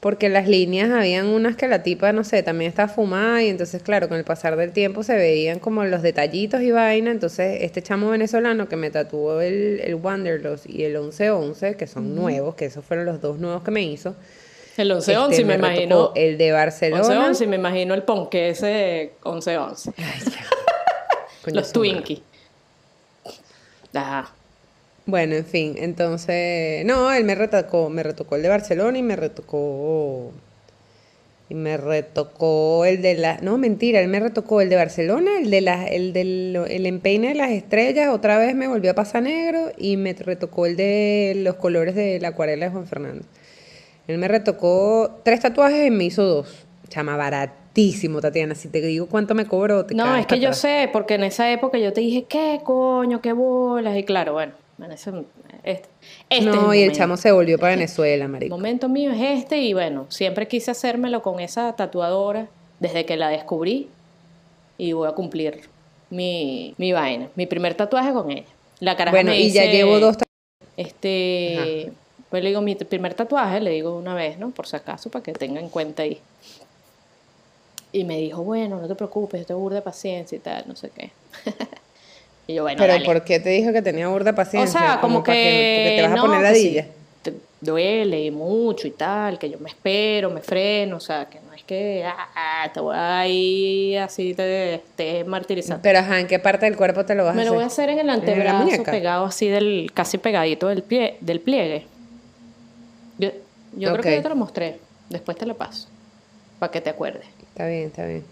porque 0.00 0.28
las 0.28 0.46
líneas 0.46 0.90
habían 0.90 1.28
unas 1.28 1.56
que 1.56 1.66
la 1.66 1.82
tipa, 1.82 2.12
no 2.12 2.22
sé, 2.22 2.42
también 2.42 2.68
estaba 2.68 2.88
fumada 2.92 3.42
y 3.42 3.48
entonces, 3.48 3.82
claro, 3.82 4.10
con 4.10 4.18
el 4.18 4.24
pasar 4.24 4.56
del 4.56 4.72
tiempo 4.72 5.02
se 5.02 5.14
veían 5.14 5.60
como 5.60 5.82
los 5.84 6.02
detallitos 6.02 6.60
y 6.60 6.70
vaina, 6.70 7.10
entonces 7.10 7.62
este 7.62 7.80
chamo 7.80 8.10
venezolano 8.10 8.68
que 8.68 8.76
me 8.76 8.90
tatuó 8.90 9.40
el, 9.40 9.80
el 9.82 9.94
Wanderlust 9.94 10.68
y 10.68 10.84
el 10.84 10.92
1111, 10.92 11.78
que 11.78 11.86
son 11.86 12.14
nuevos, 12.14 12.54
que 12.54 12.66
esos 12.66 12.84
fueron 12.84 13.06
los 13.06 13.18
dos 13.22 13.38
nuevos 13.38 13.62
que 13.62 13.70
me 13.70 13.82
hizo. 13.82 14.14
El 14.76 14.90
11-11, 14.90 15.30
este, 15.30 15.44
me, 15.46 15.54
imagino. 15.54 16.12
El 16.14 16.36
de 16.36 16.52
Barcelona. 16.52 17.30
11-11, 17.30 17.46
me 17.46 17.56
imagino 17.56 17.94
el 17.94 18.02
ponque 18.02 18.50
ese 18.50 19.12
11-11. 19.22 19.94
Coño, 21.44 21.56
Los 21.56 21.68
su 21.68 21.78
madre. 21.78 21.92
Twinkie. 21.92 22.31
Bueno, 25.04 25.34
en 25.34 25.44
fin, 25.44 25.74
entonces, 25.78 26.84
no, 26.84 27.12
él 27.12 27.24
me 27.24 27.34
retocó, 27.34 27.90
me 27.90 28.02
retocó 28.02 28.36
el 28.36 28.42
de 28.42 28.48
Barcelona 28.48 28.98
y 28.98 29.02
me 29.02 29.16
retocó 29.16 30.32
y 31.48 31.54
me 31.54 31.76
retocó 31.76 32.84
el 32.86 33.02
de 33.02 33.14
la, 33.14 33.38
no, 33.42 33.58
mentira, 33.58 34.00
él 34.00 34.08
me 34.08 34.20
retocó 34.20 34.60
el 34.60 34.70
de 34.70 34.76
Barcelona, 34.76 35.32
el 35.38 35.50
de 35.50 35.60
la, 35.60 35.86
el 35.86 36.12
del 36.12 36.56
el 36.68 36.86
empeine 36.86 37.28
de 37.28 37.34
las 37.34 37.50
estrellas, 37.50 38.08
otra 38.10 38.38
vez 38.38 38.54
me 38.54 38.68
volvió 38.68 38.92
a 38.92 38.94
pasar 38.94 39.24
negro 39.24 39.70
y 39.76 39.96
me 39.96 40.14
retocó 40.14 40.66
el 40.66 40.76
de 40.76 41.34
los 41.36 41.56
colores 41.56 41.94
de 41.94 42.20
la 42.20 42.28
acuarela 42.28 42.66
de 42.66 42.72
Juan 42.72 42.86
Fernando. 42.86 43.24
Él 44.08 44.18
me 44.18 44.28
retocó 44.28 45.20
tres 45.24 45.40
tatuajes 45.40 45.86
y 45.86 45.90
me 45.90 46.04
hizo 46.04 46.24
dos. 46.24 46.66
Chama, 46.92 47.16
baratísimo, 47.16 48.20
Tatiana. 48.20 48.54
Si 48.54 48.68
te 48.68 48.82
digo 48.82 49.06
cuánto 49.06 49.34
me 49.34 49.46
cobró, 49.46 49.86
te 49.86 49.94
No, 49.94 50.14
es 50.14 50.26
que 50.26 50.38
yo 50.38 50.48
atrás. 50.48 50.58
sé, 50.58 50.90
porque 50.92 51.14
en 51.14 51.24
esa 51.24 51.50
época 51.50 51.78
yo 51.78 51.90
te 51.94 52.02
dije, 52.02 52.24
¿qué 52.24 52.60
coño? 52.62 53.22
¿Qué 53.22 53.32
bolas? 53.32 53.96
Y 53.96 54.02
claro, 54.04 54.34
bueno, 54.34 54.52
en 54.78 54.92
ese, 54.92 55.10
este, 55.64 55.88
este 56.28 56.44
no, 56.44 56.70
es 56.74 56.80
y 56.80 56.82
el 56.82 56.92
chamo 56.92 57.16
se 57.16 57.32
volvió 57.32 57.58
para 57.58 57.76
Venezuela, 57.76 58.26
El 58.26 58.30
marico. 58.30 58.54
momento 58.54 58.90
mío 58.90 59.10
es 59.10 59.38
este 59.40 59.56
y 59.62 59.72
bueno, 59.72 60.04
siempre 60.10 60.46
quise 60.48 60.70
hacérmelo 60.72 61.22
con 61.22 61.40
esa 61.40 61.74
tatuadora 61.76 62.48
desde 62.78 63.06
que 63.06 63.16
la 63.16 63.30
descubrí 63.30 63.88
y 64.76 64.92
voy 64.92 65.08
a 65.08 65.12
cumplir 65.12 65.62
mi, 66.10 66.74
mi 66.76 66.92
vaina, 66.92 67.28
mi 67.36 67.46
primer 67.46 67.74
tatuaje 67.74 68.12
con 68.12 68.30
ella. 68.30 68.44
La 68.80 68.96
caraja 68.98 69.16
Bueno, 69.16 69.30
me 69.30 69.40
y 69.40 69.50
ya 69.50 69.64
llevo 69.64 69.98
dos 69.98 70.18
Este, 70.76 71.90
pues 72.28 72.42
le 72.42 72.50
digo 72.50 72.60
mi 72.60 72.74
primer 72.74 73.14
tatuaje, 73.14 73.60
le 73.60 73.70
digo 73.70 73.96
una 73.96 74.14
vez, 74.14 74.38
¿no? 74.38 74.50
Por 74.50 74.66
si 74.66 74.76
acaso, 74.76 75.10
para 75.10 75.22
que 75.22 75.32
tenga 75.32 75.58
en 75.58 75.70
cuenta 75.70 76.02
ahí. 76.02 76.20
Y 77.92 78.04
me 78.04 78.16
dijo, 78.18 78.42
bueno, 78.42 78.80
no 78.80 78.88
te 78.88 78.94
preocupes, 78.94 79.40
yo 79.42 79.46
te 79.46 79.54
burda 79.54 79.76
de 79.76 79.82
paciencia 79.82 80.36
y 80.36 80.40
tal, 80.40 80.64
no 80.66 80.74
sé 80.76 80.90
qué. 80.90 81.10
y 82.46 82.54
yo, 82.54 82.62
bueno, 82.62 82.78
Pero 82.78 82.92
dale. 82.94 83.04
¿por 83.04 83.22
qué 83.24 83.38
te 83.38 83.50
dijo 83.50 83.72
que 83.72 83.82
tenía 83.82 84.08
burda 84.08 84.30
O 84.30 84.34
paciencia? 84.34 84.80
sea, 84.80 85.00
como, 85.00 85.22
que, 85.22 85.30
porque 85.30 85.94
te 85.96 86.02
vas 86.02 86.18
a 86.18 86.22
poner 86.22 86.40
ladilla. 86.40 86.84
sí, 86.84 86.88
duele 87.60 88.30
mucho 88.32 88.88
y 88.88 88.90
tal, 88.90 89.38
que 89.38 89.48
yo 89.48 89.58
me 89.60 89.68
espero, 89.68 90.30
me 90.30 90.40
freno, 90.40 90.96
o 90.96 91.00
sea, 91.00 91.26
que 91.26 91.38
no 91.46 91.52
es 91.52 91.62
que 91.62 92.02
ah, 92.04 92.68
te 92.74 92.80
voy 92.80 92.96
a 92.98 93.26
ir 93.28 93.98
así, 94.00 94.34
te 94.34 94.74
estés 94.74 95.24
martirizando. 95.26 95.80
Pero 95.80 96.00
ajá, 96.00 96.18
¿en 96.18 96.26
qué 96.26 96.40
parte 96.40 96.66
del 96.66 96.76
cuerpo 96.76 97.04
te 97.04 97.14
lo 97.14 97.24
vas 97.24 97.32
a 97.32 97.36
Me 97.36 97.42
hacer? 97.42 97.50
lo 97.52 97.54
voy 97.54 97.64
a 97.64 97.66
hacer 97.68 97.88
en 97.90 98.00
el 98.00 98.10
antebrazo, 98.10 98.82
pegado 98.82 99.26
así 99.26 99.46
del, 99.48 99.90
casi 99.94 100.18
pegadito 100.18 100.66
del 100.68 100.82
pie, 100.82 101.18
del 101.20 101.40
pliegue. 101.40 101.86
Yo, 103.18 103.30
yo 103.76 103.92
creo 103.92 104.02
que 104.02 104.16
yo 104.16 104.22
te 104.22 104.28
lo 104.28 104.36
mostré, 104.36 104.80
después 105.08 105.36
te 105.36 105.46
lo 105.46 105.56
paso, 105.56 105.86
para 106.58 106.72
que 106.72 106.80
te 106.80 106.90
acuerdes. 106.90 107.26
Está 107.52 107.66
bien, 107.66 107.84
está 107.84 108.04
bien. 108.06 108.24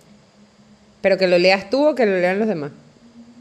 Pero 1.02 1.16
que 1.18 1.26
lo 1.28 1.38
leas 1.38 1.70
tú 1.70 1.86
o 1.88 1.94
que 1.94 2.06
lo 2.06 2.18
lean 2.18 2.38
los 2.38 2.48
demás. 2.48 2.72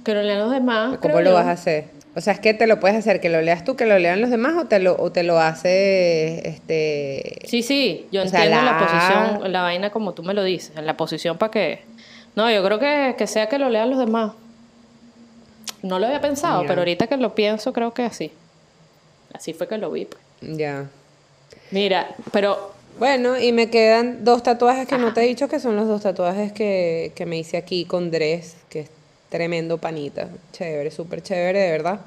Que 0.04 0.14
lo 0.14 0.22
lean 0.24 0.40
los 0.40 0.52
demás. 0.52 0.98
¿Cómo 1.02 1.14
creo 1.16 1.22
lo 1.22 1.30
yo. 1.32 1.34
vas 1.36 1.48
a 1.48 1.52
hacer? 1.52 1.86
O 2.16 2.22
sea, 2.22 2.34
es 2.34 2.40
que 2.40 2.54
te 2.54 2.68
lo 2.68 2.80
puedes 2.80 2.98
hacer, 2.98 3.22
que 3.22 3.30
lo 3.30 3.42
leas 3.42 3.64
tú, 3.64 3.76
que 3.76 3.86
lo 3.86 3.98
lean 4.00 4.20
los 4.20 4.30
demás 4.30 4.54
o 4.58 4.66
te 4.66 4.80
lo, 4.80 4.98
o 5.00 5.12
te 5.12 5.24
lo 5.24 5.40
hace 5.40 6.48
este. 6.50 7.40
Sí, 7.46 7.62
sí, 7.64 8.08
yo 8.12 8.26
sea, 8.28 8.44
entiendo 8.44 8.66
la... 8.66 8.72
la- 8.72 8.80
posición, 8.80 9.52
la 9.52 9.62
vaina 9.62 9.90
como 9.92 10.14
tú 10.14 10.24
me 10.24 10.34
lo 10.34 10.44
dices, 10.44 10.76
en 10.76 10.86
la 10.86 10.98
posición 10.98 11.38
para 11.38 11.52
que... 11.52 11.82
No, 12.36 12.50
yo 12.52 12.64
creo 12.64 12.80
que, 12.80 13.16
que 13.18 13.28
sea 13.28 13.48
que 13.48 13.58
lo 13.60 13.70
lean 13.70 13.90
los 13.90 14.00
demás. 14.00 14.32
No 15.82 16.00
lo 16.00 16.08
había 16.08 16.20
pensado, 16.20 16.64
pero 16.68 16.82
ahorita 16.82 17.08
que 17.08 17.18
lo 17.18 17.36
pienso 17.36 17.72
creo 17.74 17.94
que 17.94 18.04
así. 18.04 18.32
Así 19.34 19.54
fue 19.54 19.68
que 19.68 19.78
lo 19.78 19.92
vi. 19.92 20.06
pues. 20.06 20.22
Ya. 20.58 20.86
Mira, 21.72 22.08
pero 22.32 22.74
Bueno, 23.00 23.40
y 23.40 23.52
me 23.54 23.70
quedan 23.70 24.26
dos 24.26 24.44
tatuajes 24.44 24.86
que 24.88 24.98
no 24.98 25.14
te 25.14 25.22
he 25.22 25.28
dicho 25.28 25.48
que 25.48 25.60
son 25.60 25.76
los 25.78 25.88
dos 25.88 26.02
tatuajes 26.04 26.52
que, 26.52 27.14
que 27.16 27.26
me 27.26 27.38
hice 27.38 27.56
aquí 27.58 27.86
con 27.86 28.12
Dres, 28.12 28.58
que 28.70 28.82
es 28.82 28.90
tremendo 29.30 29.78
panita. 29.78 30.28
Chévere, 30.52 30.92
súper 30.92 31.22
chévere, 31.24 31.60
de 31.60 31.72
verdad. 31.72 32.02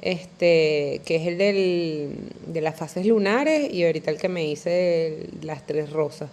Este, 0.00 1.02
que 1.04 1.16
es 1.16 1.26
el 1.26 1.36
del, 1.38 2.16
de 2.46 2.60
las 2.62 2.76
fases 2.76 3.04
lunares 3.06 3.70
y 3.72 3.84
ahorita 3.84 4.10
el 4.10 4.18
que 4.18 4.28
me 4.28 4.44
hice 4.46 5.08
el- 5.08 5.28
las 5.42 5.66
tres 5.66 5.90
rosas. 5.90 6.30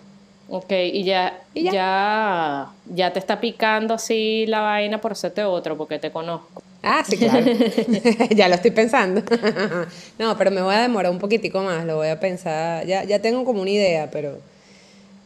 Ok, 0.50 0.72
y 0.72 1.04
ya, 1.04 1.42
Y 1.54 1.64
ya. 1.64 1.72
ya. 1.72 2.68
ya, 2.94 3.14
te 3.14 3.20
está 3.20 3.42
picando 3.42 3.94
así 3.94 4.46
la 4.48 4.62
vaina 4.62 5.02
por 5.02 5.12
hacerte 5.14 5.44
otro, 5.44 5.78
porque 5.78 6.00
te 6.00 6.12
conozco. 6.12 6.63
Ah, 6.84 7.04
sí, 7.08 7.18
claro. 7.18 7.46
ya 8.36 8.50
lo 8.50 8.56
estoy 8.56 8.72
pensando. 8.72 9.24
no, 10.20 10.38
pero 10.38 10.52
me 10.52 10.62
voy 10.62 10.76
a 10.76 10.82
demorar 10.82 11.12
un 11.12 11.20
poquitico 11.20 11.62
más, 11.62 11.86
lo 11.86 11.96
voy 11.96 12.10
a 12.10 12.20
pensar. 12.20 12.86
Ya, 12.86 13.06
ya 13.06 13.20
tengo 13.20 13.46
como 13.46 13.62
una 13.62 13.72
idea, 13.72 14.12
pero, 14.12 14.38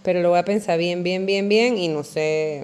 pero 0.04 0.22
lo 0.22 0.30
voy 0.30 0.39
a 0.39 0.46
pensar 0.46 0.78
bien, 0.78 1.04
bien, 1.04 1.26
bien, 1.26 1.50
bien 1.50 1.78
y 1.78 1.88
no 1.88 2.04
sé 2.04 2.63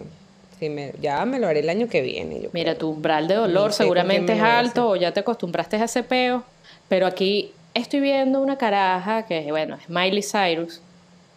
si 0.60 0.70
me, 0.70 0.94
ya 1.02 1.26
me 1.26 1.40
lo 1.40 1.48
haré 1.48 1.62
el 1.62 1.70
año 1.70 1.90
que 1.90 2.02
viene. 2.02 2.40
Yo 2.40 2.50
Mira, 2.54 2.74
creo. 2.74 2.78
tu 2.78 2.90
umbral 2.92 3.28
de 3.28 3.34
dolor 3.34 3.74
seguramente 3.74 4.34
es 4.34 4.42
alto 4.42 4.90
o 4.90 4.96
ya 4.96 5.12
te 5.12 5.22
acostumbraste 5.22 5.78
a 5.78 5.86
ese 5.86 6.04
peo, 6.04 6.44
pero 6.88 7.08
aquí 7.08 7.52
estoy 7.74 8.00
viendo 8.00 8.42
una 8.42 8.60
caraja 8.60 9.26
que, 9.26 9.50
bueno, 9.50 9.76
es 9.76 9.90
Miley 9.90 10.22
Cyrus. 10.22 10.82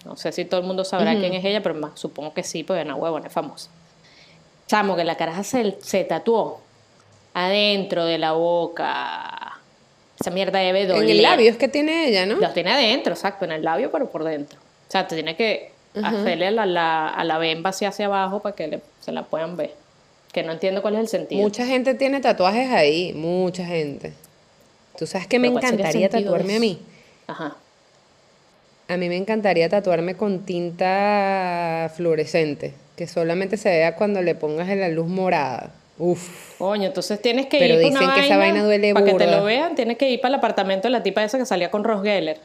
No 0.04 0.14
sé 0.16 0.30
si 0.30 0.44
todo 0.44 0.60
el 0.60 0.66
mundo 0.66 0.84
sabrá 0.84 1.16
quién 1.16 1.32
es 1.32 1.44
ella, 1.44 1.62
pero 1.62 1.74
más, 1.74 1.98
supongo 1.98 2.32
que 2.32 2.44
sí, 2.44 2.62
porque 2.62 2.84
no, 2.84 2.96
huevona, 2.96 3.26
es 3.26 3.32
famosa. 3.32 3.70
Chamo, 4.68 4.94
que 4.94 5.02
la 5.02 5.16
caraja 5.16 5.42
se, 5.42 5.76
se 5.80 6.04
tatuó 6.04 6.60
adentro 7.38 8.04
de 8.06 8.16
la 8.18 8.32
boca. 8.32 9.58
Esa 10.18 10.30
mierda 10.30 10.58
debe 10.60 10.86
doler. 10.86 11.02
En 11.04 11.10
el 11.10 11.22
labio 11.22 11.50
es 11.50 11.58
que 11.58 11.68
tiene 11.68 12.08
ella, 12.08 12.24
¿no? 12.24 12.36
Lo 12.36 12.50
tiene 12.52 12.72
adentro, 12.72 13.12
exacto, 13.12 13.44
en 13.44 13.52
el 13.52 13.62
labio, 13.62 13.92
pero 13.92 14.08
por 14.10 14.24
dentro. 14.24 14.58
O 14.58 14.90
sea, 14.90 15.06
te 15.06 15.14
tiene 15.16 15.36
que 15.36 15.70
hacerle 16.02 16.46
a 16.46 16.50
la, 16.50 16.64
la- 16.66 17.08
a 17.08 17.24
la 17.24 17.36
bemba 17.38 17.70
así 17.70 17.84
hacia 17.84 18.06
abajo 18.06 18.40
para 18.40 18.54
que 18.56 18.66
le- 18.68 18.80
se 19.00 19.12
la 19.12 19.24
puedan 19.24 19.56
ver. 19.56 19.74
Que 20.32 20.42
no 20.42 20.52
entiendo 20.52 20.80
cuál 20.80 20.94
es 20.94 21.00
el 21.00 21.08
sentido. 21.08 21.42
Mucha 21.42 21.66
gente 21.66 21.94
tiene 21.94 22.20
tatuajes 22.20 22.70
ahí, 22.70 23.12
mucha 23.14 23.64
gente. 23.66 24.14
¿Tú 24.98 25.06
sabes 25.06 25.26
que 25.26 25.38
me 25.38 25.48
Pero 25.48 25.60
¿cuál 25.60 25.70
sería 25.70 25.84
el 25.84 25.94
encantaría 25.96 26.08
de 26.08 26.24
tatuarme 26.24 26.56
a 26.56 26.60
mí? 26.60 26.78
Ajá. 27.26 27.56
A 28.88 28.96
mí 28.96 29.08
me 29.10 29.16
encantaría 29.16 29.68
tatuarme 29.68 30.14
con 30.16 30.46
tinta 30.46 31.92
fluorescente, 31.94 32.72
que 32.96 33.06
solamente 33.06 33.56
se 33.58 33.68
vea 33.68 33.96
cuando 33.96 34.22
le 34.22 34.34
pongas 34.34 34.68
en 34.70 34.80
la 34.80 34.88
luz 34.88 35.08
morada. 35.08 35.70
Uf. 35.98 36.58
Coño, 36.58 36.86
entonces 36.86 37.20
tienes 37.20 37.46
que 37.46 37.58
Pero 37.58 37.74
ir 37.74 37.80
dicen 37.80 38.02
una 38.02 38.14
que 38.14 38.26
esa 38.26 38.36
vaina 38.36 38.62
duele 38.62 38.92
Para 38.92 39.06
que 39.06 39.14
te 39.14 39.26
lo 39.26 39.44
vean, 39.44 39.74
tienes 39.74 39.96
que 39.96 40.10
ir 40.10 40.20
para 40.20 40.34
el 40.34 40.38
apartamento 40.38 40.88
de 40.88 40.92
la 40.92 41.02
tipa 41.02 41.24
esa 41.24 41.38
que 41.38 41.46
salía 41.46 41.70
con 41.70 41.84
Ross 41.84 42.02
Geller. 42.02 42.38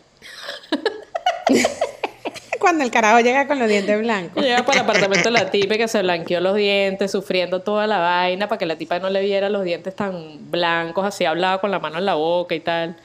Cuando 2.59 2.83
el 2.83 2.91
carajo 2.91 3.19
llega 3.21 3.47
con 3.47 3.57
los 3.57 3.67
dientes 3.67 3.99
blancos. 3.99 4.43
Llega 4.43 4.63
para 4.63 4.79
el 4.79 4.83
apartamento 4.85 5.23
de 5.23 5.31
la 5.31 5.49
tipa 5.49 5.77
que 5.77 5.87
se 5.87 6.01
blanqueó 6.01 6.39
los 6.39 6.55
dientes, 6.55 7.11
sufriendo 7.11 7.61
toda 7.61 7.87
la 7.87 7.97
vaina 7.97 8.47
para 8.47 8.59
que 8.59 8.67
la 8.67 8.75
tipa 8.75 8.99
no 8.99 9.09
le 9.09 9.21
viera 9.21 9.49
los 9.49 9.63
dientes 9.63 9.95
tan 9.95 10.51
blancos, 10.51 11.03
así 11.03 11.25
hablaba 11.25 11.59
con 11.59 11.71
la 11.71 11.79
mano 11.79 11.97
en 11.97 12.05
la 12.05 12.13
boca 12.13 12.53
y 12.53 12.59
tal. 12.59 12.95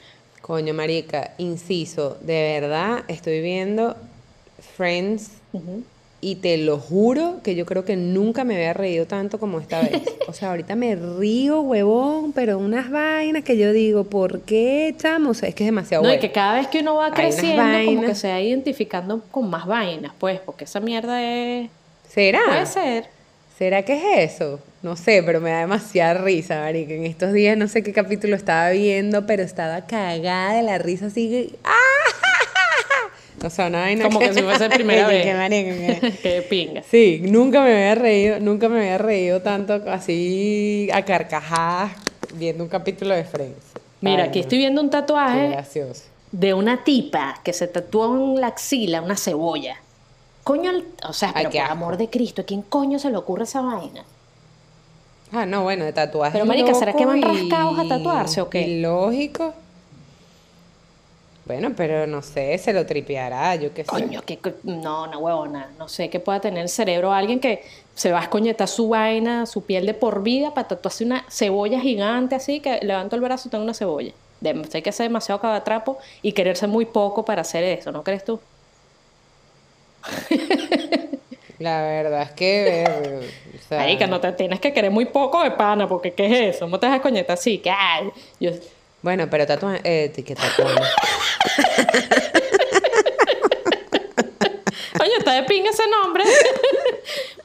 Coño, 0.41 0.73
marica, 0.75 1.31
inciso, 1.39 2.17
de 2.21 2.59
verdad 2.59 3.03
estoy 3.07 3.41
viendo 3.41 3.95
Friends 4.75 5.31
y 6.29 6.35
te 6.35 6.57
lo 6.57 6.77
juro 6.77 7.39
que 7.41 7.55
yo 7.55 7.65
creo 7.65 7.85
que 7.85 7.95
nunca 7.95 8.43
me 8.43 8.55
había 8.55 8.73
reído 8.73 9.05
tanto 9.05 9.39
como 9.39 9.61
esta 9.61 9.79
vez. 9.79 10.01
O 10.27 10.33
sea, 10.33 10.49
ahorita 10.49 10.75
me 10.75 10.93
río, 10.93 11.61
huevón, 11.61 12.33
pero 12.33 12.57
unas 12.57 12.91
vainas 12.91 13.45
que 13.45 13.57
yo 13.57 13.71
digo, 13.71 14.03
¿por 14.03 14.41
qué, 14.41 14.93
chamo? 14.97 15.29
O 15.29 15.33
sea, 15.33 15.47
es 15.47 15.55
que 15.55 15.63
es 15.63 15.69
demasiado 15.69 16.03
No, 16.03 16.09
y 16.09 16.11
bueno. 16.11 16.21
que 16.21 16.33
cada 16.33 16.55
vez 16.55 16.67
que 16.67 16.81
uno 16.81 16.95
va 16.95 17.11
creciendo, 17.11 17.63
como 17.85 18.01
que 18.01 18.13
se 18.15 18.27
va 18.27 18.41
identificando 18.41 19.23
con 19.31 19.49
más 19.49 19.65
vainas, 19.65 20.11
pues, 20.19 20.41
porque 20.41 20.65
esa 20.65 20.81
mierda 20.81 21.23
es... 21.23 21.69
¿Será? 22.09 22.41
Puede 22.45 22.65
ser. 22.65 23.05
¿Será 23.57 23.83
que 23.83 23.93
es 23.93 24.33
eso? 24.33 24.59
No 24.83 24.97
sé, 24.97 25.23
pero 25.25 25.39
me 25.39 25.51
da 25.51 25.61
demasiada 25.61 26.15
risa, 26.15 26.59
marica. 26.59 26.93
En 26.93 27.05
estos 27.05 27.31
días 27.31 27.57
no 27.57 27.69
sé 27.69 27.83
qué 27.83 27.93
capítulo 27.93 28.35
estaba 28.35 28.69
viendo, 28.71 29.25
pero 29.25 29.43
estaba 29.43 29.85
cagada 29.87 30.55
de 30.55 30.63
la 30.63 30.77
risa 30.77 31.05
así. 31.05 31.55
¡Ah! 31.63 32.26
O 33.43 33.49
sea, 33.49 33.67
una 33.67 33.81
vaina 33.81 34.03
Como 34.05 34.19
que 34.19 34.33
si 34.33 34.41
fuese 34.41 34.69
primera 34.69 35.07
vez. 35.07 35.23
qué 35.25 35.31
que- 36.01 36.11
Qué 36.21 36.41
pinga. 36.41 36.83
Sí, 36.83 37.19
nunca 37.23 37.61
me 37.61 37.71
había 37.71 37.95
reído, 37.95 38.39
nunca 38.39 38.67
me 38.69 38.79
había 38.79 38.97
reído 38.97 39.41
tanto 39.41 39.73
así 39.87 40.89
a 40.93 41.03
carcajadas 41.03 41.91
viendo 42.33 42.63
un 42.63 42.69
capítulo 42.69 43.13
de 43.15 43.23
Friends. 43.23 43.55
Mira, 44.01 44.23
Ay, 44.23 44.29
aquí 44.29 44.39
no, 44.39 44.43
estoy 44.43 44.57
viendo 44.59 44.81
un 44.81 44.87
qué 44.89 44.91
tatuaje 44.97 45.49
gracioso. 45.49 46.03
de 46.31 46.53
una 46.53 46.83
tipa 46.83 47.39
que 47.43 47.53
se 47.53 47.67
tatuó 47.67 48.15
en 48.35 48.41
la 48.41 48.47
axila 48.47 49.01
una 49.01 49.15
cebolla. 49.17 49.77
Coño, 50.43 50.71
o 51.07 51.13
sea, 51.13 51.33
pero 51.35 51.49
qué 51.49 51.59
por 51.61 51.71
amor 51.71 51.97
de 51.97 52.09
Cristo, 52.09 52.41
¿a 52.41 52.45
quién 52.45 52.61
coño 52.61 52.99
se 52.99 53.09
le 53.09 53.17
ocurre 53.17 53.43
esa 53.43 53.61
vaina? 53.61 54.03
Ah, 55.31 55.45
no, 55.45 55.63
bueno, 55.63 55.83
de 55.83 55.91
tatuajes. 55.93 56.33
Pero, 56.33 56.45
marica, 56.45 56.73
¿será 56.73 56.93
que 56.93 57.05
van 57.05 57.21
rascados 57.21 57.77
a 57.79 57.87
tatuarse 57.87 58.39
o 58.41 58.49
qué? 58.49 58.79
Lógico. 58.79 59.53
Bueno, 61.47 61.73
pero 61.75 62.05
no 62.07 62.21
sé, 62.21 62.57
se 62.57 62.73
lo 62.73 62.85
tripeará, 62.85 63.55
yo 63.55 63.73
qué 63.73 63.83
sé. 63.85 63.89
Coño, 63.91 64.21
que 64.25 64.41
no, 64.63 65.07
no 65.07 65.19
huevona, 65.19 65.71
no 65.77 65.87
sé 65.87 66.09
qué 66.09 66.19
pueda 66.19 66.41
tener 66.41 66.63
el 66.63 66.69
cerebro 66.69 67.13
alguien 67.13 67.39
que 67.39 67.63
se 67.93 68.11
va 68.11 68.19
a 68.19 68.23
escoñetar 68.23 68.67
su 68.67 68.89
vaina, 68.89 69.45
su 69.45 69.65
piel 69.65 69.85
de 69.85 69.93
por 69.93 70.23
vida 70.23 70.53
para 70.53 70.67
tatuarse 70.67 71.05
una 71.05 71.25
cebolla 71.29 71.79
gigante 71.79 72.35
así, 72.35 72.61
que 72.61 72.79
levanto 72.81 73.15
el 73.15 73.21
brazo 73.21 73.47
y 73.47 73.51
tengo 73.51 73.63
una 73.63 73.73
cebolla. 73.73 74.13
De- 74.41 74.69
hay 74.73 74.81
que 74.81 74.91
ser 74.91 75.05
demasiado 75.05 75.39
cagatrapo 75.39 75.99
y 76.21 76.33
quererse 76.33 76.67
muy 76.67 76.85
poco 76.87 77.23
para 77.23 77.41
hacer 77.41 77.63
eso, 77.63 77.91
¿no 77.93 78.03
crees 78.03 78.25
tú? 78.25 78.45
La 81.57 81.81
verdad 81.81 82.21
es 82.23 82.31
que... 82.33 82.83
eh, 82.83 83.33
o 83.55 83.57
sea, 83.59 83.83
Marica, 83.83 84.07
no 84.07 84.19
te 84.19 84.31
tienes 84.33 84.59
que 84.59 84.73
querer 84.73 84.91
muy 84.91 85.05
poco 85.05 85.43
de 85.43 85.51
pana, 85.51 85.87
porque 85.87 86.15
¿qué 86.15 86.25
es 86.25 86.55
eso? 86.55 86.65
¿Cómo 86.65 86.79
te 86.79 86.87
vas 86.87 86.93
a 86.93 86.97
escoñetar 86.97 87.35
así? 87.35 87.61
Que, 87.61 87.69
ay, 87.69 88.11
yo, 88.39 88.51
Bueno, 89.01 89.29
pero 89.29 89.45
tatuaje... 89.45 89.81
Eh. 89.83 90.13
Oye, 94.99 95.17
está 95.17 95.33
de 95.33 95.43
pinga 95.43 95.69
ese 95.69 95.83
nombre. 95.87 96.23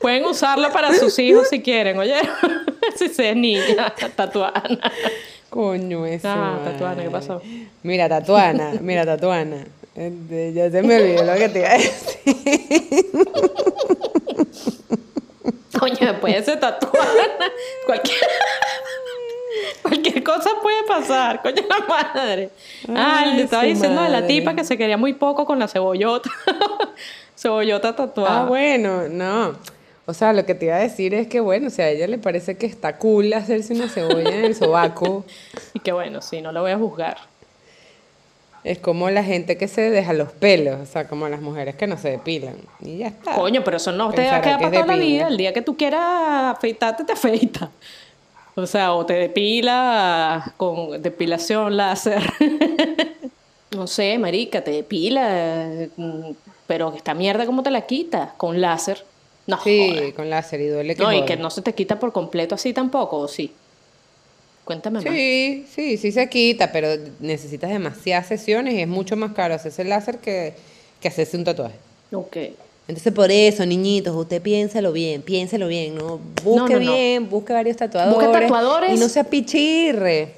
Pueden 0.01 0.25
usarlo 0.25 0.73
para 0.73 0.93
sus 0.95 1.19
hijos 1.19 1.49
si 1.49 1.63
quieren, 1.63 1.99
oye. 1.99 2.17
si 2.97 3.09
se 3.09 3.31
es 3.31 3.37
niña, 3.37 3.95
Tatuana. 4.17 4.93
Coño, 5.51 6.07
eso. 6.07 6.29
Ah, 6.29 6.59
Tatuana, 6.65 7.03
¿qué 7.03 7.11
pasó? 7.11 7.43
Mira, 7.83 8.09
Tatuana, 8.09 8.73
mira, 8.81 9.05
Tatuana. 9.05 9.67
Este, 9.95 10.55
ya 10.55 10.71
se 10.71 10.83
me 10.83 10.97
olvidó 10.97 11.25
lo 11.25 11.35
que 11.35 11.49
te 11.51 11.59
iba 11.59 11.69
a 11.69 11.79
decir. 11.79 13.11
Coño, 15.79 16.21
puede 16.21 16.43
ser 16.43 16.59
Tatuana. 16.59 17.53
Cualquier... 17.87 18.19
Cualquier 19.83 20.23
cosa 20.23 20.51
puede 20.63 20.83
pasar, 20.87 21.43
coño 21.43 21.63
la 21.69 21.87
madre. 21.87 22.51
Ah, 22.89 23.25
le 23.35 23.43
estaba 23.43 23.63
diciendo 23.65 24.03
de 24.03 24.09
la 24.09 24.21
madre. 24.21 24.35
tipa 24.35 24.55
que 24.55 24.65
se 24.65 24.77
quería 24.77 24.97
muy 24.97 25.15
poco 25.15 25.45
con 25.45 25.59
la 25.59 25.69
cebollota. 25.69 26.31
cebollota 27.37 27.95
tatuada. 27.95 28.43
Ah, 28.43 28.45
bueno, 28.47 29.09
no. 29.09 29.57
O 30.05 30.15
sea, 30.15 30.33
lo 30.33 30.45
que 30.45 30.55
te 30.55 30.67
iba 30.67 30.77
a 30.77 30.81
decir 30.81 31.15
es 31.15 31.29
que, 31.29 31.41
bueno, 31.41 31.69
o 31.69 31.71
sea, 31.71 31.87
a 31.87 31.89
ella 31.91 32.07
le 32.09 32.19
parece 32.19 32.57
que 32.57 32.67
está 32.67 32.99
cool 32.99 33.33
hacerse 33.33 33.75
una 33.75 33.89
cebolla 33.89 34.31
en 34.31 34.45
el 34.45 34.55
sobaco. 34.55 35.25
Y 35.75 35.81
que 35.81 35.93
bueno, 35.93 36.21
sí, 36.21 36.43
no 36.43 36.53
lo 36.53 36.61
voy 36.61 36.73
a 36.73 36.79
juzgar. 36.79 37.17
Es 38.65 38.79
como 38.79 39.11
la 39.11 39.25
gente 39.25 39.57
que 39.57 39.67
se 39.67 39.91
deja 39.91 40.13
los 40.13 40.31
pelos, 40.33 40.81
o 40.81 40.87
sea, 40.87 41.09
como 41.09 41.29
las 41.29 41.41
mujeres 41.41 41.75
que 41.75 41.87
no 41.87 41.97
se 41.97 42.11
depilan. 42.11 42.57
Y 42.81 42.99
ya 42.99 43.09
está. 43.09 43.35
Coño, 43.35 43.65
pero 43.65 43.79
eso 43.79 43.91
no 43.91 44.11
te 44.11 44.25
va 44.25 44.37
a 44.37 44.41
quedar 44.41 44.59
que 44.59 44.65
para 44.67 44.83
toda 44.83 44.97
la 44.97 45.03
vida. 45.03 45.29
El 45.29 45.37
día 45.37 45.53
que 45.53 45.63
tú 45.63 45.77
quieras 45.77 46.57
afeitarte, 46.57 47.05
te 47.05 47.13
afeita. 47.13 47.71
O 48.55 48.67
sea, 48.67 48.93
o 48.93 49.07
te 49.07 49.15
depila 49.15 50.53
con 50.57 51.01
depilación 51.01 51.77
láser. 51.77 52.23
no 53.77 53.87
sé, 53.87 54.19
marica, 54.19 54.63
te 54.63 54.71
depila. 54.73 55.89
mm, 55.97 56.31
Pero 56.67 56.93
esta 56.95 57.15
mierda, 57.15 57.47
¿cómo 57.47 57.63
te 57.63 57.71
la 57.71 57.87
quitas? 57.87 58.33
Con 58.37 58.61
láser. 58.61 59.05
No, 59.47 59.59
Sí, 59.63 60.13
con 60.15 60.31
láser 60.31 60.61
y 60.61 60.69
duele 60.69 60.95
que 60.95 61.03
No, 61.03 61.13
y 61.13 61.25
que 61.25 61.37
no 61.37 61.51
se 61.51 61.63
te 61.63 61.75
quita 61.75 61.99
por 61.99 62.13
completo 62.13 62.55
así 62.55 62.73
tampoco, 62.73 63.19
¿o 63.19 63.29
sí? 63.29 63.53
Cuéntame 64.65 65.01
más. 65.01 65.13
Sí, 65.13 65.67
sí, 65.69 65.97
sí 65.97 66.13
se 66.13 66.29
quita, 66.29 66.71
pero 66.71 66.89
necesitas 67.19 67.71
demasiadas 67.71 68.29
sesiones 68.29 68.75
y 68.75 68.83
es 68.83 68.89
mucho 68.89 69.17
más 69.17 69.33
caro 69.33 69.55
hacerse 69.55 69.83
el 69.83 69.89
láser 69.89 70.19
que, 70.19 70.55
que 71.01 71.09
hacerse 71.09 71.37
un 71.37 71.45
tatuaje. 71.45 71.75
Ok. 72.13 72.37
Entonces, 72.89 73.13
por 73.13 73.31
eso, 73.31 73.65
niñitos, 73.65 74.15
usted 74.15 74.43
piénselo 74.43 74.93
bien, 74.93 75.23
piénselo 75.23 75.69
bien, 75.69 75.95
¿no? 75.97 76.19
Busque 76.43 76.75
no, 76.75 76.81
no. 76.81 76.93
bien, 76.93 77.31
busque 77.31 77.53
varios 77.53 77.77
tatuadores. 77.77 78.33
tatuadores. 78.33 78.97
Y 78.97 78.99
no 79.01 79.09
se 79.09 79.21
apichirre. 79.21 80.35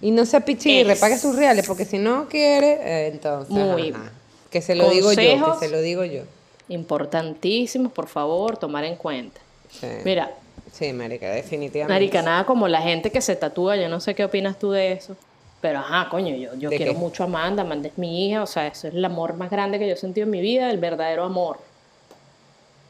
Y 0.00 0.10
no 0.10 0.26
se 0.26 0.36
apichirre, 0.36 0.92
Es- 0.92 0.98
pague 0.98 1.16
sus 1.16 1.36
reales, 1.36 1.66
porque 1.66 1.84
si 1.84 1.98
no 1.98 2.28
quiere, 2.28 2.72
eh, 2.82 3.06
entonces. 3.12 3.50
Muy 3.50 3.90
ajá. 3.90 4.10
Que 4.50 4.60
se 4.62 4.74
lo 4.74 4.88
digo 4.90 5.12
yo, 5.12 5.16
que 5.58 5.66
se 5.66 5.68
lo 5.68 5.80
digo 5.80 6.04
yo. 6.04 6.22
Importantísimos, 6.68 7.92
por 7.92 8.08
favor, 8.08 8.56
tomar 8.56 8.84
en 8.84 8.96
cuenta. 8.96 9.40
Sí, 9.70 9.86
Mira, 10.04 10.32
sí 10.72 10.92
marica, 10.92 11.30
definitivamente. 11.30 11.92
Marica, 11.92 12.22
nada 12.22 12.44
como 12.46 12.68
la 12.68 12.80
gente 12.80 13.10
que 13.10 13.20
se 13.20 13.36
tatúa, 13.36 13.76
yo 13.76 13.88
no 13.88 14.00
sé 14.00 14.14
qué 14.14 14.24
opinas 14.24 14.58
tú 14.58 14.70
de 14.70 14.92
eso. 14.92 15.16
Pero 15.60 15.80
ajá, 15.80 16.08
coño, 16.10 16.34
yo, 16.36 16.54
yo 16.56 16.70
¿De 16.70 16.76
quiero 16.76 16.92
qué? 16.92 16.98
mucho 16.98 17.22
a 17.22 17.26
Amanda, 17.26 17.62
Amanda 17.62 17.88
es 17.88 17.98
mi 17.98 18.28
hija, 18.28 18.42
o 18.42 18.46
sea, 18.46 18.66
eso 18.66 18.88
es 18.88 18.94
el 18.94 19.04
amor 19.04 19.34
más 19.34 19.50
grande 19.50 19.78
que 19.78 19.86
yo 19.88 19.94
he 19.94 19.96
sentido 19.96 20.24
en 20.24 20.30
mi 20.30 20.40
vida, 20.40 20.70
el 20.70 20.78
verdadero 20.78 21.24
amor. 21.24 21.58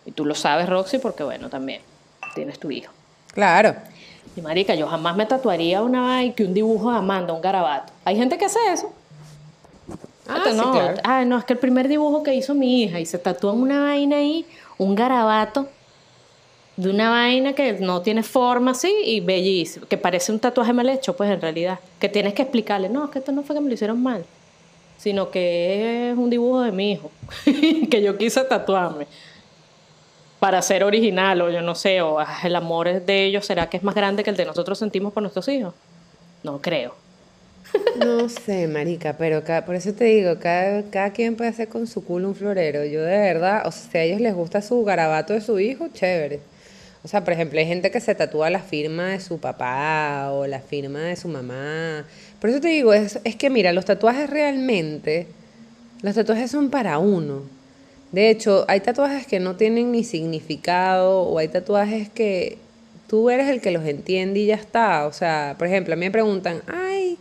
Y 0.07 0.13
tú 0.13 0.25
lo 0.25 0.35
sabes, 0.35 0.69
Roxy, 0.69 0.99
porque 0.99 1.25
bueno, 1.25 1.51
también 1.51 1.83
tienes 2.35 2.59
tu 2.59 2.71
hijo. 2.71 2.93
Claro. 3.35 3.75
Y 4.37 4.41
marica, 4.41 4.75
yo 4.75 4.87
jamás 4.87 5.17
me 5.17 5.27
tatuaría 5.27 5.83
una 5.83 6.03
vaina 6.03 6.35
que 6.35 6.45
un 6.45 6.55
dibujo 6.55 6.91
de 6.91 6.99
Amanda, 6.99 7.33
un 7.33 7.41
garabato. 7.41 7.93
Hay 8.05 8.17
gente 8.17 8.39
que 8.39 8.45
hace 8.45 8.59
eso. 8.73 8.93
Ah, 10.29 10.43
sí, 10.45 10.57
no, 10.57 10.73
claro. 10.73 11.01
ah, 11.05 11.25
no, 11.25 11.39
es 11.39 11.45
que 11.45 11.53
el 11.53 11.59
primer 11.59 11.89
dibujo 11.89 12.23
que 12.23 12.35
hizo 12.35 12.55
mi 12.55 12.83
hija 12.83 12.99
y 13.01 13.07
se 13.07 13.19
tatúa 13.19 13.53
una 13.53 13.81
vaina 13.81 14.17
ahí, 14.17 14.45
un 14.77 14.95
garabato 14.95 15.69
de 16.77 16.91
una 16.91 17.11
vaina 17.11 17.53
que 17.55 17.75
no 17.75 18.03
tiene 18.03 18.23
forma 18.23 18.73
así 18.73 18.93
y 19.05 19.21
bellísimo, 19.21 19.87
que 19.87 19.97
parece 19.97 20.33
un 20.33 20.41
tatuaje 20.41 20.73
mal 20.73 20.89
hecho, 20.89 21.17
pues 21.17 21.31
en 21.31 21.41
realidad, 21.41 21.79
que 21.99 22.09
tienes 22.09 22.35
que 22.35 22.43
explicarle, 22.43 22.89
no, 22.89 23.05
es 23.05 23.11
que 23.11 23.21
esto 23.21 23.33
no 23.33 23.43
fue 23.43 23.55
que 23.55 23.63
me 23.63 23.69
lo 23.69 23.75
hicieron 23.75 24.03
mal, 24.03 24.25
sino 24.99 25.31
que 25.31 26.11
es 26.11 26.19
un 26.19 26.29
dibujo 26.29 26.61
de 26.61 26.73
mi 26.73 26.93
hijo, 26.93 27.11
que 27.91 28.03
yo 28.03 28.19
quise 28.19 28.43
tatuarme 28.45 29.07
para 30.47 30.63
ser 30.63 30.85
original 30.85 31.43
o 31.43 31.51
yo 31.51 31.61
no 31.61 31.75
sé, 31.75 32.01
o 32.03 32.21
ah, 32.21 32.39
el 32.45 32.55
amor 32.55 33.05
de 33.05 33.25
ellos 33.25 33.45
será 33.45 33.69
que 33.69 33.79
es 33.79 33.83
más 33.83 33.97
grande 33.97 34.23
que 34.23 34.31
el 34.31 34.37
de 34.37 34.45
nosotros 34.45 34.79
sentimos 34.79 35.13
por 35.13 35.21
nuestros 35.21 35.49
hijos. 35.49 35.75
No 36.45 36.63
creo. 36.63 36.95
No 37.99 38.29
sé, 38.29 38.69
marica, 38.69 39.17
pero 39.19 39.43
por 39.65 39.75
eso 39.75 39.93
te 39.93 40.05
digo, 40.05 40.39
cada, 40.39 40.85
cada 40.85 41.11
quien 41.11 41.35
puede 41.35 41.51
hacer 41.51 41.67
con 41.67 41.89
su 41.89 42.05
culo 42.05 42.29
un 42.29 42.37
florero. 42.37 42.85
Yo 42.85 43.03
de 43.03 43.19
verdad, 43.19 43.67
o 43.67 43.73
sea, 43.73 43.91
si 43.91 43.99
a 43.99 44.03
ellos 44.05 44.21
les 44.21 44.37
gusta 44.37 44.63
su 44.63 44.85
garabato 44.85 45.33
de 45.33 45.41
su 45.41 45.59
hijo, 45.59 45.89
chévere. 45.93 46.39
O 47.03 47.09
sea, 47.09 47.25
por 47.25 47.33
ejemplo, 47.33 47.59
hay 47.59 47.67
gente 47.67 47.91
que 47.91 48.01
se 48.01 48.15
tatúa 48.15 48.49
la 48.49 48.61
firma 48.61 49.07
de 49.07 49.19
su 49.19 49.41
papá 49.41 50.31
o 50.31 50.47
la 50.47 50.61
firma 50.61 51.01
de 51.01 51.17
su 51.17 51.27
mamá. 51.27 52.05
Por 52.41 52.51
eso 52.51 52.61
te 52.61 52.69
digo, 52.69 52.93
es, 52.93 53.19
es 53.25 53.35
que 53.35 53.51
mira, 53.51 53.73
los 53.73 53.85
tatuajes 53.85 54.31
realmente, 54.31 55.27
los 56.03 56.15
tatuajes 56.15 56.53
son 56.53 56.71
para 56.71 56.99
uno. 56.99 57.56
De 58.13 58.31
hecho, 58.31 58.65
hay 58.69 58.81
tatuajes 58.81 59.27
que 59.27 59.41
no 59.41 59.57
tienen 59.57 59.93
ni 59.93 60.05
significado 60.05 61.23
o 61.23 61.39
hay 61.39 61.49
tatuajes 61.49 62.09
que 62.09 62.59
tú 63.09 63.31
eres 63.31 63.49
el 63.49 63.61
que 63.61 63.71
los 63.71 63.85
entiende 63.85 64.41
y 64.41 64.47
ya 64.47 64.55
está. 64.55 65.07
O 65.07 65.13
sea, 65.13 65.55
por 65.59 65.67
ejemplo, 65.67 65.95
a 65.95 65.97
mí 65.97 66.07
me 66.07 66.11
preguntan, 66.11 66.63
ay, 66.67 67.19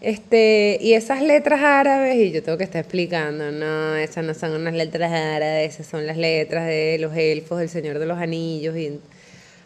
este, 0.00 0.78
y 0.80 0.92
esas 0.92 1.22
letras 1.22 1.60
árabes, 1.62 2.16
y 2.16 2.30
yo 2.30 2.42
tengo 2.42 2.58
que 2.58 2.64
estar 2.64 2.80
explicando, 2.80 3.50
no, 3.50 3.96
esas 3.96 4.24
no 4.24 4.34
son 4.34 4.52
unas 4.52 4.74
letras 4.74 5.10
árabes, 5.10 5.74
esas 5.74 5.86
son 5.86 6.06
las 6.06 6.16
letras 6.16 6.66
de 6.66 6.98
los 7.00 7.16
elfos, 7.16 7.58
del 7.58 7.68
Señor 7.68 7.98
de 7.98 8.06
los 8.06 8.18
Anillos, 8.18 8.76
y... 8.76 9.00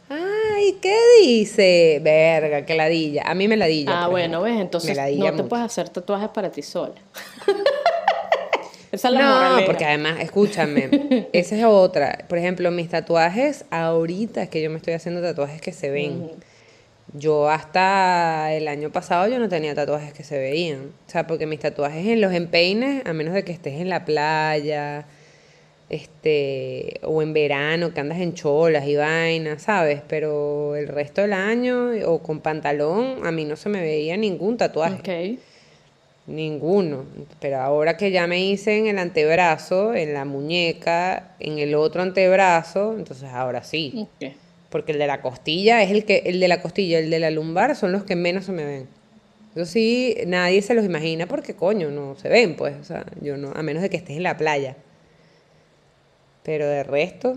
Ay, 0.09 0.77
¿qué 0.83 0.97
dice? 1.23 2.01
Verga, 2.03 2.67
qué 2.67 2.75
ladilla. 2.75 3.23
A 3.27 3.35
mí 3.35 3.47
me 3.47 3.57
ladilla. 3.57 4.05
Ah, 4.05 4.09
bueno, 4.09 4.39
ejemplo. 4.39 4.43
ves, 4.43 4.61
entonces 4.61 4.97
no 4.97 5.27
te 5.27 5.33
mucho. 5.33 5.49
puedes 5.49 5.67
hacer 5.67 5.89
tatuajes 5.89 6.31
para 6.31 6.51
ti 6.51 6.63
sola. 6.63 6.95
Esa 8.93 9.09
es 9.09 9.15
la 9.15 9.61
No, 9.61 9.67
porque 9.67 9.85
además, 9.85 10.21
escúchame, 10.21 11.29
esa 11.33 11.57
es 11.57 11.65
otra. 11.65 12.25
Por 12.29 12.39
ejemplo, 12.39 12.71
mis 12.71 12.89
tatuajes, 12.89 13.65
ahorita 13.71 14.43
es 14.43 14.49
que 14.49 14.63
yo 14.63 14.71
me 14.71 14.77
estoy 14.79 14.95
haciendo 14.95 15.23
tatuajes 15.23 15.61
que 15.61 15.73
se 15.73 15.91
ven. 15.91 16.31
Yo 17.13 17.49
hasta 17.49 18.53
el 18.53 18.69
año 18.69 18.91
pasado 18.91 19.27
yo 19.27 19.39
no 19.39 19.49
tenía 19.49 19.75
tatuajes 19.75 20.13
que 20.13 20.23
se 20.23 20.39
veían. 20.39 20.93
O 21.07 21.11
sea, 21.11 21.27
porque 21.27 21.47
mis 21.47 21.61
tatuajes 21.61 22.07
en 22.07 22.21
los 22.21 22.33
empeines, 22.33 23.05
a 23.07 23.13
menos 23.13 23.35
de 23.35 23.45
que 23.45 23.53
estés 23.53 23.81
en 23.81 23.89
la 23.89 24.05
playa, 24.05 25.07
este, 25.89 27.01
o 27.03 27.21
en 27.21 27.33
verano, 27.33 27.93
que 27.93 28.01
andas 28.01 28.21
en 28.21 28.35
cholas 28.35 28.87
y 28.87 28.95
vainas, 28.95 29.63
¿sabes? 29.63 30.03
Pero 30.07 30.77
el 30.77 30.87
resto 30.87 31.21
del 31.21 31.33
año, 31.33 31.91
o 32.07 32.23
con 32.23 32.41
pantalón, 32.41 33.27
a 33.27 33.33
mí 33.33 33.45
no 33.45 33.57
se 33.57 33.69
me 33.69 33.81
veía 33.81 34.17
ningún 34.17 34.57
tatuaje. 34.57 35.39
Ninguno. 36.27 37.05
Pero 37.41 37.59
ahora 37.59 37.97
que 37.97 38.11
ya 38.11 38.27
me 38.27 38.45
hice 38.45 38.79
en 38.79 38.87
el 38.87 38.99
antebrazo, 38.99 39.95
en 39.95 40.15
la 40.15 40.25
muñeca, 40.25 41.35
en 41.41 41.59
el 41.59 41.75
otro 41.75 42.03
antebrazo, 42.03 42.95
entonces 42.97 43.29
ahora 43.31 43.63
sí. 43.63 44.07
Porque 44.69 44.93
el 44.93 44.99
de 44.99 45.07
la 45.07 45.21
costilla 45.21 45.83
es 45.83 45.91
el 45.91 46.05
que, 46.05 46.23
el 46.27 46.39
de 46.39 46.49
la 46.49 46.63
costilla, 46.63 46.99
el 46.99 47.11
de 47.11 47.19
la 47.19 47.31
lumbar 47.31 47.75
son 47.75 47.93
los 47.93 48.05
que 48.05 48.15
menos 48.17 48.45
se 48.45 48.53
me 48.53 48.65
ven. 48.65 48.89
Eso 49.55 49.65
sí, 49.65 50.17
nadie 50.27 50.63
se 50.63 50.75
los 50.75 50.85
imagina 50.85 51.27
porque 51.27 51.55
coño, 51.57 51.91
no 51.91 52.15
se 52.15 52.29
ven, 52.29 52.55
pues. 52.55 52.77
O 52.81 52.85
sea, 52.85 53.05
yo 53.21 53.37
no, 53.37 53.51
a 53.53 53.63
menos 53.63 53.83
de 53.83 53.91
que 53.91 53.97
estés 53.97 54.17
en 54.17 54.23
la 54.23 54.37
playa. 54.37 54.77
Pero 56.45 56.67
de 56.67 56.85
resto, 56.85 57.37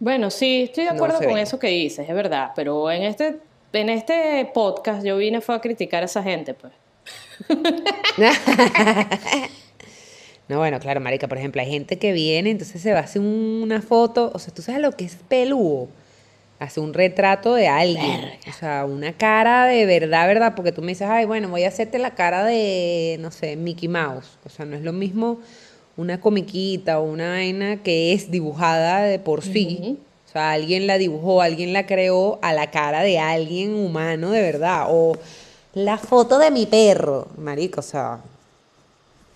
Bueno, 0.00 0.30
sí, 0.30 0.64
estoy 0.64 0.84
de 0.84 0.90
acuerdo 0.90 1.18
con 1.18 1.38
eso 1.38 1.58
que 1.58 1.68
dices, 1.68 2.08
es 2.08 2.14
verdad. 2.14 2.50
Pero 2.56 2.90
en 2.90 3.04
este, 3.04 3.36
en 3.72 3.88
este 3.88 4.50
podcast 4.52 5.04
yo 5.04 5.16
vine 5.16 5.40
fue 5.40 5.54
a 5.54 5.60
criticar 5.60 6.02
a 6.02 6.06
esa 6.06 6.22
gente, 6.22 6.52
pues. 6.54 6.72
No, 10.46 10.58
bueno, 10.58 10.78
claro, 10.78 11.00
marica, 11.00 11.26
por 11.26 11.38
ejemplo, 11.38 11.62
hay 11.62 11.70
gente 11.70 11.98
que 11.98 12.12
viene, 12.12 12.50
entonces 12.50 12.82
se 12.82 12.92
va 12.92 12.98
a 12.98 13.02
hacer 13.04 13.22
un- 13.22 13.60
una 13.62 13.80
foto, 13.80 14.30
o 14.34 14.38
sea, 14.38 14.52
tú 14.52 14.60
sabes 14.60 14.82
lo 14.82 14.92
que 14.92 15.06
es 15.06 15.16
peludo, 15.26 15.88
hace 16.58 16.80
un 16.80 16.92
retrato 16.92 17.54
de 17.54 17.66
alguien, 17.66 18.30
o 18.46 18.52
sea, 18.52 18.84
una 18.84 19.14
cara 19.14 19.64
de 19.64 19.86
verdad, 19.86 20.26
verdad, 20.26 20.52
porque 20.54 20.70
tú 20.70 20.82
me 20.82 20.88
dices, 20.88 21.08
ay, 21.10 21.24
bueno, 21.24 21.48
voy 21.48 21.64
a 21.64 21.68
hacerte 21.68 21.98
la 21.98 22.10
cara 22.14 22.44
de, 22.44 23.16
no 23.20 23.30
sé, 23.30 23.56
Mickey 23.56 23.88
Mouse, 23.88 24.36
o 24.44 24.50
sea, 24.50 24.66
no 24.66 24.76
es 24.76 24.82
lo 24.82 24.92
mismo 24.92 25.38
una 25.96 26.20
comiquita 26.20 26.98
o 27.00 27.04
una 27.04 27.30
vaina 27.30 27.82
que 27.82 28.12
es 28.12 28.30
dibujada 28.30 29.00
de 29.04 29.18
por 29.18 29.42
sí, 29.42 29.98
o 30.28 30.30
sea, 30.30 30.52
alguien 30.52 30.86
la 30.86 30.98
dibujó, 30.98 31.40
alguien 31.40 31.72
la 31.72 31.86
creó 31.86 32.38
a 32.42 32.52
la 32.52 32.70
cara 32.70 33.00
de 33.02 33.18
alguien 33.18 33.74
humano 33.74 34.30
de 34.30 34.42
verdad, 34.42 34.88
o 34.90 35.16
la 35.74 35.98
foto 35.98 36.38
de 36.38 36.50
mi 36.50 36.66
perro, 36.66 37.28
marico, 37.36 37.80
o 37.80 37.82
sea, 37.82 38.20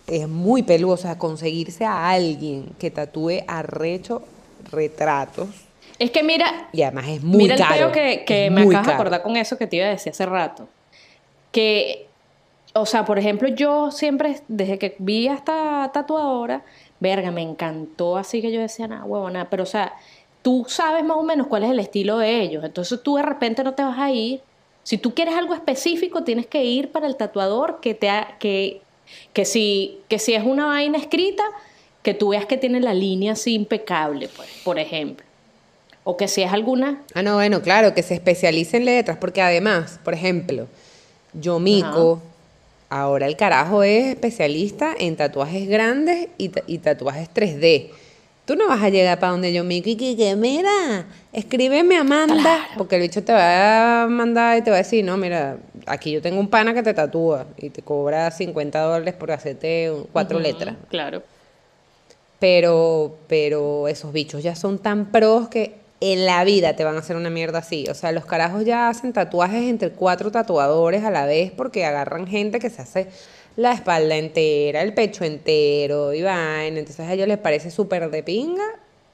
es 0.06 0.28
muy 0.28 0.62
peludo, 0.62 0.94
o 0.94 0.96
sea, 0.96 1.18
conseguirse 1.18 1.84
a 1.84 2.10
alguien 2.10 2.70
que 2.78 2.90
tatúe 2.90 3.42
arrecho 3.46 4.22
retratos 4.70 5.48
Es 5.98 6.10
que 6.10 6.22
mira, 6.22 6.68
y 6.72 6.82
además 6.82 7.08
es 7.08 7.22
muy 7.22 7.38
mira 7.38 7.54
el 7.54 7.60
caro. 7.60 7.92
que, 7.92 8.50
me 8.50 8.62
acabas 8.62 8.86
de 8.86 8.92
acordar 8.92 9.22
con 9.22 9.36
eso 9.36 9.58
que 9.58 9.66
te 9.66 9.76
iba 9.76 9.86
a 9.86 9.90
decir 9.90 10.12
hace 10.12 10.26
rato. 10.26 10.68
Que, 11.52 12.06
o 12.72 12.86
sea, 12.86 13.04
por 13.04 13.18
ejemplo, 13.18 13.48
yo 13.48 13.90
siempre, 13.90 14.40
desde 14.48 14.78
que 14.78 14.94
vi 14.98 15.28
a 15.28 15.34
esta 15.34 15.90
tatuadora, 15.92 16.62
verga, 17.00 17.30
me 17.30 17.42
encantó, 17.42 18.16
así 18.16 18.40
que 18.40 18.52
yo 18.52 18.60
decía, 18.60 18.86
nada, 18.88 19.04
huevona, 19.04 19.50
pero 19.50 19.64
o 19.64 19.66
sea, 19.66 19.94
tú 20.42 20.66
sabes 20.68 21.04
más 21.04 21.16
o 21.16 21.22
menos 21.22 21.46
cuál 21.46 21.64
es 21.64 21.70
el 21.70 21.78
estilo 21.80 22.18
de 22.18 22.40
ellos, 22.42 22.64
entonces 22.64 23.02
tú 23.02 23.16
de 23.16 23.22
repente 23.22 23.64
no 23.64 23.74
te 23.74 23.82
vas 23.82 23.98
a 23.98 24.10
ir. 24.10 24.40
Si 24.88 24.96
tú 24.96 25.12
quieres 25.12 25.34
algo 25.34 25.52
específico, 25.52 26.24
tienes 26.24 26.46
que 26.46 26.64
ir 26.64 26.90
para 26.90 27.06
el 27.06 27.16
tatuador 27.16 27.80
que 27.82 27.92
te 27.92 28.08
ha- 28.08 28.36
que, 28.40 28.80
que 29.34 29.44
si, 29.44 29.98
que 30.08 30.18
si 30.18 30.32
es 30.32 30.42
una 30.42 30.64
vaina 30.64 30.96
escrita, 30.96 31.42
que 32.02 32.14
tú 32.14 32.30
veas 32.30 32.46
que 32.46 32.56
tiene 32.56 32.80
la 32.80 32.94
línea 32.94 33.32
así 33.34 33.52
impecable, 33.52 34.30
pues, 34.34 34.48
por 34.64 34.78
ejemplo. 34.78 35.26
O 36.04 36.16
que 36.16 36.26
si 36.26 36.40
es 36.42 36.50
alguna 36.50 37.02
Ah, 37.12 37.22
no, 37.22 37.34
bueno, 37.34 37.60
claro, 37.60 37.92
que 37.92 38.02
se 38.02 38.14
especialice 38.14 38.78
en 38.78 38.86
letras, 38.86 39.18
porque 39.20 39.42
además, 39.42 40.00
por 40.02 40.14
ejemplo, 40.14 40.66
yo 41.34 41.58
Mico, 41.58 42.22
ahora 42.88 43.26
el 43.26 43.36
carajo 43.36 43.82
es 43.82 44.06
especialista 44.06 44.94
en 44.98 45.16
tatuajes 45.16 45.68
grandes 45.68 46.28
y, 46.38 46.50
y 46.66 46.78
tatuajes 46.78 47.28
3D. 47.34 47.90
Tú 48.48 48.56
no 48.56 48.66
vas 48.66 48.82
a 48.82 48.88
llegar 48.88 49.18
para 49.18 49.32
donde 49.32 49.52
yo 49.52 49.62
Mico 49.62 49.90
y 49.90 50.16
que, 50.16 50.34
mira, 50.34 51.04
escríbeme 51.34 51.98
Amanda, 51.98 52.66
porque 52.78 52.96
el 52.96 53.02
bicho 53.02 53.22
te 53.22 53.30
va 53.30 54.04
a 54.04 54.06
mandar 54.06 54.56
y 54.56 54.62
te 54.62 54.70
va 54.70 54.76
a 54.76 54.78
decir, 54.78 55.04
no, 55.04 55.18
mira, 55.18 55.58
aquí 55.84 56.12
yo 56.12 56.22
tengo 56.22 56.40
un 56.40 56.48
pana 56.48 56.72
que 56.72 56.82
te 56.82 56.94
tatúa 56.94 57.44
y 57.58 57.68
te 57.68 57.82
cobra 57.82 58.30
50 58.30 58.80
dólares 58.80 59.12
por 59.12 59.32
hacerte 59.32 59.92
cuatro 60.12 60.40
letras. 60.40 60.76
Claro. 60.88 61.22
Pero, 62.38 63.18
pero 63.28 63.86
esos 63.86 64.14
bichos 64.14 64.42
ya 64.42 64.56
son 64.56 64.78
tan 64.78 65.12
pros 65.12 65.50
que 65.50 65.74
en 66.00 66.24
la 66.24 66.42
vida 66.44 66.74
te 66.74 66.84
van 66.84 66.96
a 66.96 67.00
hacer 67.00 67.16
una 67.16 67.28
mierda 67.28 67.58
así. 67.58 67.84
O 67.90 67.94
sea, 67.94 68.12
los 68.12 68.24
carajos 68.24 68.64
ya 68.64 68.88
hacen 68.88 69.12
tatuajes 69.12 69.64
entre 69.64 69.90
cuatro 69.90 70.30
tatuadores 70.30 71.04
a 71.04 71.10
la 71.10 71.26
vez 71.26 71.52
porque 71.52 71.84
agarran 71.84 72.26
gente 72.26 72.60
que 72.60 72.70
se 72.70 72.80
hace 72.80 73.08
la 73.58 73.72
espalda 73.72 74.14
entera, 74.14 74.82
el 74.82 74.94
pecho 74.94 75.24
entero 75.24 76.14
y 76.14 76.22
vaina. 76.22 76.78
Entonces 76.78 77.00
a 77.00 77.12
ellos 77.12 77.26
les 77.26 77.38
parece 77.38 77.72
súper 77.72 78.08
de 78.08 78.22
pinga 78.22 78.62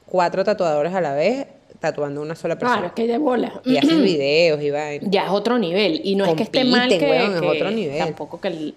cuatro 0.05 0.43
tatuadores 0.43 0.93
a 0.93 1.01
la 1.01 1.15
vez 1.15 1.47
tatuando 1.79 2.21
a 2.21 2.23
una 2.23 2.35
sola 2.35 2.55
persona. 2.55 2.75
Claro, 2.77 2.87
es 2.89 2.93
que 2.93 3.07
de 3.07 3.17
bola. 3.17 3.59
Y 3.65 3.77
hacen 3.77 4.03
videos 4.03 4.61
y 4.61 4.69
vaina. 4.69 5.07
Ya 5.09 5.25
es 5.25 5.31
otro 5.31 5.57
nivel. 5.57 5.99
Y 6.03 6.15
no 6.15 6.25
es 6.25 6.35
que 6.35 6.43
esté 6.43 6.63
mal 6.63 6.89
que, 6.89 6.99
weón, 6.99 7.33
es 7.33 7.41
que 7.41 7.47
otro 7.47 7.71
nivel. 7.71 7.97
tampoco 7.97 8.39
que 8.39 8.47
el 8.49 8.75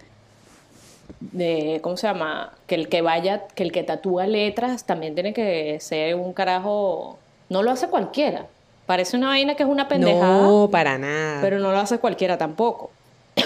de 1.20 1.80
¿cómo 1.82 1.98
se 1.98 2.06
llama? 2.06 2.54
Que 2.66 2.74
el 2.74 2.88
que 2.88 3.02
vaya, 3.02 3.44
que 3.54 3.62
el 3.62 3.70
que 3.70 3.82
tatúa 3.82 4.26
letras 4.26 4.84
también 4.84 5.14
tiene 5.14 5.34
que 5.34 5.78
ser 5.80 6.14
un 6.14 6.32
carajo. 6.32 7.18
No 7.50 7.62
lo 7.62 7.70
hace 7.72 7.88
cualquiera. 7.88 8.46
Parece 8.86 9.18
una 9.18 9.28
vaina 9.28 9.54
que 9.54 9.64
es 9.64 9.68
una 9.68 9.86
pendejada, 9.86 10.42
No, 10.44 10.70
para 10.72 10.96
nada. 10.96 11.42
pero 11.42 11.58
no 11.58 11.72
lo 11.72 11.78
hace 11.78 11.98
cualquiera 11.98 12.38
tampoco. 12.38 12.90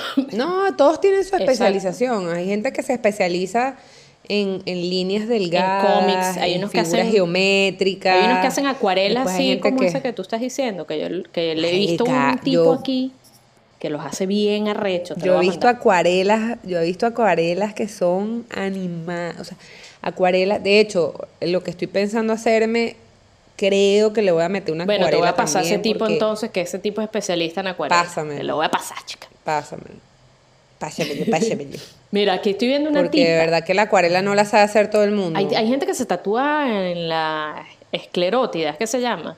No, 0.32 0.74
todos 0.76 1.00
tienen 1.00 1.20
su 1.22 1.28
Exacto. 1.28 1.44
especialización. 1.50 2.32
Hay 2.32 2.46
gente 2.46 2.72
que 2.72 2.82
se 2.82 2.92
especializa 2.92 3.76
en, 4.28 4.62
en 4.66 4.80
líneas 4.88 5.26
delgadas, 5.28 5.84
cómics, 6.00 6.36
hay 6.38 6.52
en 6.52 6.58
unos 6.58 6.70
que 6.70 6.82
figuras 6.84 7.02
hacen- 7.06 7.12
geométricas. 7.12 8.16
Hay 8.16 8.24
unos 8.26 8.38
que 8.40 8.46
hacen 8.46 8.66
acuarelas 8.66 9.26
así 9.26 9.58
como 9.58 9.78
que- 9.78 9.86
ese 9.86 10.00
que 10.00 10.12
tú 10.12 10.22
estás 10.22 10.40
diciendo, 10.40 10.86
que 10.86 10.98
yo 11.00 11.06
que 11.32 11.54
le 11.54 11.68
he 11.74 11.78
visto 11.78 12.06
Marica, 12.06 12.32
un 12.32 12.38
tipo 12.38 12.64
yo- 12.64 12.72
aquí 12.74 13.12
que 13.78 13.90
los 13.90 14.00
hace 14.06 14.26
bien 14.26 14.68
arrechos. 14.68 15.18
te 15.18 15.26
Yo 15.26 15.36
he 15.38 15.40
visto 15.40 15.66
acuarelas, 15.66 16.58
yo 16.62 16.78
he 16.78 16.84
visto 16.84 17.04
acuarelas 17.04 17.74
que 17.74 17.88
son 17.88 18.46
animadas, 18.50 19.40
o 19.40 19.44
sea, 19.44 19.56
acuarelas, 20.02 20.62
de 20.62 20.78
hecho, 20.78 21.14
lo 21.40 21.64
que 21.64 21.72
estoy 21.72 21.88
pensando 21.88 22.32
hacerme, 22.32 22.94
creo 23.56 24.12
que 24.12 24.22
le 24.22 24.30
voy 24.30 24.44
a 24.44 24.48
meter 24.48 24.72
una 24.72 24.84
Bueno, 24.84 25.06
acuarela 25.06 25.16
te 25.18 25.20
voy 25.20 25.28
a 25.32 25.36
pasar 25.36 25.64
ese 25.64 25.78
tipo 25.78 26.06
entonces, 26.06 26.50
que 26.52 26.60
ese 26.60 26.78
tipo 26.78 27.00
es 27.00 27.06
especialista 27.06 27.60
en 27.60 27.66
acuarelas. 27.68 28.06
Pásamelo. 28.06 28.38
Te 28.38 28.44
lo 28.44 28.54
voy 28.54 28.66
a 28.66 28.70
pasar, 28.70 28.98
chica. 29.04 29.26
Pásamelo. 29.44 30.00
Pásamelo, 30.78 31.24
pásamelo. 31.30 31.78
Mira, 32.10 32.34
aquí 32.34 32.50
estoy 32.50 32.68
viendo 32.68 32.90
una 32.90 33.00
Porque 33.00 33.18
tipa. 33.18 33.30
de 33.30 33.36
verdad 33.36 33.64
que 33.64 33.74
la 33.74 33.82
acuarela 33.82 34.20
no 34.22 34.34
la 34.34 34.44
sabe 34.44 34.64
hacer 34.64 34.90
todo 34.90 35.04
el 35.04 35.12
mundo. 35.12 35.38
Hay, 35.38 35.46
hay 35.54 35.66
gente 35.68 35.86
que 35.86 35.94
se 35.94 36.04
tatúa 36.06 36.66
en 36.90 37.08
la 37.08 37.64
esclerótida, 37.90 38.70
¿es 38.70 38.76
que 38.76 38.86
se 38.86 39.00
llama? 39.00 39.36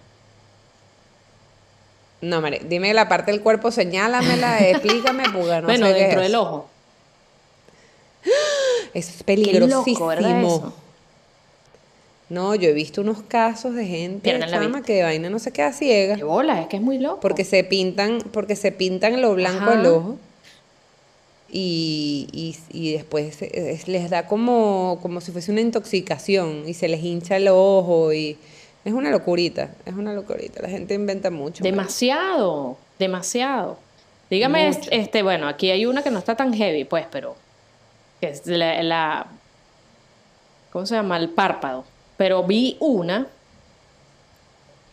No, 2.20 2.40
Mare, 2.40 2.62
dime 2.64 2.92
la 2.94 3.08
parte 3.08 3.30
del 3.32 3.42
cuerpo, 3.42 3.70
señálamela, 3.70 4.58
explícame, 4.68 5.24
porque 5.30 5.60
no 5.60 5.62
bueno, 5.62 5.86
sé 5.86 5.94
qué 5.94 6.00
dentro 6.00 6.20
es 6.20 6.26
del 6.26 6.34
ojo. 6.36 6.68
Eso 8.94 9.10
es 9.10 9.16
Qué 9.18 9.24
peligrosísimo. 9.24 9.98
loco, 9.98 10.06
¿verdad? 10.06 10.40
Eso? 10.40 10.74
No, 12.30 12.54
yo 12.54 12.68
he 12.70 12.72
visto 12.72 13.02
unos 13.02 13.22
casos 13.22 13.74
de 13.74 13.84
gente 13.86 14.36
la 14.38 14.48
chama 14.50 14.82
que 14.82 14.94
de 14.94 15.02
vaina 15.02 15.28
no 15.30 15.38
se 15.38 15.52
queda 15.52 15.72
ciega 15.72 16.16
Qué 16.16 16.24
bola, 16.24 16.60
es 16.62 16.68
que 16.68 16.76
es 16.76 16.82
muy 16.82 16.98
loco. 16.98 17.20
porque 17.20 17.44
se 17.44 17.62
pintan, 17.64 18.18
porque 18.32 18.56
se 18.56 18.72
pintan 18.72 19.20
lo 19.20 19.34
blanco 19.34 19.64
Ajá. 19.64 19.76
del 19.76 19.86
ojo 19.86 20.16
y, 21.50 22.26
y, 22.32 22.56
y 22.70 22.92
después 22.94 23.40
es- 23.42 23.86
les 23.88 24.10
da 24.10 24.26
como, 24.26 24.98
como 25.02 25.20
si 25.20 25.30
fuese 25.32 25.52
una 25.52 25.60
intoxicación 25.60 26.64
y 26.66 26.74
se 26.74 26.88
les 26.88 27.02
hincha 27.04 27.36
el 27.36 27.48
ojo 27.48 28.12
y 28.12 28.38
es 28.84 28.92
una 28.92 29.10
locurita, 29.10 29.70
es 29.86 29.94
una 29.94 30.12
locurita. 30.12 30.60
La 30.62 30.68
gente 30.68 30.94
inventa 30.94 31.30
mucho. 31.30 31.62
Demasiado, 31.62 32.76
demasiado. 32.98 33.78
Dígame, 34.30 34.68
Mucho. 34.70 34.90
este, 34.90 35.22
bueno, 35.22 35.46
aquí 35.48 35.70
hay 35.70 35.86
una 35.86 36.02
que 36.02 36.10
no 36.10 36.18
está 36.18 36.34
tan 36.36 36.52
heavy, 36.54 36.84
pues, 36.84 37.06
pero 37.10 37.36
que 38.20 38.28
es 38.30 38.46
la, 38.46 38.82
la- 38.82 39.26
¿cómo 40.72 40.86
se 40.86 40.94
llama? 40.94 41.16
El 41.18 41.28
párpado. 41.30 41.84
Pero 42.16 42.42
vi 42.44 42.76
una, 42.80 43.26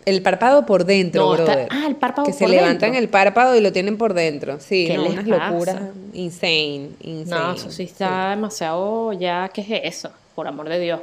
El 0.05 0.23
párpado 0.23 0.65
por 0.65 0.85
dentro, 0.85 1.21
No, 1.21 1.35
está- 1.35 1.67
ah, 1.69 1.85
el 1.87 1.95
párpado 1.95 2.25
Que 2.25 2.33
se 2.33 2.47
levantan 2.47 2.95
el 2.95 3.07
párpado 3.07 3.55
y 3.55 3.61
lo 3.61 3.71
tienen 3.71 3.97
por 3.99 4.15
dentro. 4.15 4.59
Sí, 4.59 4.85
¿Qué 4.87 4.97
no, 4.97 5.03
les 5.03 5.13
unas 5.13 5.25
pasa? 5.25 5.49
locuras 5.51 5.75
insane, 6.13 6.89
insane. 7.01 7.41
no, 7.41 7.53
eso 7.53 7.69
sí 7.71 7.83
está 7.83 8.31
demasiado, 8.31 9.13
ya, 9.13 9.49
¿qué 9.53 9.61
es 9.61 9.95
eso? 9.97 10.09
Por 10.33 10.47
amor 10.47 10.69
de 10.69 10.79
Dios. 10.79 11.01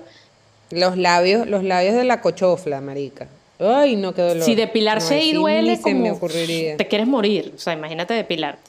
Los 0.71 0.97
labios, 0.99 1.47
los 1.47 1.63
labios 1.63 1.95
de 1.95 2.03
la 2.05 2.21
cochofla, 2.21 2.81
marica. 2.81 3.29
Ay, 3.61 3.95
no, 3.97 4.13
qué 4.15 4.23
dolor. 4.23 4.43
Si 4.43 4.55
depilarse 4.57 5.15
No, 5.17 5.23
sí, 5.23 5.33
duele, 5.33 5.71
ni 5.71 5.77
se 5.77 5.83
como 5.83 6.01
me 6.01 6.11
ocurriría. 6.11 6.77
te 6.77 6.87
quieres 6.89 7.07
morir. 7.07 7.53
O 7.55 7.59
sea, 7.59 7.73
imagínate 7.75 8.15
depilarte. 8.15 8.61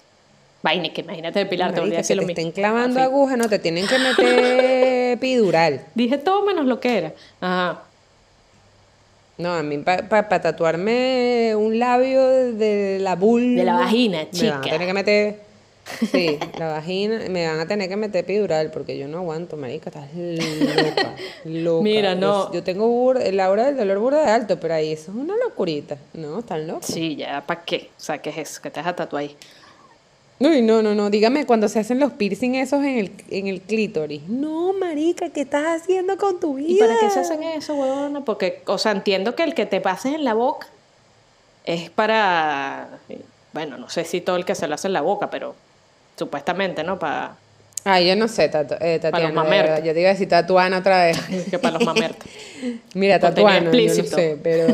Vaina, 0.62 0.90
que 0.92 1.02
imagínate 1.02 1.40
depilarte, 1.40 1.80
volví 1.80 1.94
a 1.96 2.00
decir 2.00 2.16
que 2.18 2.22
lo 2.22 2.26
te 2.26 2.34
estén 2.34 2.52
clavando 2.52 3.00
agujas, 3.00 3.38
no 3.38 3.48
te 3.48 3.60
tienen 3.60 3.88
que 3.88 3.98
meter 3.98 5.12
epidural. 5.14 5.86
Dije 5.96 6.18
todo 6.18 6.44
menos 6.46 6.66
lo 6.66 6.80
que 6.80 6.98
era. 6.98 7.14
Ajá. 7.40 7.84
No, 9.38 9.54
a 9.54 9.64
mí 9.64 9.78
para 9.78 10.42
tatuarme 10.42 11.54
un 11.56 11.80
labio 11.80 12.28
de, 12.28 12.98
la 13.00 13.16
vulva. 13.16 13.60
De 13.60 13.64
la 13.64 13.74
vagina, 13.76 14.18
Me 14.18 14.50
van 14.50 14.58
a 14.60 14.62
chica. 14.62 14.62
tener 14.62 14.88
que 14.88 14.94
meter. 14.94 15.50
Sí, 16.12 16.38
la 16.60 16.68
vagina. 16.74 17.20
Me 17.30 17.48
van 17.48 17.60
a 17.62 17.66
tener 17.66 17.88
que 17.88 17.96
meter 17.96 18.26
epidural 18.26 18.70
porque 18.70 18.98
yo 18.98 19.08
no 19.08 19.20
aguanto, 19.20 19.56
marica. 19.56 19.90
Estás 19.92 20.10
loca. 20.14 21.16
loca. 21.46 21.84
Mira, 21.84 22.16
no. 22.16 22.52
Yo, 22.52 22.64
tengo 22.64 22.86
bur- 22.90 23.22
el 23.22 23.40
aura 23.40 23.68
del 23.68 23.78
dolor 23.78 24.00
burda 24.00 24.26
de 24.26 24.30
alto, 24.32 24.60
pero 24.60 24.74
ahí 24.74 24.92
eso 24.92 25.12
es 25.12 25.18
una 25.18 25.36
locurita. 25.38 25.98
No, 26.14 26.40
están 26.40 26.68
locos. 26.68 26.86
Sí, 26.88 27.16
ya, 27.16 27.42
¿para 27.48 27.64
qué? 27.64 27.90
O 27.98 28.00
sea, 28.02 28.18
¿qué 28.18 28.32
es 28.32 28.38
eso? 28.40 28.62
Que 28.62 28.70
te 28.72 28.82
vas 28.82 28.90
a 28.90 28.96
tatuar 28.98 29.22
ahí. 29.24 29.38
Uy, 30.40 30.62
no, 30.62 30.82
no, 30.82 30.96
no. 30.96 31.10
Dígame 31.10 31.46
cuando 31.46 31.68
se 31.68 31.80
hacen 31.80 32.00
los 32.00 32.14
piercing 32.14 32.56
esos 32.56 32.80
en 32.84 32.98
el, 32.98 33.12
en 33.30 33.48
el 33.48 33.60
clítoris. 33.62 34.24
No, 34.30 34.72
marica, 34.74 35.30
¿qué 35.30 35.42
estás 35.42 35.82
haciendo 35.82 36.18
con 36.18 36.40
tu 36.40 36.54
vida? 36.56 36.70
¿Y 36.70 36.78
para 36.80 36.98
qué 37.00 37.10
se 37.10 37.20
hacen 37.20 37.44
eso, 37.44 37.76
huevona? 37.76 38.24
Porque, 38.24 38.62
o 38.66 38.78
sea, 38.78 38.94
entiendo 38.94 39.36
que 39.36 39.44
el 39.44 39.54
que 39.54 39.66
te 39.66 39.82
pases 39.82 40.14
en 40.16 40.24
la 40.24 40.34
boca 40.34 40.68
es 41.66 41.90
para. 41.90 42.88
Bueno, 43.52 43.78
no 43.78 43.90
sé 43.90 44.06
si 44.06 44.22
todo 44.22 44.38
el 44.38 44.46
que 44.46 44.56
se 44.56 44.68
lo 44.68 44.76
hace 44.76 44.88
en 44.88 44.94
la 44.94 45.02
boca, 45.02 45.30
pero 45.30 45.56
supuestamente, 46.18 46.84
¿no? 46.84 46.98
Para 47.00 47.36
Ay, 47.84 48.08
yo 48.08 48.16
no 48.16 48.28
sé, 48.28 48.50
Tatu- 48.50 48.78
eh, 48.82 49.00
Tatiana. 49.00 49.32
mamertos. 49.34 49.70
verdad. 49.72 49.86
Yo 49.86 49.94
te 49.94 50.00
iba 50.02 50.10
a 50.10 50.14
decir 50.14 50.28
Tatuana 50.30 50.78
otra 50.80 51.06
vez. 51.06 51.18
que 51.50 51.60
para 51.60 51.78
los 51.80 51.86
mamertos. 51.86 52.30
Mira, 52.94 53.20
Tatuana, 53.20 53.72
yo 53.72 53.96
no 53.96 54.04
sé, 54.04 54.38
pero... 54.42 54.68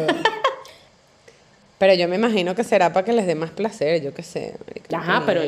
pero 1.78 1.94
yo 1.94 2.08
me 2.08 2.16
imagino 2.16 2.56
que 2.56 2.64
será 2.64 2.92
para 2.94 3.06
que 3.06 3.14
les 3.14 3.26
dé 3.28 3.36
más 3.36 3.52
placer, 3.52 4.02
yo 4.02 4.14
qué 4.14 4.24
sé. 4.24 4.56
Ajá, 4.94 5.24
pero. 5.26 5.42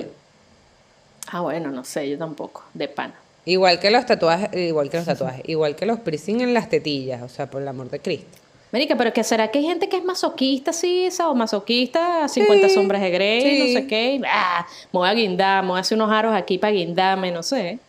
Ah, 1.31 1.41
bueno, 1.41 1.71
no 1.71 1.83
sé, 1.83 2.09
yo 2.09 2.17
tampoco. 2.17 2.63
De 2.73 2.87
pana. 2.87 3.15
Igual 3.45 3.79
que 3.79 3.91
los 3.91 4.05
tatuajes, 4.05 4.49
igual 4.55 4.89
que 4.89 4.97
los 4.97 5.05
tatuajes, 5.05 5.41
igual 5.47 5.75
que 5.75 5.85
los 5.85 5.99
piercing 6.01 6.41
en 6.41 6.53
las 6.53 6.69
tetillas, 6.69 7.21
o 7.21 7.29
sea, 7.29 7.49
por 7.49 7.61
el 7.61 7.67
amor 7.67 7.89
de 7.89 7.99
Cristo. 7.99 8.37
Marica, 8.73 8.97
pero 8.97 9.13
que 9.13 9.23
será 9.23 9.49
que 9.49 9.59
hay 9.59 9.65
gente 9.65 9.87
que 9.87 9.95
es 9.97 10.03
masoquista, 10.03 10.73
sí, 10.73 11.05
esa, 11.05 11.29
o 11.29 11.35
masoquista, 11.35 12.27
50 12.27 12.67
Sí, 12.67 12.73
sombras 12.75 13.01
de 13.01 13.09
Grey, 13.09 13.41
sí. 13.41 13.73
no 13.73 13.79
sé 13.79 13.87
qué, 13.87 14.21
ah, 14.29 14.67
me 14.91 14.99
voy 14.99 15.07
a 15.07 15.13
guindar, 15.13 15.63
me 15.63 15.69
voy 15.69 15.77
a 15.77 15.81
hacer 15.81 15.97
unos 15.97 16.11
aros 16.11 16.35
aquí 16.35 16.57
para 16.57 16.73
guindarme, 16.73 17.31
no 17.31 17.41
sé. 17.43 17.79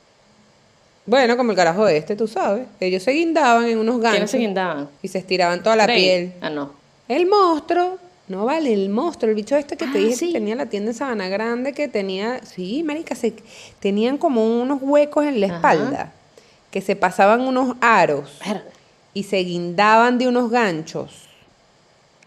Bueno, 1.05 1.37
como 1.37 1.51
el 1.51 1.57
carajo 1.57 1.89
este, 1.89 2.15
tú 2.15 2.29
sabes. 2.29 2.67
Ellos 2.79 3.03
se 3.03 3.11
guindaban 3.13 3.65
en 3.67 3.79
unos 3.79 3.97
¿Quiénes 3.97 4.13
ganchos 4.13 4.31
se 4.31 4.39
guindaban? 4.39 4.89
y 5.03 5.09
se 5.09 5.19
estiraban 5.19 5.63
toda 5.63 5.75
la 5.75 5.87
Grey. 5.87 6.01
piel. 6.03 6.33
Ah, 6.41 6.51
no. 6.51 6.73
El 7.09 7.27
monstruo, 7.27 7.99
no 8.29 8.45
vale, 8.45 8.73
el 8.73 8.89
monstruo, 8.91 9.31
el 9.31 9.35
bicho 9.35 9.57
este 9.57 9.77
que 9.77 9.87
te 9.87 9.99
Ah, 9.99 10.01
dije 10.01 10.17
sí. 10.17 10.27
que 10.29 10.33
tenía 10.39 10.55
la 10.57 10.67
tienda 10.67 10.91
en 10.91 10.97
Sabana 10.97 11.29
Grande, 11.29 11.73
que 11.73 11.89
tenía, 11.89 12.41
sí, 12.45 12.83
marica, 12.83 13.15
se, 13.15 13.35
tenían 13.81 14.19
como 14.19 14.45
unos 14.61 14.79
huecos 14.83 15.25
en 15.25 15.41
la 15.41 15.47
Ajá. 15.47 15.57
espalda, 15.57 16.13
que 16.71 16.81
se 16.81 16.97
pasaban 16.97 17.41
unos 17.41 17.77
aros 17.81 18.39
y 19.15 19.23
se 19.25 19.39
guindaban 19.39 20.19
de 20.19 20.29
unos 20.29 20.51
ganchos. 20.51 21.25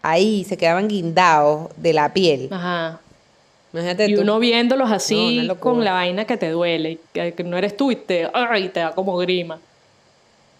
Ahí 0.02 0.44
se 0.44 0.56
quedaban 0.56 0.88
guindados 0.88 1.70
de 1.76 1.92
la 1.92 2.12
piel. 2.12 2.48
Ajá. 2.50 3.00
Imagínate 3.72 4.10
Y 4.10 4.14
tú. 4.16 4.20
uno 4.22 4.38
viéndolos 4.38 4.88
No, 4.90 4.94
así 4.96 5.42
locura. 5.42 5.60
con 5.60 5.84
la 5.84 5.92
vaina 5.92 6.26
que 6.26 6.36
te 6.36 6.50
duele, 6.50 6.98
que 7.12 7.34
no 7.44 7.56
eres 7.56 7.76
tú 7.76 7.90
y 7.92 7.96
te, 7.96 8.28
ay, 8.34 8.68
te 8.68 8.80
da 8.80 8.92
como 8.94 9.16
grima. 9.16 9.60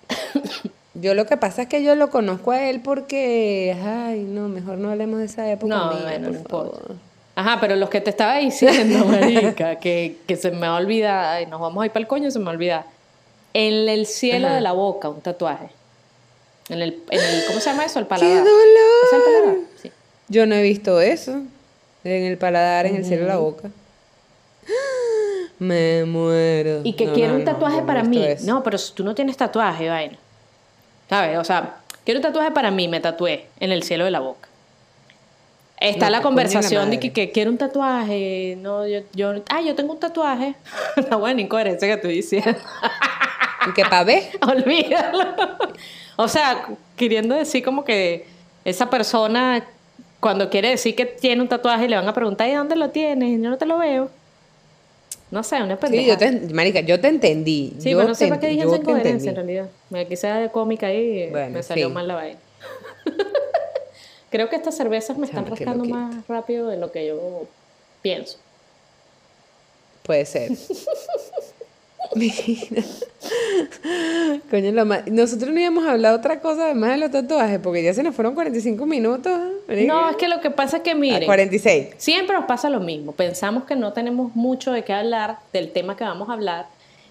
Yo 1.02 1.14
lo 1.14 1.26
que 1.26 1.36
pasa 1.36 1.62
es 1.62 1.68
que 1.68 1.82
yo 1.82 1.96
lo 1.96 2.10
conozco 2.10 2.52
a 2.52 2.68
él 2.70 2.80
porque, 2.80 3.76
ay, 3.84 4.20
no, 4.20 4.48
mejor 4.48 4.78
no 4.78 4.88
hablemos 4.90 5.18
de 5.18 5.24
esa 5.26 5.50
época. 5.50 5.74
No, 5.74 5.92
mía, 5.94 6.02
bueno, 6.04 6.24
por 6.26 6.32
no 6.32 6.38
importa. 6.38 6.94
Ajá, 7.34 7.58
pero 7.60 7.74
los 7.74 7.88
que 7.90 8.00
te 8.00 8.10
estaba 8.10 8.36
diciendo, 8.38 9.04
marica, 9.06 9.80
que, 9.80 10.18
que 10.28 10.36
se 10.36 10.52
me 10.52 10.60
va 10.68 10.76
a 10.76 10.80
olvidar, 10.80 11.24
ay, 11.24 11.46
nos 11.46 11.60
vamos 11.60 11.82
a 11.82 11.86
ir 11.86 11.92
para 11.92 12.02
el 12.02 12.06
coño, 12.06 12.30
se 12.30 12.38
me 12.38 12.50
olvida. 12.50 12.86
En 13.52 13.88
el 13.88 14.06
cielo 14.06 14.46
Ajá. 14.46 14.54
de 14.54 14.60
la 14.60 14.72
boca, 14.72 15.08
un 15.08 15.20
tatuaje. 15.20 15.70
En 16.68 16.80
el, 16.80 17.02
en 17.10 17.20
el 17.20 17.44
¿cómo 17.48 17.58
se 17.58 17.70
llama 17.70 17.84
eso? 17.84 17.98
El 17.98 18.04
¡Qué 18.04 18.08
paladar. 18.10 18.36
dolor! 18.44 19.04
¿Es 19.04 19.12
el 19.12 19.22
paladar? 19.22 19.56
Sí. 19.82 19.90
Yo 20.28 20.46
no 20.46 20.54
he 20.54 20.62
visto 20.62 21.00
eso. 21.00 21.32
En 22.04 22.22
el 22.24 22.38
paladar, 22.38 22.86
en 22.86 22.94
el 22.96 23.04
cielo 23.04 23.22
de 23.24 23.28
la 23.28 23.38
boca. 23.38 23.70
Me 25.58 26.04
muero. 26.04 26.80
Y 26.84 26.94
que 26.94 27.06
No, 27.06 27.12
quiero 27.12 27.32
no, 27.32 27.38
un 27.40 27.44
tatuaje 27.44 27.80
no 27.80 27.86
para 27.86 28.02
mí. 28.04 28.22
eso. 28.24 28.46
No, 28.46 28.62
pero 28.62 28.78
tú 28.94 29.04
no 29.04 29.14
tienes 29.14 29.36
tatuaje, 29.36 29.88
vaina. 29.88 30.18
¿Sabes? 31.08 31.38
O 31.38 31.44
sea, 31.44 31.76
quiero 32.04 32.18
un 32.18 32.22
tatuaje 32.22 32.50
para 32.50 32.70
mí, 32.70 32.88
me 32.88 33.00
tatué 33.00 33.46
en 33.60 33.72
el 33.72 33.82
cielo 33.82 34.04
de 34.04 34.10
la 34.10 34.20
boca. 34.20 34.48
Está 35.82 36.06
No, 36.06 36.12
la 36.12 36.22
conversación 36.22 36.90
de 36.90 37.00
que, 37.00 37.12
que 37.12 37.32
quiero 37.32 37.50
un 37.50 37.58
tatuaje. 37.58 38.56
No, 38.60 38.86
yo, 38.86 39.00
yo, 39.14 39.34
ah, 39.50 39.60
yo 39.60 39.74
tengo 39.74 39.94
un 39.94 39.98
tatuaje. 39.98 40.54
La 41.10 41.16
buena 41.16 41.40
incoherencia 41.40 41.88
que 41.88 41.94
estoy 41.94 42.14
diciendo. 42.14 42.56
Y 43.68 43.72
que 43.72 43.84
pa' 43.84 44.04
ver. 44.04 44.22
Olvídalo. 44.42 45.34
O 46.16 46.28
sea, 46.28 46.66
queriendo 46.96 47.34
decir 47.34 47.64
como 47.64 47.84
que 47.84 48.26
esa 48.64 48.90
persona, 48.90 49.64
cuando 50.20 50.50
quiere 50.50 50.68
decir 50.68 50.94
que 50.94 51.04
tiene 51.04 51.42
un 51.42 51.48
tatuaje, 51.48 51.88
le 51.88 51.96
van 51.96 52.06
a 52.06 52.14
preguntar, 52.14 52.48
¿y 52.48 52.52
dónde 52.52 52.76
lo 52.76 52.90
tienes? 52.90 53.42
Yo 53.42 53.50
no 53.50 53.58
te 53.58 53.66
lo 53.66 53.78
veo. 53.78 54.08
No 55.32 55.42
sé, 55.42 55.62
una 55.62 55.78
pendeja. 55.78 56.02
Sí, 56.02 56.08
yo 56.10 56.18
te, 56.18 56.52
marica, 56.52 56.80
yo 56.80 57.00
te 57.00 57.08
entendí. 57.08 57.72
Sí, 57.78 57.90
yo 57.90 57.96
pero 57.96 58.10
no 58.10 58.14
sé 58.14 58.28
para 58.28 58.38
qué 58.38 58.48
dije 58.48 58.64
esa 58.64 58.76
incoherencia 58.76 59.30
en 59.30 59.36
realidad. 59.36 59.70
Me 59.88 60.06
quise 60.06 60.26
de 60.26 60.50
cómica 60.50 60.92
y 60.92 61.30
Bueno, 61.30 61.54
me 61.54 61.62
salió 61.62 61.88
sí. 61.88 61.94
mal 61.94 62.06
la 62.06 62.14
vaina. 62.16 62.38
Creo 64.30 64.50
que 64.50 64.56
estas 64.56 64.76
cervezas 64.76 65.16
me 65.16 65.24
están 65.24 65.44
Chama, 65.44 65.56
rascando 65.56 65.84
más 65.86 66.28
rápido 66.28 66.68
de 66.68 66.76
lo 66.76 66.92
que 66.92 67.06
yo 67.06 67.46
pienso. 68.02 68.36
Puede 70.02 70.26
ser. 70.26 70.50
Mira. 72.14 72.34
Coño, 74.50 74.72
lo 74.72 74.84
ma- 74.84 75.02
nosotros 75.06 75.50
no 75.52 75.60
íbamos 75.60 75.84
a 75.86 75.92
hablar 75.92 76.14
otra 76.14 76.40
cosa 76.40 76.66
además 76.66 76.90
de 76.92 76.96
los 76.98 77.10
tatuajes, 77.10 77.58
porque 77.60 77.82
ya 77.82 77.94
se 77.94 78.02
nos 78.02 78.14
fueron 78.14 78.34
45 78.34 78.84
minutos. 78.86 79.32
marica. 79.68 79.92
No, 79.92 80.10
es 80.10 80.16
que 80.16 80.28
lo 80.28 80.40
que 80.40 80.50
pasa 80.50 80.78
es 80.78 80.82
que 80.82 80.90
Ah, 80.90 80.94
miren, 80.96 81.24
46. 81.26 81.94
siempre 81.98 82.36
nos 82.36 82.44
pasa 82.46 82.68
lo 82.70 82.80
mismo. 82.80 83.12
Pensamos 83.12 83.64
que 83.64 83.76
no 83.76 83.92
tenemos 83.92 84.34
mucho 84.36 84.72
de 84.72 84.84
qué 84.84 84.92
hablar 84.92 85.38
del 85.52 85.72
tema 85.72 85.96
que 85.96 86.04
vamos 86.04 86.28
a 86.28 86.32
hablar. 86.34 86.66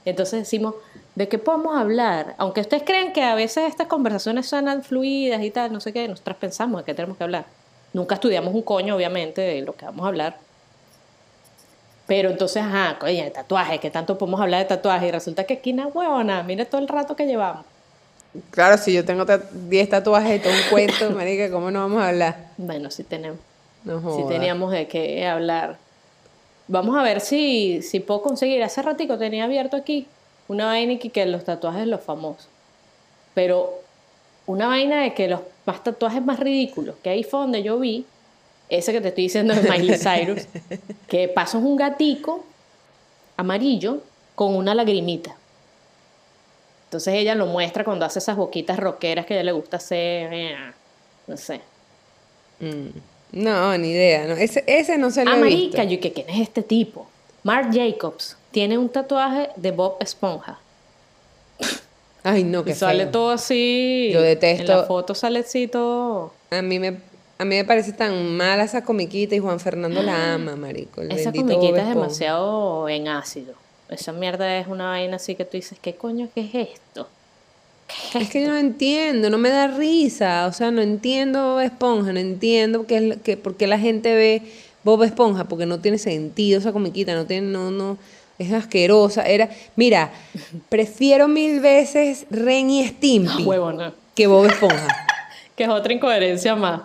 Entonces 0.05 0.39
decimos, 0.39 0.75
¿de 1.15 1.27
qué 1.27 1.37
podemos 1.37 1.75
hablar? 1.77 2.35
Aunque 2.37 2.61
ustedes 2.61 2.83
creen 2.83 3.13
que 3.13 3.23
a 3.23 3.35
veces 3.35 3.65
estas 3.67 3.87
conversaciones 3.87 4.47
suenan 4.47 4.83
fluidas 4.83 5.43
y 5.43 5.51
tal, 5.51 5.71
no 5.71 5.79
sé 5.79 5.93
qué, 5.93 6.07
nosotros 6.07 6.37
pensamos 6.37 6.81
de 6.81 6.85
qué 6.85 6.93
tenemos 6.93 7.17
que 7.17 7.23
hablar. 7.23 7.45
Nunca 7.93 8.15
estudiamos 8.15 8.53
un 8.53 8.61
coño, 8.61 8.95
obviamente, 8.95 9.41
de 9.41 9.61
lo 9.61 9.75
que 9.75 9.85
vamos 9.85 10.05
a 10.05 10.09
hablar. 10.09 10.37
Pero 12.11 12.29
entonces, 12.29 12.61
ajá, 12.61 12.99
coño, 12.99 13.23
de 13.23 13.31
tatuaje, 13.31 13.79
¿qué 13.79 13.89
tanto 13.89 14.17
podemos 14.17 14.41
hablar 14.41 14.59
de 14.59 14.65
tatuaje? 14.65 15.07
Y 15.07 15.11
resulta 15.11 15.45
que 15.45 15.53
aquí 15.53 15.71
una 15.71 15.87
huevona, 15.87 16.43
mire 16.43 16.65
todo 16.65 16.81
el 16.81 16.89
rato 16.89 17.15
que 17.15 17.25
llevamos. 17.25 17.63
Claro, 18.49 18.77
si 18.77 18.91
yo 18.91 19.05
tengo 19.05 19.25
ta- 19.25 19.39
10 19.53 19.87
tatuajes 19.87 20.35
y 20.37 20.43
todo 20.43 20.51
un 20.51 20.69
cuento, 20.69 21.09
marica, 21.15 21.49
¿cómo 21.49 21.71
no 21.71 21.79
vamos 21.79 22.01
a 22.03 22.09
hablar? 22.09 22.35
Bueno, 22.57 22.91
sí 22.91 23.05
tenemos. 23.05 23.39
No 23.85 24.01
Sí 24.13 24.23
teníamos 24.27 24.73
de 24.73 24.89
qué 24.89 25.25
hablar. 25.25 25.77
Vamos 26.67 26.97
a 26.97 27.01
ver 27.01 27.21
si, 27.21 27.81
si 27.81 28.01
puedo 28.01 28.21
conseguir. 28.21 28.61
Hace 28.61 28.81
ratico 28.81 29.17
tenía 29.17 29.45
abierto 29.45 29.77
aquí 29.77 30.05
una 30.49 30.65
vaina 30.65 30.91
y 30.91 30.97
que 30.97 31.25
los 31.25 31.45
tatuajes 31.45 31.87
los 31.87 32.01
famosos. 32.01 32.49
Pero 33.33 33.73
una 34.47 34.67
vaina 34.67 35.01
de 35.03 35.13
que 35.13 35.29
los 35.29 35.39
más 35.65 35.81
tatuajes 35.81 36.21
más 36.21 36.41
ridículos, 36.41 36.95
que 37.01 37.09
ahí 37.09 37.23
fue 37.23 37.39
donde 37.39 37.63
yo 37.63 37.79
vi, 37.79 38.05
ese 38.71 38.91
que 38.93 39.01
te 39.01 39.09
estoy 39.09 39.25
diciendo 39.25 39.53
de 39.53 39.61
Miley 39.69 39.97
Cyrus, 39.99 40.47
que 41.07 41.27
pasó 41.27 41.59
un 41.59 41.75
gatico 41.75 42.43
amarillo 43.37 43.99
con 44.35 44.55
una 44.55 44.73
lagrimita. 44.73 45.35
Entonces 46.85 47.13
ella 47.13 47.35
lo 47.35 47.45
muestra 47.45 47.83
cuando 47.83 48.05
hace 48.05 48.19
esas 48.19 48.35
boquitas 48.35 48.77
rockeras 48.79 49.25
que 49.25 49.33
a 49.33 49.37
ella 49.37 49.45
le 49.45 49.51
gusta 49.53 49.77
hacer. 49.77 50.33
eh, 50.33 50.55
No 51.27 51.37
sé. 51.37 51.61
Mm. 52.59 52.87
No, 53.33 53.77
ni 53.77 53.91
idea. 53.91 54.25
No. 54.27 54.33
Ese, 54.35 54.63
ese 54.67 54.97
no 54.97 55.09
se 55.11 55.23
lo 55.23 55.31
Ah, 55.31 55.37
he 55.39 55.43
visto. 55.43 55.81
yo 55.83 55.99
que 56.01 56.11
quién 56.11 56.29
es 56.29 56.41
este 56.41 56.63
tipo. 56.63 57.07
Mark 57.43 57.69
Jacobs 57.73 58.35
tiene 58.51 58.77
un 58.77 58.89
tatuaje 58.89 59.49
de 59.55 59.71
Bob 59.71 59.95
Esponja. 60.01 60.59
Ay, 62.23 62.43
no, 62.43 62.63
que 62.63 62.75
sale 62.75 63.07
todo 63.07 63.31
así. 63.31 64.11
Yo 64.13 64.21
detesto- 64.21 64.61
En 64.61 64.67
la 64.67 64.83
foto 64.83 65.15
sale 65.15 65.39
así 65.39 65.67
todo. 65.67 66.33
A 66.51 66.61
mí 66.61 66.77
me 66.77 66.97
a 67.41 67.45
mí 67.45 67.55
me 67.55 67.65
parece 67.65 67.91
tan 67.91 68.37
mala 68.37 68.63
esa 68.65 68.83
comiquita 68.83 69.33
y 69.33 69.39
Juan 69.39 69.59
Fernando 69.59 70.03
la 70.03 70.35
ama, 70.35 70.55
marico. 70.55 71.01
el 71.01 71.11
Esa 71.11 71.31
comiquita 71.31 71.81
es 71.81 71.87
demasiado 71.87 72.87
en 72.87 73.07
ácido. 73.07 73.55
Esa 73.89 74.11
mierda 74.11 74.59
es 74.59 74.67
una 74.67 74.89
vaina 74.89 75.15
así 75.15 75.33
que 75.33 75.43
tú 75.43 75.57
dices, 75.57 75.79
¿qué 75.81 75.95
coño 75.95 76.29
qué 76.35 76.41
es 76.41 76.69
esto? 76.69 77.07
¿Qué 77.87 78.19
es 78.19 78.25
Es 78.25 78.29
que 78.29 78.43
yo 78.43 78.49
no 78.49 78.57
entiendo, 78.57 79.31
no 79.31 79.39
me 79.39 79.49
da 79.49 79.65
risa, 79.65 80.45
o 80.45 80.53
sea, 80.53 80.69
no 80.69 80.83
entiendo 80.83 81.55
Bob 81.55 81.61
Esponja, 81.61 82.13
no 82.13 82.19
entiendo 82.19 82.85
qué 82.85 82.97
es 82.97 83.17
que, 83.23 83.37
por 83.37 83.57
qué 83.57 83.65
la 83.65 83.79
gente 83.79 84.13
ve 84.13 84.43
Bob 84.83 85.01
Esponja, 85.01 85.45
porque 85.45 85.65
no 85.65 85.79
tiene 85.79 85.97
sentido 85.97 86.59
esa 86.59 86.71
comiquita, 86.71 87.15
no 87.15 87.25
tiene, 87.25 87.47
no, 87.47 87.71
no, 87.71 87.97
es 88.37 88.53
asquerosa, 88.53 89.23
era, 89.23 89.49
mira, 89.75 90.11
prefiero 90.69 91.27
mil 91.27 91.59
veces 91.59 92.27
Ren 92.29 92.69
y 92.69 92.87
Stimpy 92.87 93.45
Huevona. 93.45 93.95
que 94.13 94.27
Bob 94.27 94.45
Esponja. 94.45 94.87
Que 95.53 95.65
es 95.65 95.69
otra 95.69 95.91
incoherencia 95.91 96.55
más. 96.55 96.83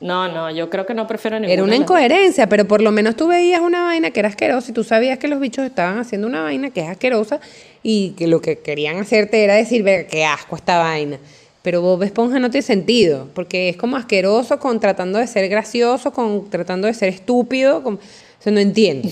No, 0.00 0.28
no, 0.28 0.50
yo 0.50 0.70
creo 0.70 0.86
que 0.86 0.94
no 0.94 1.06
prefiero 1.06 1.38
ninguna. 1.40 1.52
Era 1.52 1.64
una 1.64 1.76
incoherencia, 1.76 2.48
pero 2.48 2.66
por 2.66 2.80
lo 2.80 2.92
menos 2.92 3.16
tú 3.16 3.26
veías 3.26 3.60
una 3.60 3.82
vaina 3.82 4.12
que 4.12 4.20
era 4.20 4.28
asquerosa 4.28 4.70
y 4.70 4.74
tú 4.74 4.84
sabías 4.84 5.18
que 5.18 5.26
los 5.26 5.40
bichos 5.40 5.64
estaban 5.64 5.98
haciendo 5.98 6.26
una 6.28 6.42
vaina 6.42 6.70
que 6.70 6.80
es 6.80 6.88
asquerosa 6.88 7.40
y 7.82 8.10
que 8.10 8.28
lo 8.28 8.40
que 8.40 8.58
querían 8.58 8.98
hacerte 8.98 9.42
era 9.42 9.54
decir, 9.54 9.82
"Verga, 9.82 10.08
qué 10.08 10.24
asco 10.24 10.54
esta 10.54 10.78
vaina. 10.78 11.18
Pero 11.62 11.82
Bob 11.82 12.02
Esponja 12.04 12.38
no 12.38 12.50
tiene 12.50 12.62
sentido, 12.62 13.28
porque 13.34 13.68
es 13.68 13.76
como 13.76 13.96
asqueroso 13.96 14.60
con 14.60 14.78
tratando 14.78 15.18
de 15.18 15.26
ser 15.26 15.48
gracioso, 15.48 16.12
con 16.12 16.48
tratando 16.48 16.86
de 16.86 16.94
ser 16.94 17.08
estúpido, 17.08 17.82
con... 17.82 17.94
o 17.94 17.98
sea, 18.38 18.52
no 18.52 18.60
entiendo. 18.60 19.08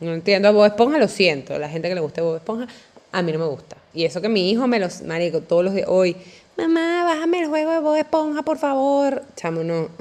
No 0.00 0.14
entiendo 0.14 0.48
a 0.48 0.50
Bob 0.50 0.66
Esponja, 0.66 0.98
lo 0.98 1.08
siento. 1.08 1.58
La 1.58 1.68
gente 1.68 1.88
que 1.88 1.94
le 1.94 2.00
gusta 2.00 2.22
Bob 2.22 2.36
Esponja, 2.36 2.66
a 3.12 3.22
mí 3.22 3.32
no 3.32 3.38
me 3.38 3.46
gusta. 3.46 3.76
Y 3.94 4.04
eso 4.04 4.20
que 4.20 4.28
mi 4.28 4.50
hijo 4.50 4.66
me 4.66 4.78
los, 4.80 5.02
marico, 5.02 5.40
todos 5.40 5.64
los 5.64 5.74
días, 5.74 5.86
hoy, 5.88 6.16
mamá, 6.60 7.04
bájame 7.04 7.40
el 7.40 7.48
juego 7.48 7.70
de 7.72 7.78
Bob 7.78 7.96
Esponja, 7.96 8.42
por 8.42 8.58
favor. 8.58 9.22
Chamo, 9.36 9.62
no. 9.62 9.88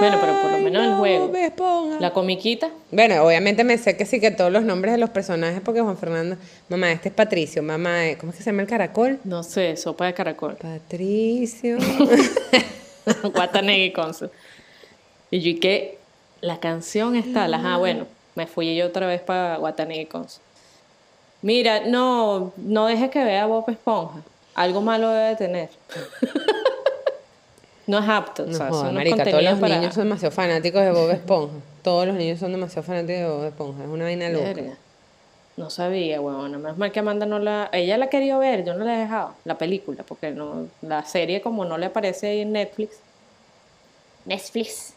Bueno, 0.00 0.16
pero 0.18 0.40
por 0.40 0.50
lo 0.50 0.58
menos 0.60 0.82
el 0.82 0.94
juego. 0.94 1.26
Bob 1.26 1.36
Esponja. 1.36 2.00
La 2.00 2.10
comiquita. 2.10 2.70
Bueno, 2.90 3.22
obviamente 3.22 3.64
me 3.64 3.76
sé 3.76 3.98
que 3.98 4.06
sí 4.06 4.18
que 4.18 4.30
todos 4.30 4.50
los 4.50 4.64
nombres 4.64 4.92
de 4.92 4.98
los 4.98 5.10
personajes, 5.10 5.60
porque 5.62 5.82
Juan 5.82 5.98
Fernando, 5.98 6.38
mamá, 6.70 6.90
este 6.90 7.10
es 7.10 7.14
Patricio, 7.14 7.62
mamá, 7.62 8.06
eh, 8.08 8.16
¿cómo 8.18 8.30
es 8.32 8.38
que 8.38 8.42
se 8.42 8.50
llama 8.50 8.62
el 8.62 8.68
caracol? 8.68 9.20
No 9.24 9.42
sé, 9.42 9.76
sopa 9.76 10.06
de 10.06 10.14
caracol. 10.14 10.56
Patricio. 10.60 11.76
Guatanegui 13.34 13.92
Consul. 13.92 14.30
Y 15.30 15.40
yo, 15.40 15.50
¿y 15.50 15.60
qué? 15.60 15.98
La 16.40 16.60
canción 16.60 17.14
está, 17.14 17.46
la, 17.46 17.74
ah, 17.74 17.76
bueno, 17.76 18.06
me 18.36 18.46
fui 18.46 18.74
yo 18.74 18.86
otra 18.86 19.06
vez 19.06 19.20
para 19.20 19.58
Guatanegui 19.58 20.06
Consul. 20.06 20.42
Mira, 21.42 21.80
no, 21.80 22.54
no 22.56 22.86
dejes 22.86 23.10
que 23.10 23.22
vea 23.22 23.44
Bob 23.44 23.68
Esponja. 23.68 24.22
Algo 24.54 24.80
malo 24.80 25.08
debe 25.10 25.36
tener. 25.36 25.68
no 27.86 27.98
es 27.98 28.08
apto, 28.08 28.44
o 28.44 28.46
No 28.46 28.56
sea, 28.56 28.70
son 28.70 28.94
marica, 28.94 29.24
todos 29.24 29.42
los 29.42 29.58
para... 29.58 29.76
niños 29.76 29.94
son 29.94 30.04
demasiado 30.04 30.34
fanáticos 30.34 30.82
de 30.82 30.90
Bob 30.92 31.10
Esponja. 31.10 31.54
Todos 31.82 32.06
los 32.06 32.16
niños 32.16 32.38
son 32.38 32.52
demasiado 32.52 32.82
fanáticos 32.82 33.20
de 33.20 33.28
Bob 33.28 33.44
Esponja. 33.44 33.84
Es 33.84 33.90
una 33.90 34.04
vaina 34.04 34.28
loca. 34.30 34.44
Verga. 34.44 34.76
No 35.56 35.70
sabía, 35.70 36.20
huevona. 36.20 36.58
Menos 36.58 36.78
mal 36.78 36.90
que 36.90 37.00
Amanda 37.00 37.26
no 37.26 37.38
la... 37.38 37.68
Ella 37.72 37.96
la 37.96 38.06
ha 38.06 38.10
querido 38.10 38.38
ver, 38.38 38.64
yo 38.64 38.74
no 38.74 38.84
la 38.84 38.96
he 38.96 39.00
dejado, 39.00 39.34
la 39.44 39.56
película, 39.56 40.02
porque 40.02 40.30
no 40.32 40.66
la 40.82 41.04
serie 41.04 41.40
como 41.42 41.64
no 41.64 41.78
le 41.78 41.86
aparece 41.86 42.28
ahí 42.28 42.40
en 42.40 42.52
Netflix. 42.52 42.96
Netflix. 44.24 44.94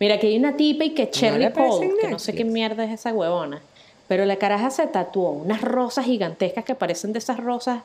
Mira, 0.00 0.18
que 0.18 0.28
hay 0.28 0.38
una 0.38 0.56
tipa 0.56 0.84
y 0.84 0.90
que 0.94 1.04
le 1.04 1.10
Cherry 1.10 1.52
que 1.52 2.08
no 2.08 2.18
sé 2.18 2.34
qué 2.34 2.44
mierda 2.44 2.84
es 2.84 2.92
esa 2.92 3.12
huevona. 3.12 3.60
Pero 4.08 4.24
la 4.24 4.36
caraja 4.36 4.70
se 4.70 4.86
tatuó 4.86 5.30
unas 5.30 5.60
rosas 5.60 6.06
gigantescas 6.06 6.64
que 6.64 6.74
parecen 6.74 7.12
de 7.12 7.20
esas 7.20 7.38
rosas 7.38 7.82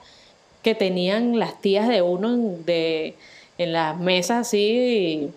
que 0.66 0.74
tenían 0.76 1.38
las 1.40 1.62
tías 1.62 1.88
de 1.88 2.02
uno 2.02 2.34
en, 2.34 2.66
de, 2.66 3.16
en 3.60 3.72
las 3.72 3.98
mesas 4.00 4.48
así 4.48 5.30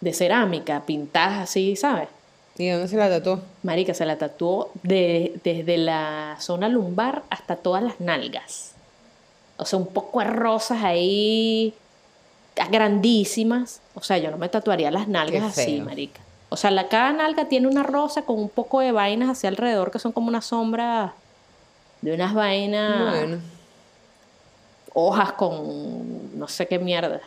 de 0.00 0.12
cerámica, 0.12 0.82
pintadas 0.84 1.38
así, 1.48 1.76
¿sabes? 1.76 2.08
¿Y 2.58 2.68
dónde 2.68 2.88
se 2.88 2.96
la 2.96 3.08
tatuó? 3.08 3.40
Marica, 3.62 3.94
se 3.94 4.04
la 4.04 4.16
tatuó 4.18 4.70
de- 4.82 5.32
desde 5.44 5.76
la 5.78 6.36
zona 6.40 6.68
lumbar 6.68 7.22
hasta 7.30 7.54
todas 7.56 7.82
las 7.84 8.00
nalgas. 8.00 8.72
O 9.58 9.64
sea, 9.64 9.78
un 9.78 9.86
poco 9.86 10.18
de 10.18 10.26
rosas 10.26 10.82
ahí 10.82 11.72
grandísimas. 12.70 13.80
O 13.94 14.02
sea, 14.02 14.18
yo 14.18 14.30
no 14.30 14.38
me 14.38 14.48
tatuaría 14.48 14.90
las 14.90 15.08
nalgas 15.08 15.42
así, 15.44 15.80
marica. 15.80 16.20
O 16.48 16.56
sea, 16.56 16.70
la, 16.70 16.88
cada 16.88 17.12
nalga 17.12 17.46
tiene 17.46 17.66
una 17.68 17.82
rosa 17.82 18.22
con 18.22 18.38
un 18.38 18.48
poco 18.48 18.80
de 18.80 18.92
vainas 18.92 19.28
hacia 19.30 19.48
alrededor 19.48 19.90
que 19.90 19.98
son 19.98 20.12
como 20.12 20.28
una 20.28 20.40
sombra 20.42 21.14
de 22.02 22.12
unas 22.14 22.34
vainas, 22.34 23.10
Bueno. 23.18 23.38
Hojas 24.94 25.32
con 25.32 26.38
no 26.38 26.48
sé 26.48 26.66
qué 26.66 26.78
mierda. 26.78 27.20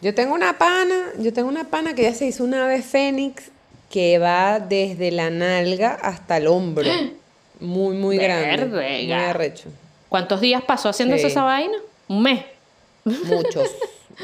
Yo 0.00 0.14
tengo 0.14 0.34
una 0.34 0.58
pana, 0.58 1.12
yo 1.18 1.32
tengo 1.32 1.48
una 1.48 1.64
pana 1.64 1.94
que 1.94 2.02
ya 2.02 2.14
se 2.14 2.26
hizo 2.26 2.44
una 2.44 2.64
ave 2.64 2.82
fénix 2.82 3.50
que 3.90 4.18
va 4.18 4.58
desde 4.58 5.10
la 5.10 5.30
nalga 5.30 5.92
hasta 5.94 6.36
el 6.38 6.46
hombro. 6.46 6.84
Muy, 7.60 7.94
muy 7.94 8.16
grande. 8.18 8.66
Muy 8.66 9.12
arrecho. 9.12 9.68
¿Cuántos 10.08 10.40
días 10.40 10.62
pasó 10.64 10.88
haciéndose 10.88 11.20
Sí. 11.20 11.26
esa 11.28 11.44
vaina? 11.44 11.76
Un 12.08 12.20
mes. 12.24 12.44
Muchos, 13.04 13.70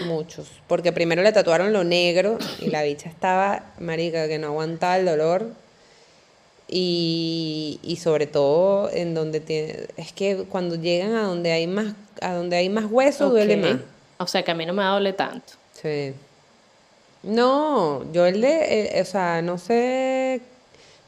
muchos. 0.06 0.48
Porque 0.66 0.90
primero 0.90 1.22
le 1.22 1.30
tatuaron 1.30 1.72
lo 1.72 1.84
negro 1.84 2.38
y 2.58 2.66
la 2.70 2.82
bicha 2.82 3.08
estaba, 3.08 3.66
marica, 3.78 4.26
que 4.26 4.38
no 4.40 4.48
aguantaba 4.48 4.96
el 4.98 5.06
dolor. 5.06 5.52
Y, 6.68 7.80
y 7.82 7.96
sobre 7.96 8.26
todo 8.26 8.90
en 8.92 9.14
donde 9.14 9.40
tiene, 9.40 9.86
es 9.96 10.12
que 10.12 10.44
cuando 10.50 10.74
llegan 10.74 11.14
a 11.14 11.22
donde 11.22 11.50
hay 11.50 11.66
más, 11.66 11.94
a 12.20 12.34
donde 12.34 12.56
hay 12.56 12.68
más 12.68 12.84
hueso 12.90 13.30
duele 13.30 13.56
más. 13.56 13.76
O 14.18 14.26
sea, 14.26 14.42
que 14.42 14.50
a 14.50 14.54
mí 14.54 14.66
no 14.66 14.74
me 14.74 14.84
duele 14.84 15.12
tanto. 15.14 15.54
Sí. 15.72 16.12
No, 17.22 18.10
yo 18.12 18.26
el 18.26 18.40
de, 18.40 18.98
eh, 18.98 19.02
o 19.02 19.04
sea, 19.04 19.42
no 19.42 19.58
sé, 19.58 20.40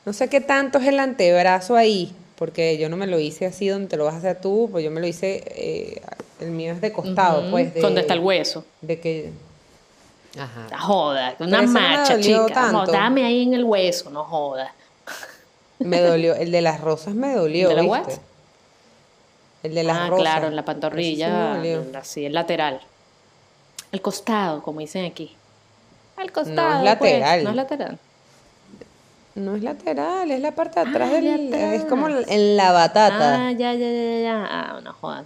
no 0.05 0.13
sé 0.13 0.29
qué 0.29 0.41
tanto 0.41 0.79
es 0.79 0.87
el 0.87 0.99
antebrazo 0.99 1.77
ahí, 1.77 2.13
porque 2.37 2.79
yo 2.79 2.89
no 2.89 2.97
me 2.97 3.07
lo 3.07 3.19
hice 3.19 3.47
así 3.47 3.69
donde 3.69 3.89
te 3.89 3.97
lo 3.97 4.07
vas 4.07 4.15
a 4.15 4.19
hacer 4.19 4.41
tú, 4.41 4.69
pues 4.73 4.85
yo 4.85 4.91
me 4.91 5.01
lo 5.01 5.07
hice, 5.07 5.43
eh, 5.47 6.03
el 6.41 6.51
mío 6.51 6.73
es 6.73 6.81
de 6.81 6.93
costado, 6.93 7.51
pues. 7.51 7.75
De, 7.75 7.81
Donde 7.81 8.01
está 8.01 8.15
el 8.15 8.21
hueso. 8.21 8.65
De 8.81 8.99
que, 8.99 9.31
ajá. 10.39 10.79
Joda, 10.79 11.37
una 11.39 11.63
dolió 11.63 12.47
chica. 12.47 12.73
No, 12.73 12.87
dame 12.87 13.25
ahí 13.25 13.43
en 13.43 13.55
el 13.55 13.65
hueso, 13.65 14.11
no 14.11 14.25
joda. 14.25 14.75
Me 15.81 16.01
dolió, 16.01 16.35
el 16.35 16.51
de 16.53 16.61
las 16.62 16.81
rosas 16.81 17.14
me 17.14 17.35
dolió, 17.35 17.68
¿De 17.70 17.74
la 17.74 17.83
¿viste? 17.83 17.99
what? 17.99 18.09
El 19.62 19.74
de 19.74 19.83
las 19.83 19.97
ah, 19.99 20.07
rosas. 20.09 20.22
claro, 20.22 20.47
en 20.49 20.57
la 20.57 20.62
sí 20.62 20.66
pantorrilla, 20.66 21.55
dolió. 21.57 21.85
así, 21.99 22.24
el 22.24 22.33
lateral. 22.33 22.81
El 23.93 24.01
costado, 24.01 24.62
como 24.62 24.81
dicen 24.81 25.05
aquí. 25.05 25.37
Al 26.16 26.26
es 26.26 26.33
costado. 26.33 26.85
lateral. 26.85 27.31
Pues, 27.41 27.45
no 27.45 27.51
es 27.51 27.57
lateral. 27.57 27.99
No 29.35 29.57
es 29.57 29.62
lateral, 29.62 30.31
es 30.31 30.41
la 30.41 30.53
parte 30.53 30.81
de 30.81 30.87
Ah, 30.87 30.91
atrás 30.91 31.11
de 31.11 31.20
del, 31.20 31.55
es 31.55 31.85
como 31.85 32.09
en 32.09 32.57
la 32.57 32.72
batata. 32.72 33.49
Ah, 33.49 33.53
ya, 33.53 33.72
ya, 33.74 33.91
ya, 33.91 34.18
ya. 34.20 34.47
Ah, 34.51 34.81
no 34.83 34.93
jodas. 34.95 35.24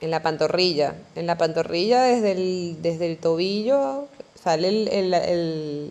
En 0.00 0.10
la 0.10 0.22
pantorrilla. 0.22 0.94
En 1.16 1.26
la 1.26 1.36
pantorrilla, 1.38 2.02
desde 2.02 2.32
el, 2.32 2.76
desde 2.82 3.06
el 3.10 3.18
tobillo, 3.18 4.06
sale 4.40 4.68
el, 4.68 4.88
el- 4.88 5.14
el- 5.14 5.90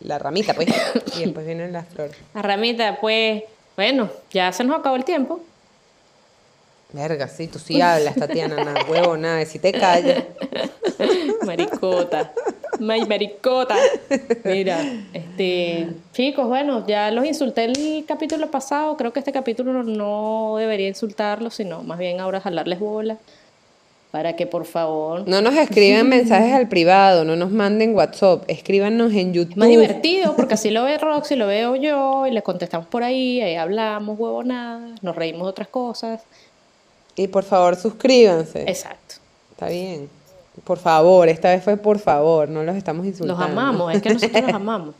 la 0.00 0.18
ramita, 0.18 0.54
pues. 0.54 0.68
y 1.16 1.24
después 1.24 1.46
vienen 1.46 1.72
las 1.72 1.88
flores. 1.88 2.16
La 2.34 2.42
ramita, 2.42 2.98
pues, 3.00 3.44
bueno, 3.76 4.10
ya 4.30 4.52
se 4.52 4.64
nos 4.64 4.78
acabó 4.78 4.96
el 4.96 5.04
tiempo. 5.04 5.40
Verga, 6.92 7.28
sí, 7.28 7.48
tú 7.48 7.58
sí 7.58 7.80
hablas, 7.82 8.14
Tatiana, 8.14 8.64
nada, 8.64 8.80
huevo, 8.88 9.16
nada, 9.16 9.44
si 9.44 9.58
te 9.58 9.72
callas. 9.72 10.24
Maricota. 11.44 12.32
May 12.78 13.04
maricota. 13.06 13.76
Mira, 14.44 14.80
este, 15.12 15.88
chicos, 16.12 16.46
bueno, 16.46 16.86
ya 16.86 17.10
los 17.10 17.24
insulté 17.26 17.64
el 17.64 18.04
capítulo 18.06 18.50
pasado. 18.50 18.96
Creo 18.96 19.12
que 19.12 19.18
este 19.18 19.32
capítulo 19.32 19.82
no 19.82 20.56
debería 20.58 20.86
insultarlos, 20.88 21.54
sino 21.54 21.82
más 21.82 21.98
bien 21.98 22.20
ahora 22.20 22.40
jalarles 22.40 22.78
bola. 22.78 23.18
Para 24.10 24.36
que 24.36 24.46
por 24.46 24.64
favor. 24.64 25.28
No 25.28 25.42
nos 25.42 25.54
escriban 25.54 26.08
mensajes 26.08 26.52
al 26.54 26.68
privado, 26.68 27.24
no 27.24 27.36
nos 27.36 27.50
manden 27.50 27.94
WhatsApp, 27.94 28.42
escríbanos 28.48 29.12
en 29.12 29.28
Es 29.30 29.34
YouTube. 29.34 29.56
más 29.58 29.68
divertido 29.68 30.34
porque 30.34 30.54
así 30.54 30.70
lo 30.70 30.84
ve 30.84 30.96
Roxy, 30.96 31.36
lo 31.36 31.46
veo 31.46 31.76
yo 31.76 32.26
y 32.26 32.30
le 32.30 32.42
contestamos 32.42 32.86
por 32.86 33.02
ahí, 33.02 33.40
ahí 33.42 33.56
hablamos 33.56 34.18
huevonadas, 34.18 35.02
nos 35.02 35.14
reímos 35.14 35.42
de 35.42 35.50
otras 35.50 35.68
cosas. 35.68 36.22
Y 37.16 37.28
por 37.28 37.44
favor, 37.44 37.76
suscríbanse. 37.76 38.62
Exacto. 38.62 39.16
Está 39.50 39.68
bien. 39.68 40.08
Por 40.64 40.78
favor, 40.78 41.28
esta 41.28 41.50
vez 41.50 41.62
fue 41.62 41.76
por 41.76 41.98
favor, 41.98 42.48
no 42.48 42.62
los 42.62 42.76
estamos 42.76 43.04
insultando. 43.04 43.40
Los 43.42 43.50
amamos, 43.50 43.94
es 43.94 44.00
que 44.02 44.14
nosotros 44.14 44.42
los 44.42 44.52
amamos. 44.54 44.94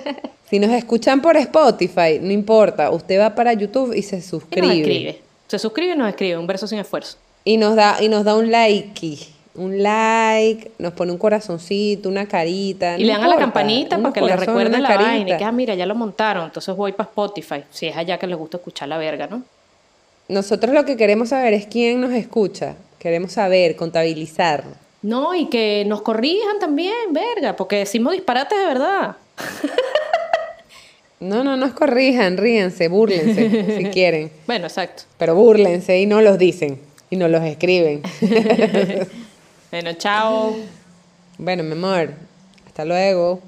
Si 0.49 0.61
nos 0.61 0.71
escuchan 0.71 1.21
por 1.21 1.37
Spotify, 1.37 2.21
no 2.21 2.31
importa, 2.31 2.91
usted 2.93 3.19
va 3.19 3.35
para 3.35 3.53
YouTube 3.53 3.93
y 3.93 4.03
se 4.03 4.19
Y 4.19 4.23
suscribe. 4.23 4.67
nos 4.69 4.77
escribe. 4.77 5.21
Se 5.49 5.59
suscribe 5.59 5.95
y 5.95 5.97
nos 5.99 6.09
escribe, 6.09 6.39
un 6.39 6.47
verso 6.47 6.69
sin 6.69 6.79
esfuerzo. 6.79 7.17
Y 7.47 7.59
nos 7.59 7.76
da, 7.76 8.03
y 8.03 8.09
nos 8.09 8.24
da 8.24 8.34
un 8.34 8.51
like. 8.51 9.18
Un 9.55 9.80
like, 9.80 10.72
nos 10.78 10.92
pone 10.94 11.12
un 11.12 11.18
corazoncito, 11.18 12.09
una 12.09 12.26
carita. 12.26 12.99
Y 12.99 13.03
no 13.03 13.07
le 13.07 13.12
dan 13.12 13.22
a 13.22 13.28
la 13.28 13.36
campanita 13.36 13.97
para 13.99 14.12
que 14.12 14.20
le 14.20 14.26
corazones, 14.26 14.47
recuerde 14.49 14.68
una 14.70 14.80
la 14.80 14.88
vaina. 14.88 15.07
carita. 15.12 15.34
Y 15.36 15.38
que, 15.38 15.44
ah, 15.44 15.53
mira, 15.53 15.74
ya 15.76 15.86
lo 15.86 15.94
montaron, 15.94 16.47
entonces 16.47 16.74
voy 16.74 16.90
para 16.90 17.09
Spotify. 17.09 17.62
Si 17.70 17.86
es 17.86 17.97
allá 17.97 18.18
que 18.18 18.26
les 18.26 18.36
gusta 18.36 18.57
escuchar 18.57 18.88
la 18.88 18.99
verga, 18.99 19.28
¿no? 19.28 19.44
Nosotros 20.28 20.74
lo 20.74 20.84
que 20.84 20.97
queremos 20.97 21.28
saber 21.28 21.55
es 21.55 21.66
quién 21.66 22.01
nos 22.01 22.11
escucha. 22.11 22.74
Queremos 22.99 23.30
saber, 23.30 23.76
contabilizar. 23.76 24.64
No, 25.03 25.32
y 25.32 25.47
que 25.47 25.84
nos 25.86 26.03
corrijan 26.03 26.59
también, 26.59 27.12
verga, 27.12 27.55
porque 27.55 27.76
decimos 27.76 28.12
disparates 28.12 28.59
de 28.59 28.66
verdad. 28.66 29.16
No, 31.18 31.42
no 31.42 31.57
nos 31.57 31.72
corrijan, 31.72 32.36
ríense, 32.36 32.88
búrlense 32.88 33.76
si 33.78 33.84
quieren. 33.86 34.30
Bueno, 34.47 34.66
exacto. 34.66 35.05
Pero 35.16 35.34
búrlense 35.34 35.99
y 35.99 36.05
no 36.05 36.20
los 36.20 36.36
dicen. 36.36 36.78
Y 37.11 37.16
nos 37.16 37.30
los 37.30 37.42
escriben. 37.42 38.02
bueno, 39.70 39.92
chao. 39.94 40.57
Bueno, 41.38 41.62
mi 41.62 41.72
amor, 41.72 42.12
hasta 42.66 42.84
luego. 42.84 43.40